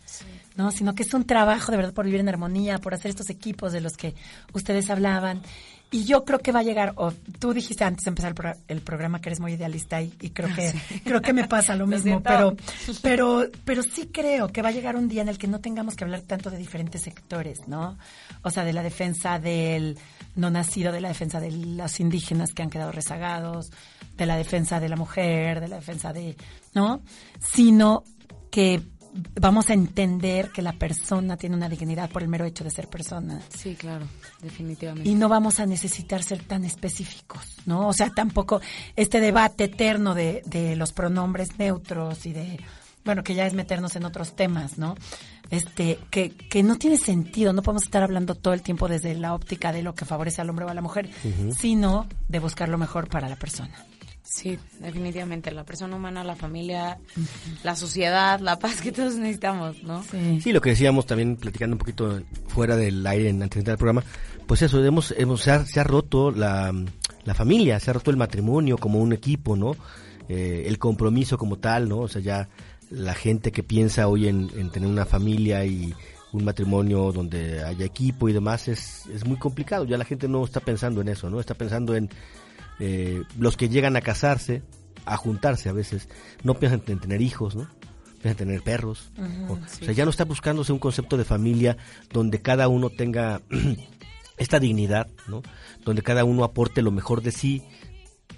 ¿no? 0.57 0.71
Sino 0.71 0.95
que 0.95 1.03
es 1.03 1.12
un 1.12 1.25
trabajo 1.25 1.73
de 1.73 1.79
verdad 1.79 1.92
por 1.92 2.05
vivir 2.05 2.21
en 2.21 2.29
armonía, 2.29 2.79
por 2.79 2.95
hacer 2.95 3.11
estos 3.11 3.31
equipos 3.31 3.73
de 3.73 3.81
los 3.81 3.97
que 3.97 4.14
ustedes 4.53 4.90
hablaban. 4.90 5.42
Y 5.92 6.05
yo 6.05 6.24
creo 6.24 6.38
que 6.38 6.52
va 6.52 6.61
a 6.61 6.62
llegar, 6.62 6.94
o 6.96 7.12
tú 7.38 7.52
dijiste 7.52 7.85
antes 7.85 8.05
de 8.05 8.09
empezar 8.09 8.35
el, 8.66 8.81
programa 8.81 9.20
que 9.20 9.28
eres 9.28 9.40
muy 9.40 9.52
idealista 9.52 10.00
y, 10.00 10.14
y 10.22 10.31
creo 10.31 10.48
que 10.55 10.72
creo 11.05 11.20
que 11.20 11.35
me 11.35 11.46
pasa 11.46 11.76
lo 11.76 11.87
mismo, 11.87 12.22
pero 12.22 12.57
pero 13.02 13.46
pero 13.64 13.83
sí 13.83 14.09
creo 14.11 14.48
que 14.48 14.62
va 14.62 14.70
a 14.70 14.72
llegar 14.72 14.96
un 14.96 15.07
día 15.07 15.20
en 15.20 15.28
el 15.28 15.37
que 15.37 15.46
no 15.46 15.61
tengamos 15.61 15.94
que 15.94 16.05
hablar 16.05 16.22
tanto 16.22 16.50
de 16.50 16.57
diferentes 16.57 17.02
sectores, 17.02 17.68
¿no? 17.68 17.98
O 18.42 18.50
sea, 18.50 18.64
de 18.64 18.72
la 18.72 18.83
defensa 18.83 19.38
del 19.38 19.98
no 20.35 20.50
nacido, 20.50 20.92
de 20.92 21.02
la 21.02 21.09
defensa 21.09 21.40
de 21.40 21.52
los 21.52 22.00
indígenas 22.00 22.55
que 22.55 22.62
han 22.62 22.70
quedado 22.70 22.90
rezagados, 22.90 23.70
de 24.16 24.24
la 24.24 24.37
defensa 24.37 24.81
de 24.81 24.88
la 24.88 24.96
mujer, 24.96 25.61
de 25.61 25.68
la 25.68 25.76
defensa 25.76 26.14
de, 26.14 26.37
¿no? 26.74 27.02
Sino 27.38 28.05
que 28.50 28.81
vamos 29.12 29.68
a 29.70 29.75
entender 29.75 30.51
que 30.51 30.62
la 30.62 30.72
persona 30.72 31.37
tiene 31.37 31.57
una 31.57 31.68
dignidad 31.68 32.11
por 32.11 32.22
el 32.22 32.29
mero 32.29 32.44
hecho 32.44 32.64
de 32.64 32.70
ser 32.70 32.88
persona. 32.88 33.40
Sí, 33.55 33.75
claro, 33.75 34.07
definitivamente. 34.40 35.09
Y 35.09 35.14
no 35.14 35.29
vamos 35.29 35.61
a 35.61 35.66
necesitar 35.66 36.22
ser 36.22 36.42
tan 36.42 36.64
específicos, 36.64 37.59
¿no? 37.66 37.88
O 37.88 37.92
sea, 37.92 38.11
tampoco 38.11 38.61
este 38.96 39.20
debate 39.20 39.64
eterno 39.64 40.14
de, 40.14 40.42
de 40.46 40.77
los 40.77 40.92
pronombres 40.92 41.59
neutros 41.59 42.25
y 42.27 42.33
de, 42.33 42.61
bueno, 43.05 43.22
que 43.22 43.35
ya 43.35 43.46
es 43.46 43.55
meternos 43.55 43.96
en 43.96 44.05
otros 44.05 44.35
temas, 44.35 44.79
¿no? 44.79 44.94
Este, 45.51 45.98
que, 46.11 46.31
que 46.31 46.62
no 46.62 46.77
tiene 46.77 46.96
sentido, 46.96 47.53
no 47.53 47.62
podemos 47.62 47.83
estar 47.83 48.03
hablando 48.03 48.35
todo 48.35 48.55
el 48.55 48.62
tiempo 48.62 48.88
desde 48.88 49.14
la 49.14 49.35
óptica 49.35 49.72
de 49.72 49.83
lo 49.83 49.94
que 49.94 50.07
favorece 50.07 50.40
al 50.40 50.48
hombre 50.48 50.64
o 50.64 50.68
a 50.70 50.75
la 50.75 50.81
mujer, 50.81 51.11
sino 51.59 52.07
de 52.29 52.38
buscar 52.38 52.70
lo 52.70 52.79
mejor 52.79 53.09
para 53.09 53.29
la 53.29 53.37
persona. 53.37 53.75
Sí, 54.33 54.59
definitivamente. 54.81 55.51
La 55.51 55.64
persona 55.64 55.95
humana, 55.95 56.25
la 56.25 56.35
familia, 56.35 56.99
la 57.62 57.77
sociedad, 57.77 58.40
la 58.40 58.59
paz 58.59 58.81
que 58.81 58.90
todos 58.90 59.16
necesitamos, 59.16 59.83
¿no? 59.83 60.03
Sí. 60.05 60.53
lo 60.53 60.62
que 60.62 60.71
decíamos 60.71 61.05
también, 61.05 61.37
platicando 61.37 61.75
un 61.75 61.79
poquito 61.79 62.23
fuera 62.49 62.75
del 62.77 63.07
aire 63.07 63.29
en 63.29 63.42
antes 63.42 63.62
del 63.62 63.77
programa, 63.77 64.03
pues 64.47 64.62
eso, 64.62 64.83
hemos, 64.83 65.12
hemos, 65.18 65.42
se, 65.42 65.51
ha, 65.51 65.85
roto 65.85 66.31
la, 66.31 66.73
la, 67.25 67.35
familia, 67.35 67.79
se 67.79 67.90
ha 67.90 67.92
roto 67.92 68.11
el 68.11 68.16
matrimonio 68.16 68.79
como 68.79 69.01
un 69.01 69.12
equipo, 69.12 69.55
¿no? 69.55 69.77
Eh, 70.31 70.64
el 70.66 70.79
compromiso 70.79 71.37
como 71.37 71.59
tal, 71.59 71.90
¿no? 71.90 71.99
O 71.99 72.09
sea, 72.09 72.23
ya 72.23 72.49
la 72.88 73.12
gente 73.12 73.53
que 73.53 73.62
piensa 73.62 74.09
hoy 74.09 74.29
en, 74.29 74.51
en 74.57 74.71
tener 74.71 74.88
una 74.88 75.05
familia 75.05 75.66
y 75.66 75.95
un 76.33 76.45
matrimonio 76.45 77.12
donde 77.12 77.62
haya 77.62 77.85
equipo 77.85 78.31
y 78.31 78.33
demás 78.33 78.66
es, 78.68 79.05
es 79.07 79.27
muy 79.27 79.37
complicado. 79.37 79.85
Ya 79.85 79.99
la 79.99 80.07
gente 80.07 80.27
no 80.27 80.42
está 80.42 80.61
pensando 80.61 81.03
en 81.03 81.09
eso, 81.09 81.29
¿no? 81.29 81.38
Está 81.38 81.53
pensando 81.53 81.95
en 81.95 82.09
eh, 82.85 83.23
los 83.38 83.57
que 83.57 83.68
llegan 83.68 83.95
a 83.95 84.01
casarse, 84.01 84.64
a 85.05 85.16
juntarse 85.16 85.68
a 85.68 85.73
veces, 85.73 86.09
no 86.42 86.55
piensan 86.55 86.83
en 86.88 86.99
tener 86.99 87.23
hijos, 87.23 87.55
¿no? 87.55 87.68
Piensan 88.21 88.31
en 88.31 88.37
tener 88.37 88.62
perros. 88.62 89.12
o, 89.49 89.57
sea, 89.68 89.92
ya 89.92 90.05
no 90.05 90.11
está 90.11 90.25
buscándose 90.25 90.73
un 90.73 90.81
concepto 90.81 91.16
de 91.16 91.25
familia 91.25 91.77
donde 92.12 92.42
cada 92.42 92.66
uno 92.66 92.90
tenga 92.90 93.40
esta 94.37 94.59
dignidad, 94.59 95.07
¿no? 95.29 95.42
Donde 95.85 96.03
cada 96.03 96.25
uno 96.25 96.42
aporte 96.42 96.83
lo 96.83 96.90
mejor 96.90 97.23
de 97.23 97.31
sí 97.31 97.62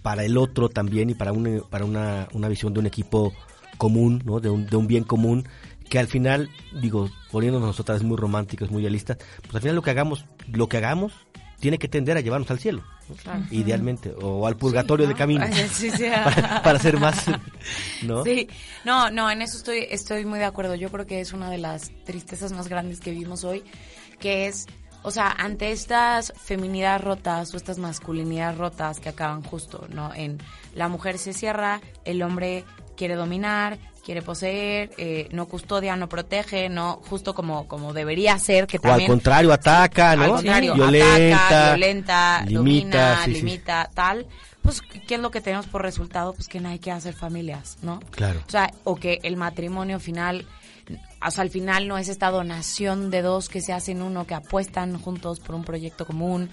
para 0.03 0.27
el 0.27 0.37
otro 0.37 0.69
también 0.69 1.09
y 1.09 1.15
para, 1.15 1.33
una, 1.33 1.63
para 1.71 1.87
una, 1.87 2.29
una 2.35 2.49
visión 2.49 2.75
de 2.75 2.81
un 2.81 2.87
equipo 2.87 3.33
común, 3.79 4.21
¿no? 4.27 4.41
De 4.41 4.51
un, 4.51 4.67
de 4.67 4.77
un 4.77 4.87
bien 4.87 5.05
común 5.05 5.49
que 5.89 5.99
al 5.99 6.07
final, 6.07 6.51
digo, 6.83 7.09
poniéndonos 7.33 7.69
nosotras 7.69 8.03
muy 8.03 8.19
románticos, 8.19 8.71
muy 8.71 8.83
realistas, 8.83 9.17
pues 9.41 9.55
al 9.55 9.63
final 9.63 9.77
lo 9.77 9.83
que 9.83 9.91
hagamos, 9.91 10.27
lo 10.53 10.69
que 10.69 10.77
hagamos 10.77 11.15
tiene 11.61 11.79
que 11.79 11.89
tender 11.89 12.19
a 12.19 12.21
llevarnos 12.21 12.51
al 12.51 12.59
cielo, 12.59 12.83
idealmente, 13.51 14.15
o 14.21 14.47
al 14.47 14.57
purgatorio 14.57 15.07
de 15.07 15.15
camino, 15.15 15.45
para, 16.65 16.79
ser 16.79 16.99
más, 16.99 17.27
¿no? 18.03 18.25
Sí, 18.25 18.49
no, 18.85 19.11
no, 19.11 19.31
en 19.31 19.43
eso 19.43 19.57
estoy, 19.57 19.87
estoy 19.91 20.25
muy 20.25 20.39
de 20.39 20.45
acuerdo. 20.45 20.75
Yo 20.75 20.91
creo 20.91 21.07
que 21.07 21.21
es 21.21 21.33
una 21.33 21.51
de 21.51 21.59
las 21.59 21.91
tristezas 22.05 22.53
más 22.53 22.69
grandes 22.69 23.01
que 23.01 23.11
vivimos 23.11 23.45
hoy, 23.45 23.65
que 24.19 24.47
es, 24.47 24.67
o 25.03 25.11
sea, 25.11 25.31
ante 25.31 25.73
estas 25.73 26.33
feminidades 26.37 27.03
rotas 27.03 27.53
o 27.55 27.57
estas 27.57 27.79
masculinidades 27.79 28.59
rotas 28.59 29.01
que 29.01 29.09
acaban 29.09 29.43
justo, 29.43 29.87
¿no? 29.91 30.15
En 30.15 30.39
la 30.75 30.89
mujer 30.89 31.19
se 31.19 31.33
cierra, 31.33 31.81
el 32.05 32.23
hombre 32.23 32.65
quiere 32.97 33.15
dominar, 33.15 33.79
quiere 34.05 34.23
poseer, 34.23 34.91
eh, 34.99 35.29
no 35.33 35.47
custodia, 35.47 35.97
no 35.97 36.09
protege, 36.09 36.69
no 36.69 37.01
justo 37.09 37.35
como 37.35 37.67
como 37.67 37.93
debería 37.93 38.39
ser 38.39 38.67
que 38.67 38.79
también 38.79 39.11
al 39.11 39.15
contrario 39.15 39.53
ataca, 39.53 40.15
¿no? 40.17 40.25
Al 40.25 40.31
contrario, 40.31 40.75
violenta, 40.75 41.47
ataca, 41.47 41.75
violenta, 41.75 42.41
limita, 42.47 42.59
domina, 42.59 43.27
limita, 43.27 43.91
tal. 43.95 44.27
Pues 44.63 44.81
qué 44.81 45.17
es 45.17 45.21
lo 45.21 45.31
que 45.31 45.41
tenemos 45.41 45.67
por 45.67 45.83
resultado, 45.83 46.33
pues 46.33 46.49
que 46.49 46.61
no 46.61 46.71
hay 46.71 46.79
que 46.79 46.91
hacer 46.91 47.15
familias, 47.15 47.77
¿no? 47.83 48.01
Claro. 48.11 48.41
O 48.47 48.51
sea, 48.51 48.71
o 48.85 48.97
que 48.97 49.21
el 49.23 49.37
matrimonio 49.37 50.01
final 50.01 50.47
o 51.27 51.31
sea, 51.31 51.43
al 51.43 51.51
final 51.51 51.89
no 51.89 51.97
es 51.97 52.09
esta 52.09 52.31
donación 52.31 53.11
de 53.11 53.23
dos 53.23 53.49
que 53.49 53.63
se 53.63 53.73
hacen 53.73 54.03
uno, 54.03 54.27
que 54.27 54.35
apuestan 54.35 54.99
juntos 54.99 55.41
por 55.41 55.55
un 55.55 55.65
proyecto 55.65 56.07
común. 56.07 56.51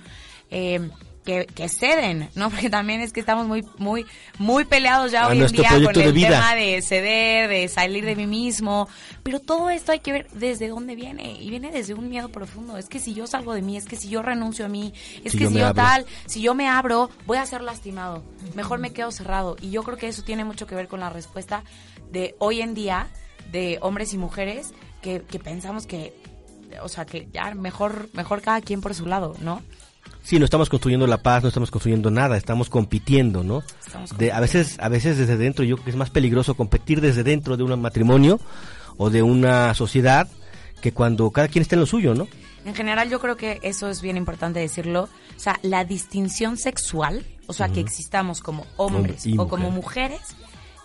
Eh, 0.50 0.90
que, 1.26 1.46
que, 1.46 1.70
ceden, 1.70 2.30
¿no? 2.36 2.50
Porque 2.52 2.70
también 2.70 3.02
es 3.02 3.14
que 3.14 3.20
estamos 3.20 3.48
muy, 3.48 3.66
muy, 3.78 4.06
muy 4.38 4.66
peleados 4.66 5.12
ya 5.12 5.28
hoy 5.28 5.42
en 5.42 5.48
día 5.48 5.70
con 5.70 6.00
el 6.00 6.14
tema 6.14 6.56
de 6.56 6.82
ceder, 6.82 7.50
de 7.50 7.68
salir 7.68 8.06
de 8.06 8.16
mí 8.16 8.28
mismo. 8.28 8.88
Pero 9.24 9.40
todo 9.40 9.70
esto 9.70 9.92
hay 9.92 10.00
que 10.00 10.12
ver 10.12 10.28
desde 10.32 10.68
dónde 10.68 10.96
viene. 10.96 11.38
Y 11.40 11.50
viene 11.50 11.72
desde 11.72 11.94
un 11.94 12.10
miedo 12.10 12.30
profundo. 12.30 12.78
Es 12.78 12.90
que 12.90 13.00
si 13.00 13.14
yo 13.14 13.28
salgo 13.28 13.54
de 13.54 13.62
mí, 13.62 13.78
es 13.78 13.86
que 13.86 13.96
si 13.96 14.10
yo 14.10 14.22
renuncio 14.22 14.66
a 14.66 14.70
mí, 14.70 14.94
es 15.24 15.34
que 15.34 15.48
si 15.48 15.54
yo 15.54 15.74
tal, 15.74 16.06
si 16.26 16.42
yo 16.42 16.54
me 16.56 16.68
abro, 16.68 17.10
voy 17.26 17.38
a 17.38 17.46
ser 17.46 17.62
lastimado. 17.62 18.24
Mejor 18.56 18.80
me 18.80 18.94
quedo 18.94 19.12
cerrado. 19.12 19.56
Y 19.62 19.72
yo 19.72 19.84
creo 19.84 19.98
que 19.98 20.08
eso 20.08 20.24
tiene 20.24 20.46
mucho 20.46 20.68
que 20.68 20.76
ver 20.76 20.88
con 20.88 21.00
la 21.00 21.10
respuesta 21.10 21.64
de 22.12 22.36
hoy 22.40 22.62
en 22.62 22.74
día 22.74 23.08
de 23.52 23.80
hombres 23.82 24.14
y 24.14 24.18
mujeres 24.18 24.74
que, 25.02 25.22
que 25.22 25.40
pensamos 25.40 25.86
que, 25.86 26.14
o 26.82 26.90
sea, 26.90 27.06
que 27.06 27.28
ya 27.32 27.54
mejor, 27.56 28.10
mejor 28.14 28.42
cada 28.42 28.62
quien 28.62 28.82
por 28.82 28.94
su 28.94 29.06
lado, 29.06 29.36
¿no? 29.40 29.62
Sí, 30.24 30.40
no 30.40 30.46
estamos 30.46 30.70
construyendo 30.70 31.08
la 31.08 31.18
paz, 31.18 31.44
no 31.44 31.50
estamos 31.50 31.72
construyendo 31.72 32.12
nada, 32.12 32.38
estamos 32.38 32.70
compitiendo, 32.70 33.44
¿no? 33.44 33.64
De, 34.18 34.32
a 34.32 34.40
veces, 34.40 34.78
a 34.80 34.88
veces 34.90 35.18
desde 35.18 35.38
dentro, 35.38 35.66
yo 35.66 35.76
creo 35.76 35.86
que 35.86 35.92
es 35.92 35.98
más 35.98 36.10
peligroso 36.10 36.56
competir 36.56 37.02
desde 37.02 37.24
dentro 37.24 37.58
de 37.58 37.64
un 37.64 37.82
matrimonio 37.82 38.40
o 38.98 39.10
de 39.10 39.24
una 39.24 39.74
sociedad 39.74 40.28
que 40.82 40.94
cuando 40.94 41.32
cada 41.32 41.48
quien 41.48 41.62
está 41.62 41.76
en 41.76 41.82
lo 41.82 41.86
suyo, 41.86 42.14
¿no? 42.14 42.28
En 42.66 42.76
general 42.76 43.10
yo 43.10 43.20
creo 43.20 43.38
que 43.38 43.60
eso 43.64 43.90
es 43.90 44.02
bien 44.02 44.18
importante 44.18 44.60
decirlo. 44.60 45.10
O 45.36 45.40
sea, 45.40 45.60
la 45.64 45.86
distinción 45.86 46.58
sexual, 46.58 47.26
o 47.48 47.54
sea, 47.54 47.70
que 47.70 47.80
existamos 47.80 48.42
como 48.42 48.66
hombres 48.78 49.26
o 49.38 49.48
como 49.48 49.72
mujeres, 49.72 50.22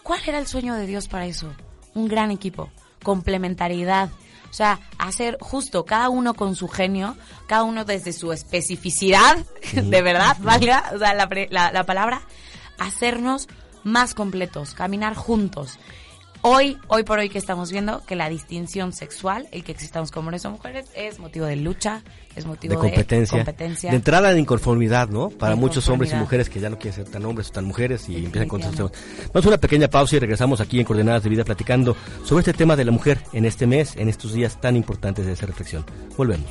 ¿cuál 0.03 0.21
era 0.27 0.39
el 0.39 0.47
sueño 0.47 0.75
de 0.75 0.87
Dios 0.87 1.09
para 1.09 1.27
eso? 1.27 1.53
Un 1.95 2.09
gran 2.09 2.31
equipo, 2.31 2.71
complementariedad, 3.03 4.11
o 4.51 4.55
sea, 4.55 4.81
hacer 4.99 5.39
justo 5.41 5.85
cada 5.85 6.09
uno 6.09 6.35
con 6.35 6.57
su 6.57 6.69
genio, 6.69 7.17
cada 7.47 7.65
uno 7.65 7.85
desde 7.85 8.13
su 8.13 8.33
especificidad, 8.33 9.37
de 9.73 10.03
verdad, 10.03 10.37
valga 10.41 10.93
o 10.95 10.99
sea, 10.99 11.15
la, 11.15 11.73
la 11.73 11.85
palabra, 11.85 12.23
hacernos 12.79 13.49
más 13.85 14.15
completos, 14.15 14.75
caminar 14.75 15.15
juntos 15.15 15.79
hoy, 16.43 16.79
hoy 16.89 17.03
por 17.03 17.19
hoy 17.19 17.29
que 17.29 17.39
estamos 17.39 17.71
viendo 17.71 18.05
que 18.07 18.17
la 18.17 18.29
distinción 18.29 18.93
sexual, 18.93 19.49
el 19.53 19.65
que 19.65 19.73
existamos 19.73 20.11
como 20.11 20.27
hombres 20.27 20.45
o 20.45 20.51
mujeres, 20.51 20.87
es 20.95 21.19
motivo 21.19 21.47
de 21.47 21.57
lucha, 21.57 22.03
es 22.35 22.47
motivo 22.47 22.75
de 22.75 22.81
competencia. 22.81 23.45
De, 23.45 23.91
de 23.91 23.97
entrada 23.97 24.33
de 24.33 24.41
inconformidad, 24.41 25.09
¿no? 25.09 25.31
Para 25.31 25.57
muchos 25.57 25.89
hombres 25.89 26.13
y 26.13 26.17
mujeres 26.17 26.49
que 26.49 26.61
ya 26.61 26.71
no 26.71 26.79
quieren 26.79 27.05
ser 27.05 27.13
tan 27.13 27.25
hombres 27.25 27.49
o 27.49 27.53
tan 27.53 27.65
mujeres 27.65 28.09
y 28.09 28.25
empiezan 28.25 28.49
con 28.49 28.63
sus 28.63 28.77
Vamos 28.77 29.45
a 29.45 29.49
una 29.49 29.59
pequeña 29.59 29.89
pausa 29.89 30.17
y 30.17 30.19
regresamos 30.19 30.61
aquí 30.61 30.79
en 30.79 30.85
Coordenadas 30.85 31.23
de 31.23 31.31
Vida 31.31 31.45
platicando 31.45 31.97
sobre 32.25 32.41
este 32.41 32.53
tema 32.53 32.77
de 32.77 32.85
la 32.85 32.93
mujer 32.93 33.21
en 33.33 33.45
este 33.45 33.67
mes, 33.67 33.97
en 33.97 34.09
estos 34.09 34.33
días 34.33 34.61
tan 34.61 34.77
importantes 34.77 35.27
de 35.27 35.33
esa 35.33 35.47
reflexión. 35.47 35.85
Volvemos. 36.17 36.51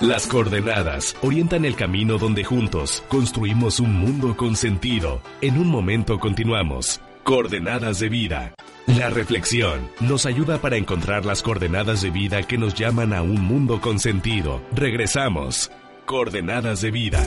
Las 0.00 0.26
coordenadas 0.26 1.16
orientan 1.22 1.64
el 1.64 1.74
camino 1.74 2.18
donde 2.18 2.44
juntos 2.44 3.02
construimos 3.08 3.80
un 3.80 3.94
mundo 3.94 4.36
con 4.36 4.54
sentido. 4.54 5.22
En 5.40 5.58
un 5.58 5.68
momento 5.68 6.18
continuamos. 6.18 7.00
Coordenadas 7.24 7.98
de 8.00 8.10
vida. 8.10 8.54
La 8.86 9.08
reflexión 9.08 9.88
nos 10.00 10.26
ayuda 10.26 10.58
para 10.58 10.76
encontrar 10.76 11.24
las 11.24 11.40
coordenadas 11.40 12.02
de 12.02 12.10
vida 12.10 12.42
que 12.42 12.58
nos 12.58 12.74
llaman 12.74 13.14
a 13.14 13.22
un 13.22 13.40
mundo 13.40 13.80
con 13.80 13.98
sentido. 13.98 14.60
Regresamos. 14.70 15.70
Coordenadas 16.04 16.82
de 16.82 16.90
vida. 16.90 17.26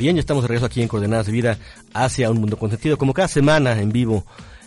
Bien, 0.00 0.16
ya 0.16 0.20
estamos 0.20 0.42
de 0.42 0.48
regreso 0.48 0.66
aquí 0.66 0.82
en 0.82 0.88
Coordenadas 0.88 1.26
de 1.26 1.32
Vida 1.32 1.58
hacia 1.92 2.28
un 2.28 2.40
mundo 2.40 2.58
con 2.58 2.70
sentido, 2.70 2.98
como 2.98 3.14
cada 3.14 3.28
semana 3.28 3.80
en 3.80 3.92
vivo 3.92 4.26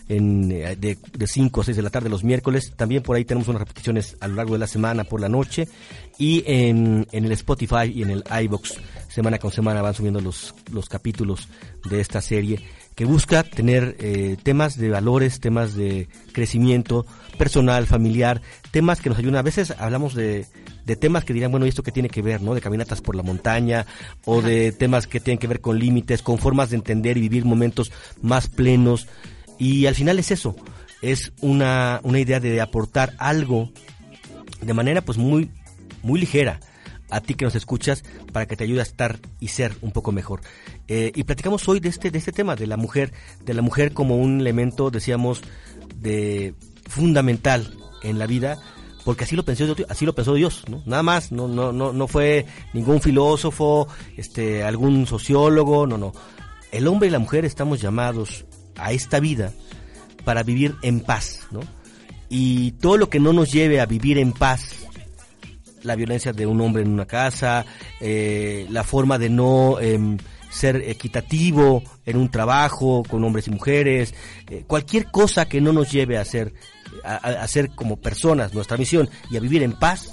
en, 0.09 0.51
eh, 0.51 0.75
de, 0.75 0.97
de 1.13 1.27
5 1.27 1.61
a 1.61 1.63
6 1.63 1.77
de 1.77 1.83
la 1.83 1.89
tarde 1.89 2.09
los 2.09 2.23
miércoles. 2.23 2.73
También 2.75 3.03
por 3.03 3.15
ahí 3.15 3.25
tenemos 3.25 3.47
unas 3.47 3.61
repeticiones 3.61 4.17
a 4.19 4.27
lo 4.27 4.35
largo 4.35 4.53
de 4.53 4.59
la 4.59 4.67
semana 4.67 5.03
por 5.03 5.21
la 5.21 5.29
noche. 5.29 5.67
Y 6.17 6.43
en, 6.47 7.07
en 7.11 7.25
el 7.25 7.31
Spotify 7.33 7.91
y 7.93 8.01
en 8.03 8.09
el 8.09 8.23
iBox, 8.43 8.75
semana 9.09 9.37
con 9.37 9.51
semana 9.51 9.81
van 9.81 9.93
subiendo 9.93 10.19
los, 10.19 10.55
los 10.71 10.89
capítulos 10.89 11.47
de 11.89 11.99
esta 11.99 12.21
serie 12.21 12.59
que 12.97 13.05
busca 13.05 13.43
tener 13.43 13.95
eh, 13.99 14.37
temas 14.41 14.75
de 14.75 14.89
valores, 14.89 15.39
temas 15.39 15.75
de 15.75 16.09
crecimiento 16.31 17.05
personal, 17.37 17.85
familiar, 17.85 18.41
temas 18.71 19.01
que 19.01 19.09
nos 19.09 19.19
ayudan. 19.19 19.35
A 19.35 19.43
veces 19.43 19.71
hablamos 19.77 20.15
de, 20.15 20.47
de 20.83 20.95
temas 20.95 21.23
que 21.23 21.31
dirán, 21.31 21.51
bueno, 21.51 21.67
¿y 21.67 21.69
esto 21.69 21.83
qué 21.83 21.91
tiene 21.91 22.09
que 22.09 22.23
ver, 22.23 22.41
no? 22.41 22.55
De 22.55 22.61
caminatas 22.61 23.01
por 23.01 23.15
la 23.15 23.21
montaña, 23.21 23.85
o 24.25 24.41
de 24.41 24.71
temas 24.71 25.05
que 25.05 25.19
tienen 25.19 25.37
que 25.37 25.45
ver 25.45 25.61
con 25.61 25.77
límites, 25.77 26.23
con 26.23 26.39
formas 26.39 26.71
de 26.71 26.77
entender 26.77 27.17
y 27.17 27.21
vivir 27.21 27.45
momentos 27.45 27.91
más 28.23 28.47
plenos. 28.47 29.07
Y 29.57 29.85
al 29.85 29.95
final 29.95 30.19
es 30.19 30.31
eso, 30.31 30.55
es 31.01 31.33
una, 31.41 31.99
una 32.03 32.19
idea 32.19 32.39
de 32.39 32.61
aportar 32.61 33.13
algo 33.17 33.71
de 34.61 34.73
manera 34.73 35.01
pues 35.01 35.17
muy, 35.17 35.51
muy 36.03 36.19
ligera 36.19 36.59
a 37.09 37.21
ti 37.21 37.35
que 37.35 37.45
nos 37.45 37.55
escuchas 37.55 38.03
para 38.33 38.45
que 38.47 38.57
te 38.57 38.63
ayude 38.63 38.79
a 38.79 38.83
estar 38.83 39.19
y 39.39 39.49
ser 39.49 39.75
un 39.81 39.91
poco 39.91 40.11
mejor. 40.11 40.41
Eh, 40.87 41.11
y 41.15 41.23
platicamos 41.23 41.67
hoy 41.69 41.79
de 41.79 41.89
este, 41.89 42.11
de 42.11 42.17
este 42.17 42.31
tema, 42.31 42.55
de 42.55 42.67
la 42.67 42.77
mujer, 42.77 43.13
de 43.45 43.53
la 43.53 43.61
mujer 43.61 43.93
como 43.93 44.17
un 44.17 44.41
elemento, 44.41 44.91
decíamos, 44.91 45.41
de 45.95 46.53
fundamental 46.85 47.73
en 48.03 48.19
la 48.19 48.27
vida, 48.27 48.57
porque 49.05 49.23
así 49.23 49.35
lo 49.35 49.43
pensó 49.43 49.73
así 49.87 50.05
lo 50.05 50.13
pensó 50.13 50.33
Dios, 50.33 50.65
¿no? 50.67 50.83
Nada 50.85 51.03
más, 51.03 51.31
no, 51.31 51.47
no, 51.47 51.71
no, 51.71 51.93
no 51.93 52.07
fue 52.07 52.45
ningún 52.73 53.01
filósofo, 53.01 53.87
este, 54.17 54.63
algún 54.63 55.07
sociólogo, 55.07 55.87
no, 55.87 55.97
no. 55.97 56.11
El 56.71 56.87
hombre 56.87 57.07
y 57.07 57.11
la 57.11 57.19
mujer 57.19 57.45
estamos 57.45 57.79
llamados 57.79 58.45
a 58.77 58.91
esta 58.91 59.19
vida 59.19 59.51
para 60.23 60.43
vivir 60.43 60.75
en 60.81 60.99
paz, 60.99 61.47
¿no? 61.51 61.61
Y 62.29 62.71
todo 62.73 62.97
lo 62.97 63.09
que 63.09 63.19
no 63.19 63.31
nos 63.31 63.51
lleve 63.51 63.79
a 63.79 63.85
vivir 63.85 64.17
en 64.17 64.33
paz, 64.33 64.85
la 65.83 65.95
violencia 65.95 66.33
de 66.33 66.45
un 66.45 66.59
hombre 66.59 66.83
en 66.83 66.89
una 66.89 67.05
casa, 67.05 67.65
eh, 68.01 68.67
la 68.69 68.83
forma 68.83 69.17
de 69.17 69.29
no 69.29 69.79
em, 69.79 70.17
ser 70.49 70.77
equitativo 70.87 71.83
en 72.05 72.17
un 72.17 72.29
trabajo 72.29 73.03
con 73.07 73.23
hombres 73.23 73.47
y 73.47 73.51
mujeres, 73.51 74.13
eh, 74.49 74.63
cualquier 74.67 75.05
cosa 75.05 75.47
que 75.47 75.61
no 75.61 75.71
nos 75.71 75.91
lleve 75.91 76.17
a 76.17 76.25
ser, 76.25 76.53
a, 77.03 77.47
ser 77.47 77.69
como 77.71 77.97
personas 77.97 78.53
nuestra 78.53 78.77
misión 78.77 79.09
y 79.29 79.37
a 79.37 79.39
vivir 79.39 79.63
en 79.63 79.73
paz, 79.73 80.09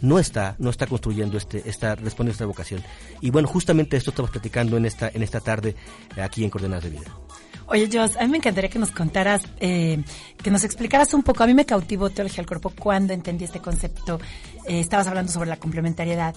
no 0.00 0.18
está, 0.18 0.56
no 0.58 0.70
está 0.70 0.86
construyendo 0.86 1.36
este, 1.36 1.68
está 1.68 1.94
respondiendo 1.94 2.32
a 2.32 2.36
esta 2.36 2.46
vocación. 2.46 2.82
Y 3.20 3.30
bueno, 3.30 3.48
justamente 3.48 3.96
esto 3.96 4.10
estamos 4.10 4.30
platicando 4.30 4.76
en 4.76 4.86
esta, 4.86 5.10
en 5.12 5.22
esta 5.22 5.40
tarde 5.40 5.76
aquí 6.20 6.42
en 6.44 6.50
Coordenadas 6.50 6.84
de 6.84 6.90
Vida. 6.90 7.12
Oye, 7.66 7.88
Jos, 7.92 8.16
a 8.16 8.22
mí 8.22 8.28
me 8.28 8.36
encantaría 8.38 8.68
que 8.70 8.78
nos 8.78 8.90
contaras, 8.90 9.42
eh, 9.60 10.02
que 10.42 10.50
nos 10.50 10.64
explicaras 10.64 11.14
un 11.14 11.22
poco. 11.22 11.42
A 11.42 11.46
mí 11.46 11.54
me 11.54 11.64
cautivó 11.64 12.10
Teología 12.10 12.38
del 12.38 12.46
Cuerpo 12.46 12.72
cuando 12.78 13.12
entendí 13.12 13.44
este 13.44 13.60
concepto. 13.60 14.20
Eh, 14.66 14.80
estabas 14.80 15.06
hablando 15.06 15.32
sobre 15.32 15.48
la 15.48 15.56
complementariedad 15.56 16.34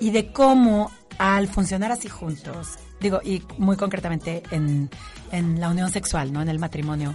y 0.00 0.10
de 0.10 0.32
cómo 0.32 0.90
al 1.18 1.46
funcionar 1.48 1.92
así 1.92 2.08
juntos, 2.08 2.78
digo, 3.00 3.20
y 3.22 3.42
muy 3.58 3.76
concretamente 3.76 4.42
en, 4.50 4.90
en 5.30 5.60
la 5.60 5.68
unión 5.68 5.90
sexual, 5.90 6.32
¿no? 6.32 6.42
En 6.42 6.48
el 6.48 6.58
matrimonio, 6.58 7.14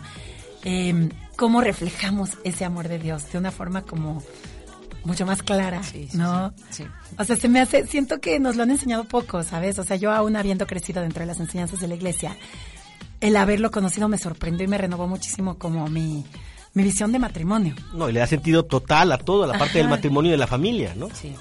eh, 0.63 1.09
cómo 1.35 1.61
reflejamos 1.61 2.37
ese 2.43 2.63
amor 2.63 2.87
de 2.87 2.99
Dios 2.99 3.31
de 3.31 3.37
una 3.39 3.51
forma 3.51 3.81
como 3.81 4.23
mucho 5.03 5.25
más 5.25 5.41
clara, 5.41 5.81
Sí, 5.83 6.07
sí, 6.11 6.17
¿no? 6.17 6.53
sí. 6.69 6.85
O 7.17 7.23
sea, 7.23 7.35
se 7.37 7.47
me 7.47 7.61
hace, 7.61 7.87
siento 7.87 8.19
que 8.19 8.39
nos 8.39 8.55
lo 8.57 8.63
han 8.63 8.71
enseñado 8.71 9.05
poco, 9.05 9.41
¿sabes? 9.43 9.79
O 9.79 9.83
sea, 9.83 9.95
yo 9.95 10.11
aún 10.11 10.35
habiendo 10.35 10.67
crecido 10.67 11.01
dentro 11.01 11.21
de 11.21 11.27
las 11.27 11.39
enseñanzas 11.39 11.79
de 11.79 11.87
la 11.87 11.95
iglesia, 11.95 12.35
el 13.21 13.35
haberlo 13.35 13.71
conocido 13.71 14.07
me 14.07 14.17
sorprendió 14.17 14.65
y 14.65 14.67
me 14.67 14.77
renovó 14.77 15.07
muchísimo 15.07 15.57
como 15.57 15.87
mi, 15.87 16.25
mi 16.73 16.83
visión 16.83 17.11
de 17.11 17.19
matrimonio. 17.19 17.75
No, 17.93 18.09
y 18.09 18.13
le 18.13 18.19
da 18.19 18.27
sentido 18.27 18.63
total 18.63 19.11
a 19.11 19.17
toda 19.17 19.47
la 19.47 19.57
parte 19.57 19.79
del 19.79 19.87
matrimonio 19.87 20.29
y 20.29 20.31
de 20.33 20.37
la 20.37 20.47
familia, 20.47 20.93
¿no? 20.95 21.09
Sí. 21.13 21.35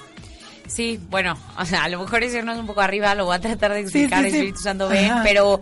Sí, 0.67 0.99
bueno, 1.11 1.39
o 1.59 1.65
sea, 1.65 1.85
a 1.85 1.89
lo 1.89 2.01
mejor 2.01 2.25
es 2.25 2.35
irnos 2.35 2.59
un 2.59 2.67
poco 2.67 2.81
arriba, 2.81 3.15
lo 3.15 3.27
voy 3.27 3.37
a 3.37 3.41
tratar 3.41 3.73
de 3.73 3.81
explicar, 3.81 4.25
sí, 4.25 4.31
sí. 4.31 4.37
Espíritu 4.37 4.61
Santo 4.61 4.89
ven, 4.89 5.13
pero 5.23 5.61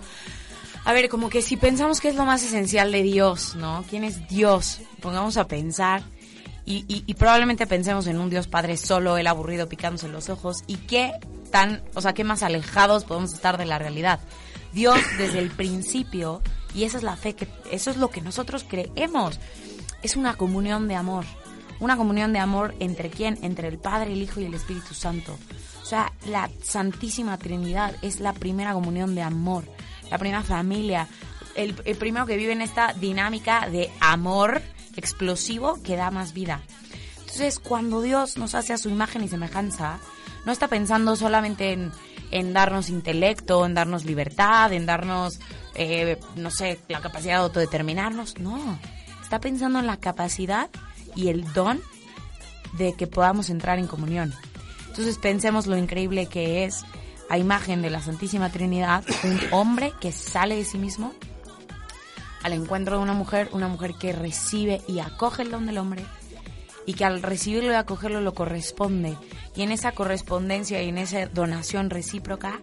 a 0.84 0.92
ver, 0.92 1.08
como 1.08 1.28
que 1.28 1.42
si 1.42 1.56
pensamos 1.56 2.00
que 2.00 2.08
es 2.08 2.14
lo 2.14 2.24
más 2.24 2.42
esencial 2.42 2.90
de 2.90 3.02
Dios, 3.02 3.54
¿no? 3.56 3.84
¿Quién 3.90 4.04
es 4.04 4.28
Dios? 4.28 4.80
Pongamos 5.00 5.36
a 5.36 5.46
pensar 5.46 6.02
y, 6.64 6.84
y, 6.88 7.04
y 7.06 7.14
probablemente 7.14 7.66
pensemos 7.66 8.06
en 8.06 8.18
un 8.18 8.30
Dios 8.30 8.46
Padre 8.48 8.76
solo, 8.78 9.18
el 9.18 9.26
aburrido 9.26 9.68
picándose 9.68 10.08
los 10.08 10.30
ojos 10.30 10.64
y 10.66 10.76
qué 10.76 11.12
tan, 11.50 11.82
o 11.94 12.00
sea, 12.00 12.14
qué 12.14 12.24
más 12.24 12.42
alejados 12.42 13.04
podemos 13.04 13.34
estar 13.34 13.58
de 13.58 13.66
la 13.66 13.78
realidad. 13.78 14.20
Dios 14.74 14.98
desde 15.18 15.38
el 15.38 15.50
principio, 15.50 16.42
y 16.74 16.84
esa 16.84 16.98
es 16.98 17.04
la 17.04 17.16
fe 17.16 17.34
que, 17.34 17.48
eso 17.70 17.90
es 17.90 17.96
lo 17.96 18.10
que 18.10 18.20
nosotros 18.20 18.64
creemos, 18.68 19.38
es 20.02 20.16
una 20.16 20.36
comunión 20.36 20.88
de 20.88 20.96
amor. 20.96 21.24
Una 21.80 21.96
comunión 21.96 22.32
de 22.32 22.38
amor 22.38 22.74
entre 22.80 23.10
quién? 23.10 23.38
Entre 23.42 23.68
el 23.68 23.78
Padre, 23.78 24.12
el 24.12 24.22
Hijo 24.22 24.40
y 24.40 24.44
el 24.44 24.54
Espíritu 24.54 24.94
Santo. 24.94 25.38
O 25.82 25.86
sea, 25.86 26.12
la 26.26 26.50
Santísima 26.62 27.38
Trinidad 27.38 27.94
es 28.02 28.20
la 28.20 28.32
primera 28.32 28.72
comunión 28.72 29.14
de 29.14 29.22
amor, 29.22 29.64
la 30.10 30.18
primera 30.18 30.42
familia, 30.42 31.08
el, 31.54 31.74
el 31.84 31.96
primero 31.96 32.26
que 32.26 32.36
vive 32.36 32.52
en 32.52 32.62
esta 32.62 32.92
dinámica 32.94 33.68
de 33.68 33.90
amor 34.00 34.62
explosivo 34.96 35.80
que 35.82 35.96
da 35.96 36.10
más 36.10 36.32
vida. 36.32 36.62
Entonces, 37.20 37.58
cuando 37.58 38.00
Dios 38.00 38.38
nos 38.38 38.54
hace 38.54 38.72
a 38.72 38.78
su 38.78 38.88
imagen 38.88 39.24
y 39.24 39.28
semejanza, 39.28 39.98
no 40.46 40.52
está 40.52 40.68
pensando 40.68 41.16
solamente 41.16 41.72
en, 41.72 41.92
en 42.30 42.52
darnos 42.52 42.88
intelecto, 42.88 43.64
en 43.66 43.74
darnos 43.74 44.04
libertad, 44.04 44.72
en 44.72 44.86
darnos, 44.86 45.40
eh, 45.74 46.18
no 46.36 46.50
sé, 46.50 46.78
la 46.88 47.00
capacidad 47.00 47.34
de 47.34 47.42
autodeterminarnos. 47.42 48.38
No, 48.38 48.78
está 49.22 49.40
pensando 49.40 49.78
en 49.78 49.86
la 49.86 49.98
capacidad 49.98 50.70
y 51.14 51.28
el 51.28 51.52
don 51.52 51.80
de 52.74 52.94
que 52.94 53.06
podamos 53.06 53.50
entrar 53.50 53.78
en 53.78 53.86
comunión. 53.86 54.32
Entonces 54.88 55.18
pensemos 55.18 55.66
lo 55.66 55.76
increíble 55.76 56.26
que 56.26 56.64
es 56.64 56.84
a 57.28 57.38
imagen 57.38 57.82
de 57.82 57.90
la 57.90 58.00
Santísima 58.00 58.50
Trinidad 58.50 59.04
un 59.24 59.40
hombre 59.50 59.92
que 60.00 60.12
sale 60.12 60.56
de 60.56 60.64
sí 60.64 60.78
mismo 60.78 61.12
al 62.42 62.52
encuentro 62.52 62.98
de 62.98 63.02
una 63.02 63.14
mujer, 63.14 63.48
una 63.52 63.68
mujer 63.68 63.94
que 63.98 64.12
recibe 64.12 64.82
y 64.86 64.98
acoge 64.98 65.42
el 65.42 65.50
don 65.50 65.66
del 65.66 65.78
hombre 65.78 66.04
y 66.86 66.94
que 66.94 67.04
al 67.04 67.22
recibirlo 67.22 67.72
y 67.72 67.74
acogerlo 67.74 68.20
lo 68.20 68.34
corresponde. 68.34 69.16
Y 69.54 69.62
en 69.62 69.72
esa 69.72 69.92
correspondencia 69.92 70.82
y 70.82 70.88
en 70.88 70.98
esa 70.98 71.26
donación 71.26 71.90
recíproca 71.90 72.60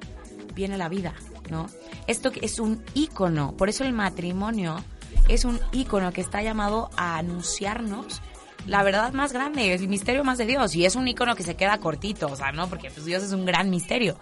viene 0.54 0.78
la 0.78 0.90
vida, 0.90 1.14
¿no? 1.50 1.68
Esto 2.08 2.32
es 2.42 2.60
un 2.60 2.84
ícono, 2.94 3.56
por 3.56 3.70
eso 3.70 3.84
el 3.84 3.94
matrimonio 3.94 4.84
es 5.28 5.46
un 5.46 5.60
ícono 5.72 6.12
que 6.12 6.22
está 6.22 6.42
llamado 6.42 6.90
a 6.98 7.18
anunciarnos 7.18 8.22
la 8.68 8.84
verdad 8.84 9.14
más 9.14 9.34
grande, 9.34 9.74
el 9.74 9.88
misterio 9.88 10.24
más 10.24 10.38
de 10.38 10.46
Dios. 10.46 10.76
Y 10.76 10.86
es 10.86 10.96
un 10.96 11.08
icono 11.08 11.36
que 11.36 11.44
se 11.44 11.56
queda 11.56 11.78
cortito, 11.80 12.28
o 12.28 12.36
sea, 12.36 12.52
¿no? 12.52 12.68
Porque 12.68 12.90
pues, 12.90 13.06
Dios 13.06 13.24
es 13.24 13.32
un 13.32 13.46
gran 13.46 13.70
misterio. 13.70 14.18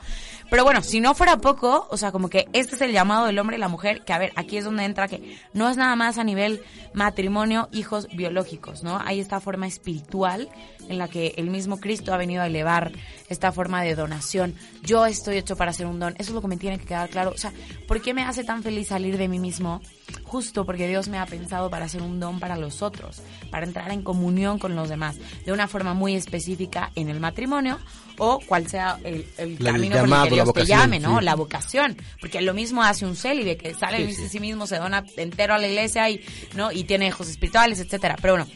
Pero 0.50 0.64
bueno, 0.64 0.82
si 0.82 1.00
no 1.00 1.14
fuera 1.14 1.38
poco, 1.38 1.88
o 1.92 1.98
sea, 1.98 2.12
como 2.12 2.30
que 2.30 2.48
este 2.54 2.76
es 2.76 2.82
el 2.82 2.92
llamado 2.92 3.28
del 3.28 3.38
hombre 3.38 3.58
y 3.58 3.60
la 3.60 3.68
mujer, 3.68 4.04
que 4.04 4.14
a 4.14 4.18
ver, 4.18 4.32
aquí 4.36 4.58
es 4.58 4.66
donde 4.66 4.84
entra 4.84 5.08
que 5.08 5.38
no 5.54 5.70
es 5.70 5.78
nada 5.78 5.96
más 5.96 6.18
a 6.18 6.24
nivel 6.24 6.64
matrimonio, 6.94 7.70
hijos 7.72 8.08
biológicos, 8.16 8.84
¿no? 8.84 9.00
Hay 9.00 9.20
esta 9.20 9.40
forma 9.40 9.68
espiritual 9.68 10.50
en 10.90 10.98
la 10.98 11.08
que 11.08 11.34
el 11.38 11.50
mismo 11.50 11.80
Cristo 11.80 12.14
ha 12.14 12.18
venido 12.18 12.42
a 12.42 12.48
elevar 12.48 12.92
esta 13.30 13.52
forma 13.52 13.82
de 13.84 13.96
donación. 13.96 14.56
Yo 14.84 15.06
estoy 15.06 15.38
hecho 15.38 15.56
para 15.56 15.72
ser 15.72 15.86
un 15.86 16.00
don. 16.00 16.14
Eso 16.18 16.32
es 16.32 16.36
lo 16.36 16.42
que 16.42 16.48
me 16.48 16.58
tiene 16.58 16.78
que 16.80 16.86
quedar 16.86 17.10
claro. 17.10 17.32
O 17.34 17.38
sea, 17.38 17.54
¿por 17.88 18.02
qué 18.02 18.14
me 18.14 18.24
hace 18.24 18.44
tan 18.44 18.64
feliz 18.64 18.88
salir 18.90 19.18
de 19.18 19.28
mí 19.28 19.40
mismo? 19.40 19.82
Justo 20.24 20.66
porque 20.66 20.88
Dios 20.88 21.08
me 21.08 21.18
ha 21.20 21.26
pensado 21.26 21.70
para 21.70 21.88
ser 21.88 22.02
un 22.02 22.20
don 22.20 22.40
para 22.40 22.58
los 22.58 22.82
otros, 22.82 23.22
para 23.52 23.66
entrar 23.66 23.92
en 23.92 24.02
comunión 24.04 24.58
con 24.60 24.76
los 24.76 24.90
demás, 24.90 25.18
de 25.46 25.52
una 25.54 25.68
forma 25.68 25.94
muy 25.94 26.16
específica 26.16 26.92
en 26.96 27.10
el 27.10 27.20
matrimonio 27.20 27.80
o 28.18 28.40
cual 28.40 28.68
sea 28.68 29.00
el, 29.04 29.26
el 29.38 29.56
La- 29.60 29.70
el 29.70 29.76
camino 29.76 29.96
por 30.00 30.10
el 30.10 30.24
que 30.24 30.30
Dios 30.36 30.46
te 30.46 30.46
vocación, 30.48 30.68
llame, 30.80 31.00
¿no? 31.00 31.20
sí. 31.20 31.26
La 31.26 31.36
vocación, 31.36 31.98
porque 32.20 32.42
lo 32.42 32.54
mismo 32.54 32.84
hace 32.84 33.06
un 33.06 33.16
célibe 33.16 33.56
que 33.58 33.74
sale 33.76 33.98
Sí, 33.98 34.04
de 34.08 34.14
sí. 34.14 34.30
sí 34.30 34.40
mismo, 34.40 34.68
se 34.68 34.78
dona 34.78 35.06
entero 35.16 35.54
a 35.54 35.58
la 35.58 35.68
iglesia 35.68 36.10
y 36.10 36.20
no 36.56 36.72
y 36.72 36.84
tiene 36.84 37.08
hijos 37.08 37.30
espirituales, 37.30 37.80
etcétera. 37.80 38.18
Pero 38.22 38.34
bueno, 38.34 38.48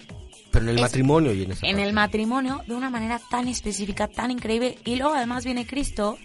Pero 0.53 0.63
en 0.63 0.69
el 0.69 0.75
Es- 0.77 0.81
matrimonio 0.81 1.33
y 1.33 1.43
en 1.43 1.51
esa 1.51 1.65
en 1.67 1.73
parte. 1.75 1.87
el 1.89 1.93
matrimonio 1.93 2.61
de 2.67 2.75
una 2.75 2.89
manera 2.89 3.19
tan 3.29 3.47
específica, 3.49 4.07
tan 4.07 4.31
increíble. 4.31 4.77
Y 4.85 4.95
luego 4.95 5.13
además 5.15 5.43
viene 5.43 5.65
Cristo 5.67 6.17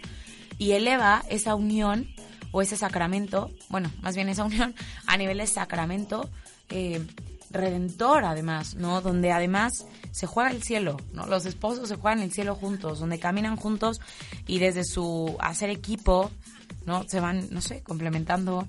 y 0.59 0.73
eleva 0.73 1.25
esa 1.31 1.57
unión 1.57 2.07
o 2.53 2.63
ese 2.63 2.77
sacramento, 2.77 3.51
bueno, 3.69 3.91
más 4.03 4.15
bien 4.15 4.29
esa 4.29 4.45
unión 4.45 4.75
a 5.07 5.17
nivel 5.17 5.39
de 5.39 5.47
sacramento, 5.47 6.31
eh, 6.69 7.05
redentor 7.51 8.25
además, 8.25 8.75
¿no? 8.75 9.01
Donde 9.01 9.33
además 9.33 9.87
se 10.13 10.27
juega 10.27 10.51
el 10.51 10.63
cielo, 10.63 10.99
¿no? 11.13 11.27
Los 11.27 11.47
esposos 11.47 11.89
se 11.89 11.97
juegan 11.97 12.21
el 12.21 12.31
cielo 12.33 12.55
juntos, 12.55 13.01
donde 13.01 13.19
caminan 13.19 13.57
juntos 13.57 14.01
y 14.47 14.59
desde 14.59 14.85
su 14.85 15.37
hacer 15.41 15.71
equipo, 15.71 16.31
¿no? 16.85 17.05
Se 17.09 17.21
van, 17.21 17.49
no 17.51 17.61
sé, 17.63 17.83
complementando, 17.83 18.69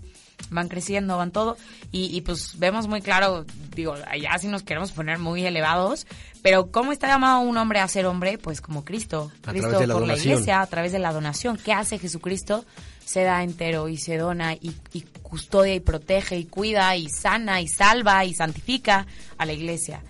van 0.49 0.67
creciendo, 0.69 1.17
van 1.17 1.31
todo. 1.31 1.57
Y, 1.91 2.15
y 2.15 2.21
pues 2.21 2.57
vemos 2.59 2.87
muy 2.87 3.01
claro, 3.01 3.45
digo, 3.75 3.95
allá 4.07 4.37
sí 4.39 4.47
nos 4.47 4.63
queremos 4.63 4.91
poner 4.91 5.19
muy 5.19 5.45
elevados, 5.45 6.07
pero 6.41 6.71
¿cómo 6.71 6.91
está 6.91 7.07
llamado 7.07 7.41
un 7.41 7.57
hombre 7.57 7.79
a 7.79 7.87
ser 7.87 8.05
hombre? 8.05 8.37
Pues 8.37 8.61
como 8.61 8.85
Cristo. 8.85 9.31
A 9.45 9.51
Cristo 9.51 9.69
través 9.69 9.79
de 9.81 9.87
la 9.87 9.93
por 9.93 10.01
la 10.01 10.07
donación. 10.07 10.33
iglesia, 10.33 10.61
a 10.61 10.67
través 10.67 10.91
de 10.91 10.99
la 10.99 11.11
donación. 11.13 11.57
¿Qué 11.57 11.73
hace 11.73 11.99
Jesucristo? 11.99 12.65
Se 13.05 13.23
da 13.23 13.43
entero 13.43 13.89
y 13.89 13.97
se 13.97 14.17
dona 14.17 14.53
y, 14.53 14.75
y 14.93 15.01
custodia 15.23 15.73
y 15.73 15.79
protege 15.79 16.37
y 16.37 16.45
cuida 16.45 16.95
y 16.95 17.09
sana 17.09 17.59
y 17.59 17.67
salva 17.67 18.23
y 18.25 18.33
santifica 18.35 19.07
a 19.37 19.45
la 19.45 19.53
iglesia. 19.53 20.01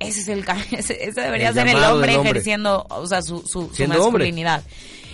Ese 0.00 0.20
es 0.20 0.28
el 0.28 0.44
ese, 0.72 1.04
ese 1.04 1.20
debería 1.20 1.48
El 1.50 1.54
ser 1.54 1.68
el 1.68 1.76
hombre, 1.84 2.14
ejerciendo, 2.16 2.86
o 2.90 3.06
sea, 3.06 3.22
su, 3.22 3.40
su, 3.42 3.68
su 3.68 3.74
Siendo 3.74 4.02
hombre. 4.04 4.24
masculinidad. 4.24 4.62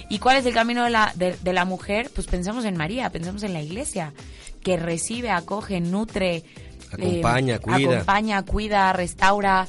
¿Y 0.09 0.19
cuál 0.21 0.37
es 0.37 0.47
el 0.47 0.55
camino 0.55 0.85
de 0.85 0.91
la, 0.91 1.12
de, 1.17 1.37
de 1.37 1.53
la 1.53 1.64
mujer? 1.64 2.11
Pues 2.14 2.27
pensemos 2.29 2.64
en 2.64 2.77
María, 2.77 3.11
pensemos 3.11 3.43
en 3.43 3.53
la 3.53 3.61
iglesia, 3.61 4.12
que 4.67 4.77
recibe, 4.77 5.31
acoge, 5.31 5.81
nutre, 5.81 6.43
Acompaña, 6.91 7.55
eh, 7.55 7.59
cuida. 7.61 7.93
acompaña, 7.95 8.43
cuida, 8.45 8.93
restaura. 8.93 9.69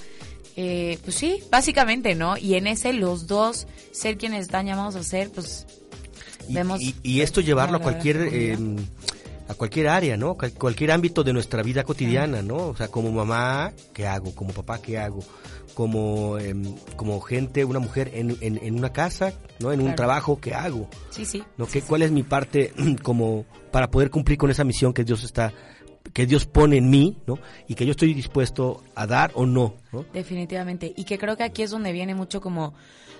Eh, 0.55 0.97
pues 1.03 1.15
sí, 1.15 1.37
básicamente, 1.51 2.15
¿no? 2.15 2.35
Y 2.35 2.55
en 2.55 2.65
ese 2.65 2.93
los 2.93 3.27
dos 3.27 3.67
ser 3.91 4.17
quienes 4.17 4.41
están 4.41 4.65
llamados 4.65 4.95
a 4.95 5.03
ser, 5.03 5.29
pues 5.29 5.67
Y, 6.49 6.55
vemos. 6.55 6.81
y- 6.81 6.95
y 7.03 7.21
esto 7.21 7.41
llevarlo 7.41 7.77
a 7.77 7.81
cualquier 7.81 8.27
eh, 8.33 8.57
a 9.47 9.53
cualquier 9.53 9.87
área, 9.87 10.17
¿no? 10.17 10.35
Cual- 10.35 10.53
cualquier 10.53 10.91
ámbito 10.91 11.23
de 11.23 11.33
nuestra 11.33 11.63
vida 11.63 11.83
cotidiana, 11.83 12.41
¿no? 12.41 12.55
O 12.67 12.75
sea, 12.75 12.87
como 12.89 13.11
mamá, 13.11 13.71
¿qué 13.93 14.05
hago? 14.07 14.33
Como 14.35 14.51
papá, 14.53 14.81
¿qué 14.81 14.97
hago? 14.97 15.19
Como 15.73 16.37
em, 16.39 16.75
como 16.95 17.19
gente, 17.21 17.63
una 17.65 17.79
mujer 17.79 18.11
en, 18.13 18.35
en, 18.41 18.57
en 18.63 18.75
una 18.77 18.91
casa, 18.91 19.33
¿no? 19.59 19.71
En 19.71 19.79
un 19.79 19.85
Claro. 19.87 19.95
trabajo, 19.97 20.39
¿qué 20.41 20.53
hago? 20.53 20.89
Sí, 21.11 21.25
sí. 21.25 21.43
¿No? 21.57 21.65
¿Qué, 21.67 21.81
¿Cuál 21.81 22.01
es 22.01 22.11
mi 22.11 22.23
parte 22.23 22.73
como 23.03 23.45
para 23.71 23.89
poder 23.89 24.09
cumplir 24.09 24.37
con 24.37 24.49
esa 24.49 24.63
misión 24.63 24.93
que 24.93 25.03
Dios 25.03 25.23
está 25.23 25.53
que 26.13 26.25
Dios 26.25 26.45
pone 26.45 26.77
en 26.77 26.89
mí, 26.89 27.17
¿no? 27.27 27.37
Y 27.67 27.75
que 27.75 27.85
yo 27.85 27.91
estoy 27.91 28.13
dispuesto 28.13 28.81
a 28.95 29.05
dar 29.05 29.31
o 29.35 29.45
no, 29.45 29.75
¿no? 29.91 30.05
Definitivamente. 30.13 30.91
Y 30.95 31.03
que 31.03 31.17
creo 31.17 31.35
que 31.35 31.43
aquí 31.43 31.63
es 31.63 31.69
donde 31.69 31.91
viene 31.91 32.15
mucho 32.15 32.39
como, 32.39 32.73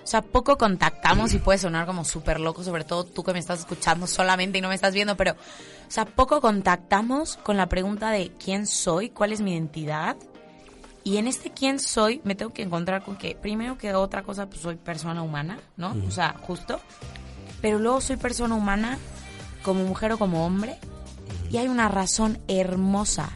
o 0.08 0.10
sea, 0.10 0.22
poco 0.22 0.56
contactamos 0.56 1.34
y 1.34 1.38
puede 1.38 1.58
sonar 1.58 1.84
como 1.84 2.02
súper 2.02 2.40
loco, 2.40 2.64
sobre 2.64 2.82
todo 2.82 3.04
tú 3.04 3.22
que 3.22 3.34
me 3.34 3.38
estás 3.38 3.58
escuchando 3.58 4.06
solamente 4.06 4.56
y 4.56 4.62
no 4.62 4.70
me 4.70 4.74
estás 4.74 4.94
viendo, 4.94 5.18
pero, 5.18 5.32
o 5.32 5.90
sea, 5.90 6.06
poco 6.06 6.40
contactamos 6.40 7.36
con 7.36 7.58
la 7.58 7.68
pregunta 7.68 8.10
de 8.10 8.32
quién 8.42 8.66
soy, 8.66 9.10
cuál 9.10 9.32
es 9.32 9.42
mi 9.42 9.52
identidad. 9.52 10.16
Y 11.04 11.18
en 11.18 11.26
este 11.26 11.50
quién 11.50 11.78
soy 11.78 12.22
me 12.24 12.34
tengo 12.34 12.54
que 12.54 12.62
encontrar 12.62 13.04
con 13.04 13.18
que, 13.18 13.34
primero 13.34 13.76
que 13.76 13.94
otra 13.94 14.22
cosa, 14.22 14.46
pues 14.46 14.62
soy 14.62 14.76
persona 14.76 15.22
humana, 15.22 15.58
¿no? 15.76 15.94
O 16.06 16.10
sea, 16.10 16.36
justo. 16.40 16.80
Pero 17.60 17.78
luego 17.78 18.00
soy 18.00 18.16
persona 18.16 18.54
humana 18.54 18.98
como 19.62 19.84
mujer 19.84 20.12
o 20.12 20.18
como 20.18 20.46
hombre. 20.46 20.78
Y 21.50 21.58
hay 21.58 21.68
una 21.68 21.88
razón 21.88 22.38
hermosa 22.48 23.28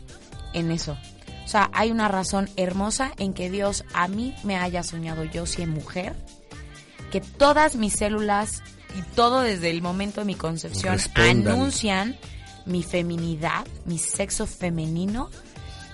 en 0.55 0.71
eso. 0.71 0.97
O 1.45 1.49
sea, 1.49 1.69
hay 1.75 1.91
una 1.91 2.09
razón 2.09 2.49
hermosa 2.57 3.13
en 3.19 3.35
que 3.35 3.51
Dios 3.51 3.85
a 3.93 4.09
mí 4.09 4.35
me 4.43 4.57
haya 4.57 4.83
soñado 4.83 5.25
yo 5.25 5.45
si 5.45 5.67
mujer, 5.67 6.17
que 7.13 7.21
todas 7.21 7.77
mis 7.77 7.93
células 7.93 8.63
y 8.99 9.03
todo 9.15 9.43
desde 9.43 9.71
el 9.71 9.83
momento 9.83 10.23
de 10.23 10.25
mi 10.25 10.35
concepción 10.35 10.95
Respondan. 10.95 11.55
anuncian 11.55 12.17
mi 12.65 12.83
feminidad, 12.83 13.67
mi 13.85 13.99
sexo 13.99 14.47
femenino, 14.47 15.31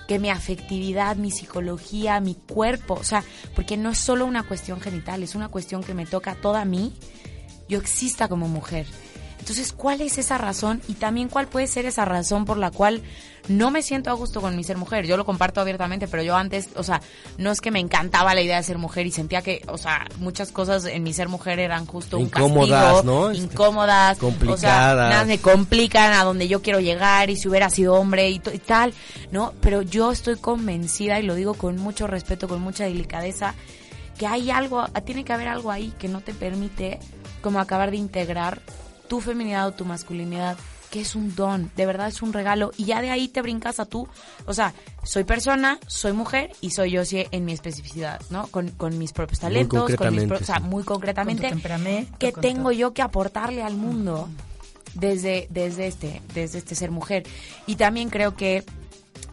que 0.07 0.17
mi 0.17 0.29
afectividad, 0.29 1.17
mi 1.17 1.29
psicología, 1.29 2.19
mi 2.21 2.35
cuerpo, 2.35 2.95
o 2.95 3.03
sea, 3.03 3.23
porque 3.53 3.75
no 3.75 3.91
es 3.91 3.97
solo 3.97 4.25
una 4.25 4.43
cuestión 4.43 4.79
genital, 4.79 5.21
es 5.21 5.35
una 5.35 5.49
cuestión 5.49 5.83
que 5.83 5.93
me 5.93 6.05
toca 6.05 6.35
toda 6.35 6.61
a 6.61 6.65
mí, 6.65 6.93
yo 7.67 7.79
exista 7.79 8.27
como 8.29 8.47
mujer. 8.47 8.87
Entonces, 9.39 9.73
¿cuál 9.73 10.01
es 10.01 10.17
esa 10.17 10.37
razón? 10.37 10.81
Y 10.87 10.93
también, 10.95 11.29
¿cuál 11.29 11.47
puede 11.47 11.67
ser 11.67 11.85
esa 11.85 12.05
razón 12.05 12.45
por 12.45 12.57
la 12.57 12.71
cual 12.71 13.01
no 13.47 13.71
me 13.71 13.81
siento 13.81 14.09
a 14.11 14.13
gusto 14.13 14.41
con 14.41 14.55
mi 14.55 14.63
ser 14.63 14.77
mujer? 14.77 15.07
Yo 15.07 15.17
lo 15.17 15.25
comparto 15.25 15.59
abiertamente, 15.61 16.07
pero 16.07 16.21
yo 16.21 16.35
antes, 16.35 16.69
o 16.75 16.83
sea, 16.83 17.01
no 17.37 17.49
es 17.51 17.61
que 17.61 17.71
me 17.71 17.79
encantaba 17.79 18.35
la 18.35 18.41
idea 18.41 18.57
de 18.57 18.63
ser 18.63 18.77
mujer 18.77 19.07
y 19.07 19.11
sentía 19.11 19.41
que, 19.41 19.63
o 19.67 19.77
sea, 19.77 20.05
muchas 20.19 20.51
cosas 20.51 20.85
en 20.85 21.01
mi 21.03 21.13
ser 21.13 21.29
mujer 21.29 21.57
eran 21.59 21.85
justo 21.85 22.17
un 22.17 22.25
Incómodas, 22.25 22.93
castigo, 22.95 23.03
¿no? 23.29 23.31
incómodas, 23.33 24.17
o 24.17 24.19
sea, 24.21 24.29
Complicadas. 24.29 25.09
nada, 25.09 25.25
me 25.25 25.39
complican 25.39 26.13
a 26.13 26.23
donde 26.25 26.47
yo 26.47 26.61
quiero 26.61 26.79
llegar 26.79 27.29
y 27.29 27.37
si 27.37 27.47
hubiera 27.47 27.69
sido 27.69 27.95
hombre 27.95 28.29
y, 28.29 28.35
y 28.53 28.59
tal, 28.59 28.93
¿no? 29.31 29.53
Pero 29.61 29.81
yo 29.81 30.11
estoy 30.11 30.35
convencida 30.35 31.19
y 31.19 31.23
lo 31.23 31.33
digo 31.33 31.53
con 31.55 31.77
mucho 31.77 32.05
respeto, 32.07 32.47
con 32.47 32.61
mucha 32.61 32.83
delicadeza, 32.83 33.55
que 34.17 34.27
hay 34.27 34.51
algo, 34.51 34.85
tiene 35.05 35.23
que 35.23 35.31
haber 35.33 35.47
algo 35.47 35.71
ahí 35.71 35.93
que 35.97 36.09
no 36.09 36.19
te 36.21 36.33
permite 36.33 36.99
como 37.41 37.59
acabar 37.61 37.89
de 37.89 37.97
integrar 37.97 38.61
tu 39.09 39.19
feminidad 39.19 39.67
o 39.67 39.73
tu 39.73 39.83
masculinidad, 39.83 40.55
que 40.89 41.01
es 41.01 41.13
un 41.15 41.35
don, 41.35 41.69
de 41.75 41.85
verdad 41.85 42.07
es 42.07 42.21
un 42.21 42.31
regalo, 42.33 42.71
y 42.77 42.85
ya 42.85 43.01
de 43.01 43.11
ahí 43.11 43.27
te 43.27 43.41
brincas 43.43 43.79
a 43.79 43.85
tú, 43.85 44.07
o 44.47 44.53
sea, 44.53 44.73
soy 45.03 45.23
persona, 45.23 45.77
soy 45.85 46.13
mujer 46.13 46.51
y 46.61 46.71
soy 46.71 46.91
yo 46.91 47.03
sí 47.05 47.25
en 47.29 47.43
mi 47.45 47.51
especificidad, 47.51 48.21
¿no? 48.31 48.47
Con, 48.47 48.69
con 48.69 48.97
mis 48.97 49.11
propios 49.11 49.39
talentos, 49.41 49.81
con 49.95 50.11
mis 50.15 50.23
concretamente, 50.23 50.27
pro- 50.27 50.37
o 50.37 50.45
sea, 50.45 50.59
muy 50.61 50.83
concretamente, 50.83 51.49
¿qué 52.17 52.31
tengo 52.31 52.63
todo. 52.69 52.71
yo 52.71 52.93
que 52.93 53.01
aportarle 53.03 53.61
al 53.61 53.75
mundo 53.75 54.29
desde, 54.95 55.47
desde 55.51 55.85
este, 55.87 56.21
desde 56.33 56.57
este 56.57 56.73
ser 56.73 56.89
mujer? 56.89 57.23
Y 57.67 57.75
también 57.75 58.09
creo 58.09 58.35
que 58.35 58.63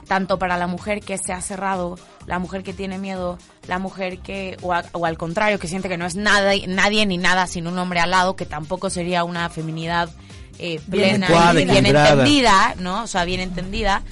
tanto 0.07 0.39
para 0.39 0.57
la 0.57 0.67
mujer 0.67 1.01
que 1.01 1.19
se 1.19 1.33
ha 1.33 1.41
cerrado, 1.41 1.99
la 2.27 2.39
mujer 2.39 2.63
que 2.63 2.73
tiene 2.73 2.99
miedo, 2.99 3.39
la 3.69 3.79
mujer 3.79 4.19
que, 4.19 4.57
o, 4.63 4.73
a- 4.73 4.85
o 4.93 5.05
al 5.07 5.19
contrario, 5.19 5.59
que 5.59 5.69
siente 5.69 5.89
que 5.89 5.97
no 5.99 6.07
es 6.07 6.15
nada, 6.17 6.53
nadie 6.69 7.05
ni 7.07 7.19
nada 7.19 7.47
sin 7.47 7.67
un 7.67 7.79
hombre 7.79 8.01
al 8.01 8.11
lado, 8.11 8.37
que 8.37 8.47
tampoco 8.47 8.89
sería 8.91 9.25
una 9.25 9.49
feminidad 9.49 10.09
eh, 10.59 10.81
Bien 10.87 11.21
plena 11.21 11.53
bien 11.53 11.69
equilibrada. 11.71 12.11
entendida, 12.13 12.75
¿no? 12.79 13.03
O 13.03 13.07
sea, 13.07 13.25
bien 13.25 13.41
entendida, 13.41 14.03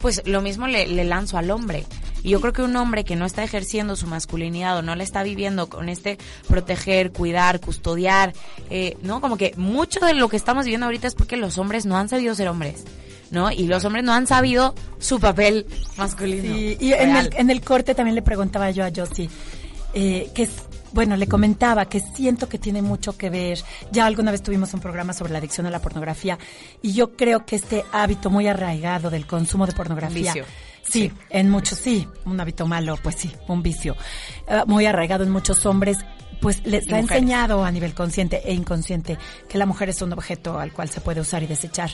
pues 0.00 0.22
lo 0.26 0.42
mismo 0.42 0.66
le, 0.68 0.86
le 0.86 1.04
lanzo 1.04 1.38
al 1.38 1.50
hombre. 1.50 1.84
Y 2.22 2.30
yo 2.30 2.40
creo 2.40 2.52
que 2.52 2.62
un 2.62 2.74
hombre 2.76 3.04
que 3.04 3.14
no 3.16 3.24
está 3.26 3.44
ejerciendo 3.44 3.94
su 3.96 4.06
masculinidad 4.08 4.76
o 4.76 4.82
no 4.82 4.94
la 4.96 5.04
está 5.04 5.22
viviendo 5.22 5.68
con 5.68 5.88
este 5.88 6.18
proteger, 6.48 7.12
cuidar, 7.12 7.60
custodiar, 7.60 8.32
eh, 8.70 8.96
¿no? 9.02 9.20
Como 9.20 9.36
que 9.36 9.54
mucho 9.56 10.00
de 10.00 10.14
lo 10.14 10.28
que 10.28 10.36
estamos 10.36 10.64
viviendo 10.64 10.86
ahorita 10.86 11.06
es 11.06 11.14
porque 11.14 11.36
los 11.36 11.58
hombres 11.58 11.86
no 11.86 11.96
han 11.96 12.08
sabido 12.08 12.34
ser 12.34 12.48
hombres, 12.48 12.84
¿no? 13.30 13.50
Y 13.50 13.66
los 13.66 13.84
hombres 13.84 14.04
no 14.04 14.12
han 14.12 14.26
sabido 14.26 14.74
su 14.98 15.20
papel 15.20 15.66
masculino. 15.96 16.54
Sí, 16.54 16.76
y 16.80 16.92
en 16.92 17.16
el, 17.16 17.30
en 17.36 17.50
el 17.50 17.60
corte 17.60 17.94
también 17.94 18.14
le 18.14 18.22
preguntaba 18.22 18.70
yo 18.70 18.84
a 18.84 18.90
Josie, 18.94 19.28
eh, 19.94 20.30
que 20.34 20.44
es, 20.44 20.50
bueno, 20.92 21.16
le 21.16 21.26
comentaba 21.26 21.86
que 21.86 22.00
siento 22.00 22.48
que 22.48 22.58
tiene 22.58 22.82
mucho 22.82 23.16
que 23.16 23.30
ver, 23.30 23.58
ya 23.90 24.06
alguna 24.06 24.30
vez 24.30 24.42
tuvimos 24.42 24.72
un 24.74 24.80
programa 24.80 25.12
sobre 25.12 25.32
la 25.32 25.38
adicción 25.38 25.66
a 25.66 25.70
la 25.70 25.80
pornografía, 25.80 26.38
y 26.82 26.92
yo 26.92 27.16
creo 27.16 27.44
que 27.44 27.56
este 27.56 27.84
hábito 27.92 28.30
muy 28.30 28.46
arraigado 28.46 29.10
del 29.10 29.26
consumo 29.26 29.66
de 29.66 29.72
pornografía, 29.72 30.32
vicio. 30.32 30.44
Sí, 30.82 31.12
en 31.28 31.50
muchos, 31.50 31.78
sí, 31.78 32.08
un 32.24 32.40
hábito 32.40 32.66
malo, 32.66 32.98
pues 33.02 33.16
sí, 33.16 33.30
un 33.46 33.62
vicio, 33.62 33.94
eh, 34.46 34.62
muy 34.66 34.86
arraigado 34.86 35.22
en 35.24 35.30
muchos 35.30 35.66
hombres, 35.66 35.98
pues 36.40 36.64
les 36.64 36.90
ha 36.92 36.98
enseñado 36.98 37.64
a 37.64 37.70
nivel 37.70 37.94
consciente 37.94 38.42
e 38.44 38.54
inconsciente 38.54 39.18
que 39.48 39.58
la 39.58 39.66
mujer 39.66 39.88
es 39.88 40.00
un 40.02 40.12
objeto 40.12 40.58
al 40.58 40.72
cual 40.72 40.88
se 40.88 41.00
puede 41.00 41.20
usar 41.20 41.42
y 41.42 41.46
desechar. 41.46 41.90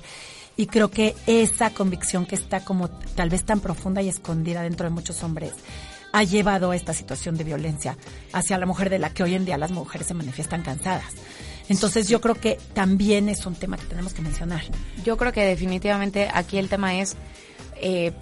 Y 0.57 0.67
creo 0.67 0.91
que 0.91 1.15
esa 1.27 1.71
convicción 1.71 2.27
que 2.27 2.37
está 2.37 2.65
como 2.65 2.89
tal 2.89 3.29
vez 3.29 3.45
tan 3.45 3.61
profunda 3.61 4.03
y 4.03 4.09
escondida 4.09 4.63
dentro 4.63 4.85
de 4.85 4.91
muchos 4.95 5.23
hombres 5.23 5.53
ha 6.13 6.23
llevado 6.23 6.71
a 6.71 6.77
esta 6.77 6.95
situación 6.95 7.37
de 7.37 7.43
violencia 7.43 7.97
hacia 8.33 8.57
la 8.57 8.67
mujer 8.67 8.89
de 8.89 9.01
la 9.01 9.11
que 9.11 9.25
hoy 9.25 9.35
en 9.35 9.45
día 9.45 9.59
las 9.59 9.73
mujeres 9.73 10.07
se 10.07 10.15
manifiestan 10.15 10.63
cansadas. 10.63 11.13
Entonces 11.69 12.09
yo 12.09 12.21
creo 12.21 12.37
que 12.37 12.59
también 12.73 13.29
es 13.29 13.47
un 13.47 13.57
tema 13.57 13.77
que 13.77 13.87
tenemos 13.87 14.15
que 14.15 14.23
mencionar. 14.23 14.63
Yo 15.05 15.17
creo 15.17 15.33
que 15.33 15.45
definitivamente 15.45 16.29
aquí 16.33 16.59
el 16.59 16.69
tema 16.69 16.95
es, 16.95 17.17
eh, 17.81 18.13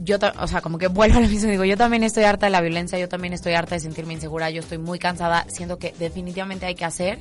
yo, 0.00 0.16
o 0.40 0.48
sea, 0.48 0.60
como 0.60 0.78
que 0.78 0.88
vuelvo 0.88 1.18
a 1.18 1.20
lo 1.20 1.28
mismo, 1.28 1.48
digo, 1.48 1.64
yo 1.64 1.76
también 1.76 2.02
estoy 2.02 2.24
harta 2.24 2.46
de 2.46 2.50
la 2.50 2.60
violencia, 2.60 2.98
yo 2.98 3.08
también 3.08 3.32
estoy 3.32 3.52
harta 3.52 3.76
de 3.76 3.80
sentirme 3.80 4.14
insegura, 4.14 4.50
yo 4.50 4.60
estoy 4.60 4.78
muy 4.78 4.98
cansada, 4.98 5.46
siento 5.48 5.78
que 5.78 5.94
definitivamente 5.98 6.66
hay 6.66 6.74
que 6.74 6.84
hacer, 6.84 7.20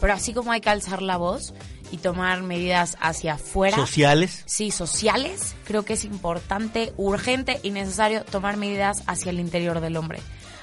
pero 0.00 0.14
así 0.14 0.32
como 0.32 0.52
hay 0.52 0.60
que 0.60 0.70
alzar 0.70 1.02
la 1.02 1.16
voz 1.16 1.52
y 1.90 1.98
tomar 1.98 2.42
medidas 2.42 2.96
hacia 3.00 3.34
afuera. 3.34 3.76
Sociales. 3.76 4.42
Sí, 4.46 4.70
sociales, 4.70 5.54
creo 5.64 5.84
que 5.84 5.94
es 5.94 6.04
importante, 6.04 6.92
urgente 6.96 7.60
y 7.62 7.70
necesario 7.70 8.24
tomar 8.24 8.56
medidas 8.56 9.02
hacia 9.06 9.30
el 9.30 9.40
interior 9.40 9.80
del 9.80 9.96
hombre. 9.96 10.20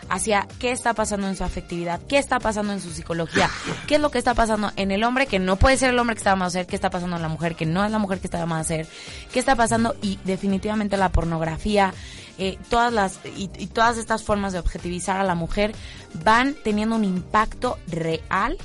Hacia 0.07 0.47
qué 0.59 0.71
está 0.71 0.93
pasando 0.93 1.27
en 1.27 1.35
su 1.35 1.43
afectividad, 1.43 1.99
qué 2.07 2.19
está 2.19 2.39
pasando 2.39 2.73
en 2.73 2.79
su 2.79 2.91
psicología, 2.91 3.49
qué 3.87 3.95
es 3.95 4.01
lo 4.01 4.11
que 4.11 4.19
está 4.19 4.35
pasando 4.35 4.71
en 4.75 4.91
el 4.91 5.03
hombre 5.03 5.25
que 5.25 5.39
no 5.39 5.55
puede 5.55 5.77
ser 5.77 5.89
el 5.89 5.97
hombre 5.97 6.15
que 6.15 6.19
está 6.19 6.31
llamado 6.31 6.49
a 6.49 6.51
ser, 6.51 6.67
qué 6.67 6.75
está 6.75 6.91
pasando 6.91 7.15
en 7.15 7.23
la 7.23 7.27
mujer 7.27 7.55
que 7.55 7.65
no 7.65 7.83
es 7.83 7.89
la 7.89 7.97
mujer 7.97 8.19
que 8.19 8.27
está 8.27 8.37
llamada 8.37 8.61
a 8.61 8.65
ser, 8.65 8.87
qué 9.33 9.39
está 9.39 9.55
pasando 9.55 9.95
y 10.03 10.19
definitivamente 10.23 10.95
la 10.95 11.09
pornografía, 11.09 11.91
eh, 12.37 12.59
todas 12.69 12.93
las 12.93 13.19
y, 13.35 13.49
y 13.57 13.65
todas 13.65 13.97
estas 13.97 14.21
formas 14.21 14.53
de 14.53 14.59
objetivizar 14.59 15.19
a 15.19 15.23
la 15.23 15.33
mujer 15.33 15.73
van 16.23 16.55
teniendo 16.63 16.95
un 16.95 17.03
impacto 17.03 17.79
real 17.87 18.59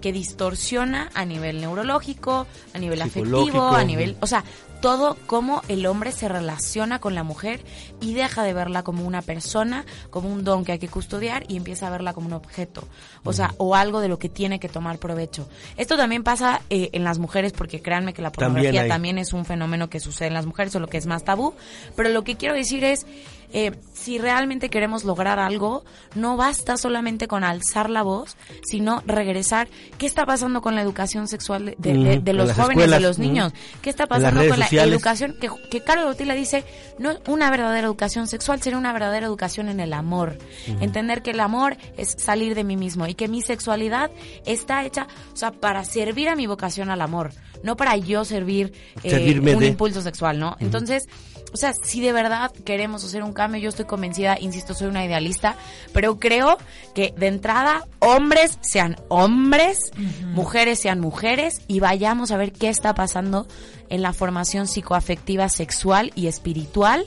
que 0.00 0.12
distorsiona 0.12 1.10
a 1.14 1.24
nivel 1.24 1.60
neurológico, 1.60 2.46
a 2.74 2.78
nivel 2.78 3.02
afectivo, 3.02 3.68
a 3.68 3.84
nivel, 3.84 4.16
o 4.20 4.26
sea, 4.26 4.44
todo 4.80 5.16
cómo 5.26 5.62
el 5.68 5.86
hombre 5.86 6.10
se 6.10 6.28
relaciona 6.28 7.00
con 7.00 7.14
la 7.14 7.22
mujer 7.22 7.60
y 8.00 8.14
deja 8.14 8.42
de 8.42 8.54
verla 8.54 8.82
como 8.82 9.06
una 9.06 9.22
persona, 9.22 9.84
como 10.08 10.30
un 10.30 10.42
don 10.42 10.64
que 10.64 10.72
hay 10.72 10.78
que 10.78 10.88
custodiar 10.88 11.44
y 11.48 11.56
empieza 11.56 11.86
a 11.86 11.90
verla 11.90 12.12
como 12.12 12.26
un 12.28 12.32
objeto, 12.32 12.88
o 13.22 13.32
sea, 13.32 13.54
o 13.58 13.74
algo 13.74 14.00
de 14.00 14.08
lo 14.08 14.18
que 14.18 14.28
tiene 14.28 14.58
que 14.58 14.68
tomar 14.68 14.98
provecho. 14.98 15.48
Esto 15.76 15.96
también 15.96 16.24
pasa 16.24 16.62
eh, 16.70 16.90
en 16.92 17.04
las 17.04 17.18
mujeres 17.18 17.52
porque 17.52 17.82
créanme 17.82 18.14
que 18.14 18.22
la 18.22 18.32
pornografía 18.32 18.88
también, 18.88 19.18
es 19.18 19.32
un 19.32 19.44
fenómeno 19.44 19.90
que 19.90 20.00
sucede 20.00 20.28
en 20.28 20.34
las 20.34 20.46
mujeres, 20.46 20.74
o 20.74 20.80
lo 20.80 20.86
que 20.86 20.96
es 20.96 21.06
más 21.06 21.24
tabú, 21.24 21.54
pero 21.94 22.08
lo 22.08 22.24
que 22.24 22.36
quiero 22.36 22.54
decir 22.54 22.84
es 22.84 23.06
eh, 23.52 23.72
si 23.92 24.18
realmente 24.18 24.70
queremos 24.70 25.04
lograr 25.04 25.38
algo, 25.38 25.84
no 26.14 26.36
basta 26.36 26.76
solamente 26.76 27.28
con 27.28 27.44
alzar 27.44 27.90
la 27.90 28.02
voz, 28.02 28.36
sino 28.62 29.02
regresar. 29.06 29.68
¿Qué 29.98 30.06
está 30.06 30.24
pasando 30.24 30.62
con 30.62 30.74
la 30.74 30.82
educación 30.82 31.28
sexual 31.28 31.74
de, 31.76 32.32
los 32.32 32.52
jóvenes, 32.52 32.90
de 32.90 33.00
los 33.00 33.18
niños? 33.18 33.52
¿Qué 33.82 33.90
está 33.90 34.06
pasando 34.06 34.46
con 34.48 34.58
la 34.58 34.66
educación? 34.66 35.36
Que, 35.40 35.50
que 35.70 35.82
Caro 35.82 36.06
Botila 36.06 36.34
dice, 36.34 36.64
no 36.98 37.10
una 37.26 37.50
verdadera 37.50 37.86
educación 37.86 38.26
sexual, 38.26 38.62
sería 38.62 38.78
una 38.78 38.92
verdadera 38.92 39.26
educación 39.26 39.68
en 39.68 39.80
el 39.80 39.92
amor. 39.92 40.38
Entender 40.80 41.22
que 41.22 41.32
el 41.32 41.40
amor 41.40 41.76
es 41.96 42.16
salir 42.18 42.54
de 42.54 42.64
mí 42.64 42.76
mismo 42.76 43.06
y 43.06 43.14
que 43.14 43.28
mi 43.28 43.42
sexualidad 43.42 44.10
está 44.46 44.84
hecha, 44.84 45.06
o 45.32 45.36
sea, 45.36 45.52
para 45.52 45.84
servir 45.84 46.28
a 46.28 46.36
mi 46.36 46.46
vocación 46.46 46.90
al 46.90 47.00
amor, 47.00 47.32
no 47.62 47.76
para 47.76 47.96
yo 47.96 48.24
servir 48.24 48.72
eh, 49.02 49.38
un 49.54 49.62
impulso 49.62 50.02
sexual, 50.02 50.38
¿no? 50.38 50.56
Entonces, 50.60 51.08
o 51.52 51.56
sea, 51.56 51.72
si 51.72 52.00
de 52.00 52.12
verdad 52.12 52.52
queremos 52.64 53.04
hacer 53.04 53.22
un 53.22 53.32
cambio, 53.32 53.60
yo 53.60 53.68
estoy 53.68 53.84
convencida, 53.84 54.38
insisto, 54.40 54.74
soy 54.74 54.88
una 54.88 55.04
idealista, 55.04 55.56
pero 55.92 56.18
creo 56.18 56.58
que 56.94 57.12
de 57.16 57.26
entrada 57.26 57.86
hombres 57.98 58.58
sean 58.60 58.96
hombres, 59.08 59.92
mujeres 60.32 60.80
sean 60.80 61.00
mujeres 61.00 61.62
y 61.66 61.80
vayamos 61.80 62.30
a 62.30 62.36
ver 62.36 62.52
qué 62.52 62.68
está 62.68 62.94
pasando 62.94 63.46
en 63.88 64.02
la 64.02 64.12
formación 64.12 64.66
psicoafectiva 64.66 65.48
sexual 65.48 66.12
y 66.14 66.28
espiritual 66.28 67.04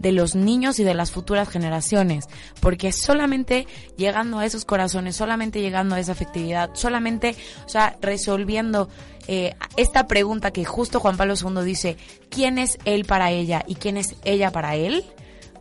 de 0.00 0.12
los 0.12 0.34
niños 0.34 0.80
y 0.80 0.84
de 0.84 0.94
las 0.94 1.12
futuras 1.12 1.48
generaciones, 1.48 2.24
porque 2.60 2.90
solamente 2.90 3.66
llegando 3.96 4.38
a 4.38 4.46
esos 4.46 4.64
corazones, 4.64 5.14
solamente 5.14 5.60
llegando 5.60 5.94
a 5.94 6.00
esa 6.00 6.12
afectividad, 6.12 6.70
solamente, 6.72 7.36
o 7.66 7.68
sea, 7.68 7.96
resolviendo 8.00 8.88
eh, 9.28 9.54
esta 9.76 10.06
pregunta 10.06 10.50
que 10.50 10.64
justo 10.64 11.00
Juan 11.00 11.18
Pablo 11.18 11.34
II 11.40 11.62
dice, 11.64 11.98
¿quién 12.30 12.58
es 12.58 12.78
él 12.86 13.04
para 13.04 13.30
ella 13.30 13.62
y 13.66 13.74
quién 13.74 13.98
es 13.98 14.16
ella 14.24 14.50
para 14.50 14.74
él? 14.74 15.04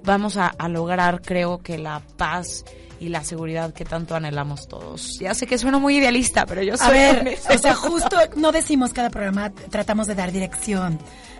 Vamos 0.03 0.37
a, 0.37 0.55
lograr, 0.69 1.21
creo 1.21 1.57
que 1.59 1.77
la 1.77 2.01
paz 2.15 2.63
y 3.01 3.09
la 3.09 3.25
seguridad 3.25 3.73
que 3.73 3.83
tanto 3.83 4.15
anhelamos 4.15 4.69
todos. 4.69 5.19
Ya 5.19 5.33
sé 5.33 5.45
que 5.45 5.57
suena 5.57 5.79
muy 5.79 5.97
idealista, 5.97 6.45
pero 6.45 6.63
yo 6.63 6.77
soy... 6.77 6.87
A 6.87 6.91
ver, 6.91 7.37
o 7.53 7.57
sea, 7.57 7.75
justo 7.75 8.17
no 8.37 8.53
decimos 8.53 8.93
cada 8.93 9.09
programa, 9.09 9.51
tratamos 9.51 10.07
de 10.07 10.15
dar 10.15 10.31
dirección. 10.31 10.97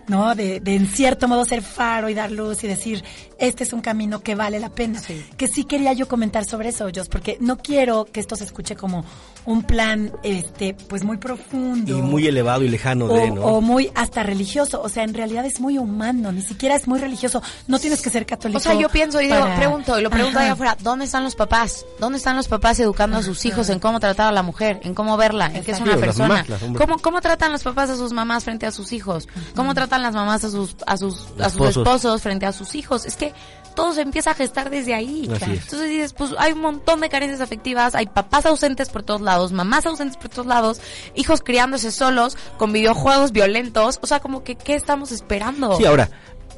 ¿No? 0.10 0.36
De, 0.36 0.60
de, 0.60 0.76
en 0.76 0.88
cierto 0.88 1.28
modo 1.28 1.45
ser 1.45 1.62
faro 1.62 2.10
y 2.10 2.14
dar 2.14 2.32
luz 2.32 2.64
y 2.64 2.68
decir, 2.68 3.03
este 3.40 3.64
es 3.64 3.74
un 3.74 3.82
camino 3.82 4.22
que 4.22 4.36
vale 4.36 4.60
la 4.60 4.70
pena. 4.70 5.02
Que 5.38 5.48
sí 5.48 5.64
quería 5.64 5.94
yo 5.94 6.08
comentar 6.08 6.46
sobre 6.46 6.70
eso, 6.70 6.88
Jos, 6.94 7.10
porque 7.10 7.38
no 7.40 7.58
quiero 7.58 8.06
que 8.06 8.20
esto 8.20 8.36
se 8.36 8.44
escuche 8.44 8.76
como 8.76 9.04
un 9.46 9.64
plan, 9.64 10.12
este, 10.24 10.74
pues 10.74 11.04
muy 11.04 11.18
profundo. 11.18 11.98
Y 11.98 12.02
muy 12.02 12.28
elevado 12.28 12.64
y 12.64 12.70
lejano 12.70 13.08
de, 13.08 13.32
¿no? 13.32 13.42
O 13.42 13.62
muy 13.62 13.92
hasta 13.96 14.24
religioso. 14.24 14.82
O 14.82 14.90
sea, 14.90 15.04
en 15.04 15.14
realidad 15.14 15.46
es 15.46 15.60
muy 15.60 15.78
humano, 15.78 16.32
ni 16.32 16.42
siquiera 16.42 16.76
es 16.76 16.88
muy 16.88 17.00
religioso. 17.00 17.42
No 17.68 17.80
tienes 17.80 18.02
que 18.02 18.10
ser 18.10 18.26
católico. 18.26 18.58
O 18.58 18.62
sea, 18.62 18.74
yo 18.74 18.90
pienso 18.90 19.22
y 19.22 19.28
digo, 19.28 19.46
pregunto, 19.56 20.00
y 20.00 20.04
lo 20.04 20.10
pregunto 20.10 20.40
allá 20.40 20.54
afuera, 20.54 20.78
¿dónde 20.82 21.06
están 21.06 21.24
los 21.24 21.36
papás? 21.36 21.86
¿Dónde 22.00 22.18
están 22.18 22.36
los 22.36 22.48
papás 22.48 22.80
educando 22.80 23.18
a 23.18 23.24
sus 23.24 23.46
hijos 23.46 23.70
en 23.70 23.80
cómo 23.80 24.00
tratar 24.00 24.28
a 24.28 24.32
la 24.32 24.44
mujer, 24.44 24.80
en 24.84 24.94
cómo 24.94 25.18
verla, 25.18 25.52
en 25.54 25.64
qué 25.64 25.72
es 25.72 25.80
una 25.80 25.98
persona? 25.98 26.46
¿Cómo, 26.78 27.00
¿Cómo 27.00 27.22
tratan 27.22 27.52
los 27.52 27.64
papás 27.64 27.90
a 27.90 27.96
sus 27.96 28.14
mamás 28.14 28.44
frente 28.44 28.66
a 28.66 28.72
sus 28.72 28.92
hijos? 28.92 29.28
¿Cómo 29.56 29.74
tratan 29.74 30.02
las 30.02 30.14
mamás 30.14 30.44
a 30.44 30.52
sus, 30.52 30.76
a 30.86 30.98
sus, 30.98 31.28
a 31.40 31.50
sus 31.50 31.70
esposos 31.70 32.22
frente 32.22 32.46
a 32.46 32.52
sus 32.52 32.76
hijos? 32.76 33.06
Es 33.06 33.16
que 33.16 33.29
todo 33.76 33.94
se 33.94 34.02
empieza 34.02 34.32
a 34.32 34.34
gestar 34.34 34.70
desde 34.70 34.94
ahí. 34.94 35.24
Entonces 35.26 35.90
dices, 35.90 36.14
pues 36.14 36.32
hay 36.38 36.52
un 36.52 36.62
montón 36.62 37.00
de 37.00 37.10
carencias 37.10 37.40
afectivas, 37.40 37.96
hay 37.96 38.08
papás 38.08 38.46
ausentes 38.46 38.90
por 38.90 39.04
todos 39.04 39.22
lados, 39.22 39.52
mamás 39.52 39.86
ausentes 39.86 40.18
por 40.18 40.30
todos 40.30 40.48
lados, 40.48 40.82
hijos 41.16 41.42
criándose 41.42 41.92
solos, 41.92 42.38
con 42.58 42.74
videojuegos 42.74 43.32
violentos, 43.32 44.00
o 44.02 44.08
sea, 44.08 44.20
como 44.20 44.44
que, 44.44 44.56
¿qué 44.56 44.76
estamos 44.76 45.12
esperando? 45.12 45.78
Sí, 45.78 45.86
ahora, 45.86 46.10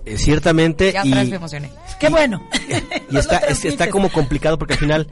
eh, 0.05 0.17
ciertamente... 0.17 0.91
Ya 0.93 1.05
y, 1.05 1.09
me 1.09 1.35
emocioné. 1.35 1.71
Qué 1.99 2.09
bueno. 2.09 2.41
Y, 3.11 3.17
está, 3.17 3.37
está 3.63 3.89
como 3.89 4.09
complicado 4.09 4.57
porque 4.57 4.73
al 4.73 4.79
final 4.79 5.07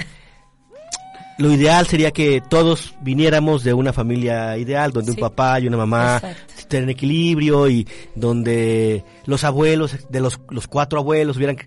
lo 1.40 1.54
ideal 1.54 1.88
sería 1.88 2.12
que 2.12 2.42
todos 2.42 2.96
viniéramos 3.00 3.64
de 3.64 3.74
una 3.74 3.94
familia 3.94 4.58
ideal, 4.58 4.92
donde 4.92 5.12
un 5.12 5.18
papá 5.18 5.58
y 5.62 5.68
una 5.68 5.78
mamá 5.78 6.22
estén 6.58 6.84
en 6.84 6.90
equilibrio 6.90 7.70
y 7.70 7.88
donde 8.14 9.06
los 9.26 9.46
abuelos, 9.46 10.06
de 10.10 10.20
los, 10.20 10.38
los 10.50 10.68
cuatro 10.68 11.00
abuelos 11.00 11.38
hubieran... 11.38 11.58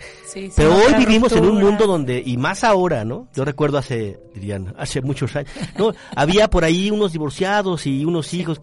Pero 0.54 0.76
hoy 0.76 0.92
vivimos 0.98 1.32
en 1.32 1.46
un 1.46 1.58
mundo 1.58 1.86
donde, 1.86 2.22
y 2.24 2.36
más 2.36 2.64
ahora, 2.64 3.06
¿no? 3.06 3.28
Yo 3.34 3.46
recuerdo 3.46 3.78
hace, 3.78 4.20
dirían, 4.34 4.74
hace 4.78 5.00
muchos 5.00 5.34
años, 5.36 5.50
¿no? 5.78 5.94
Había 6.14 6.50
por 6.50 6.64
ahí 6.64 6.90
unos 6.90 7.12
divorciados 7.12 7.86
y 7.86 8.04
unos 8.04 8.34
hijos, 8.34 8.60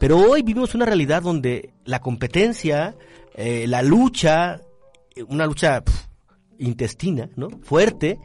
pero 0.00 0.18
hoy 0.18 0.42
vivimos 0.42 0.74
una 0.74 0.86
realidad 0.86 1.22
donde 1.22 1.70
la 1.84 2.00
competencia, 2.00 2.96
eh, 3.36 3.66
la 3.68 3.82
lucha, 3.82 4.60
una 5.28 5.46
lucha 5.46 5.84
intestina, 6.58 7.30
¿no? 7.36 7.48
Fuerte, 7.62 8.18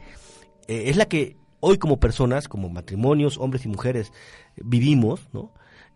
eh, 0.66 0.84
es 0.86 0.96
la 0.96 1.04
que 1.06 1.36
hoy 1.64 1.78
como 1.78 1.98
personas, 1.98 2.46
como 2.46 2.68
matrimonios, 2.68 3.38
hombres 3.38 3.64
y 3.64 3.68
mujeres, 3.68 4.12
vivimos, 4.56 5.20
¿no? 5.32 5.50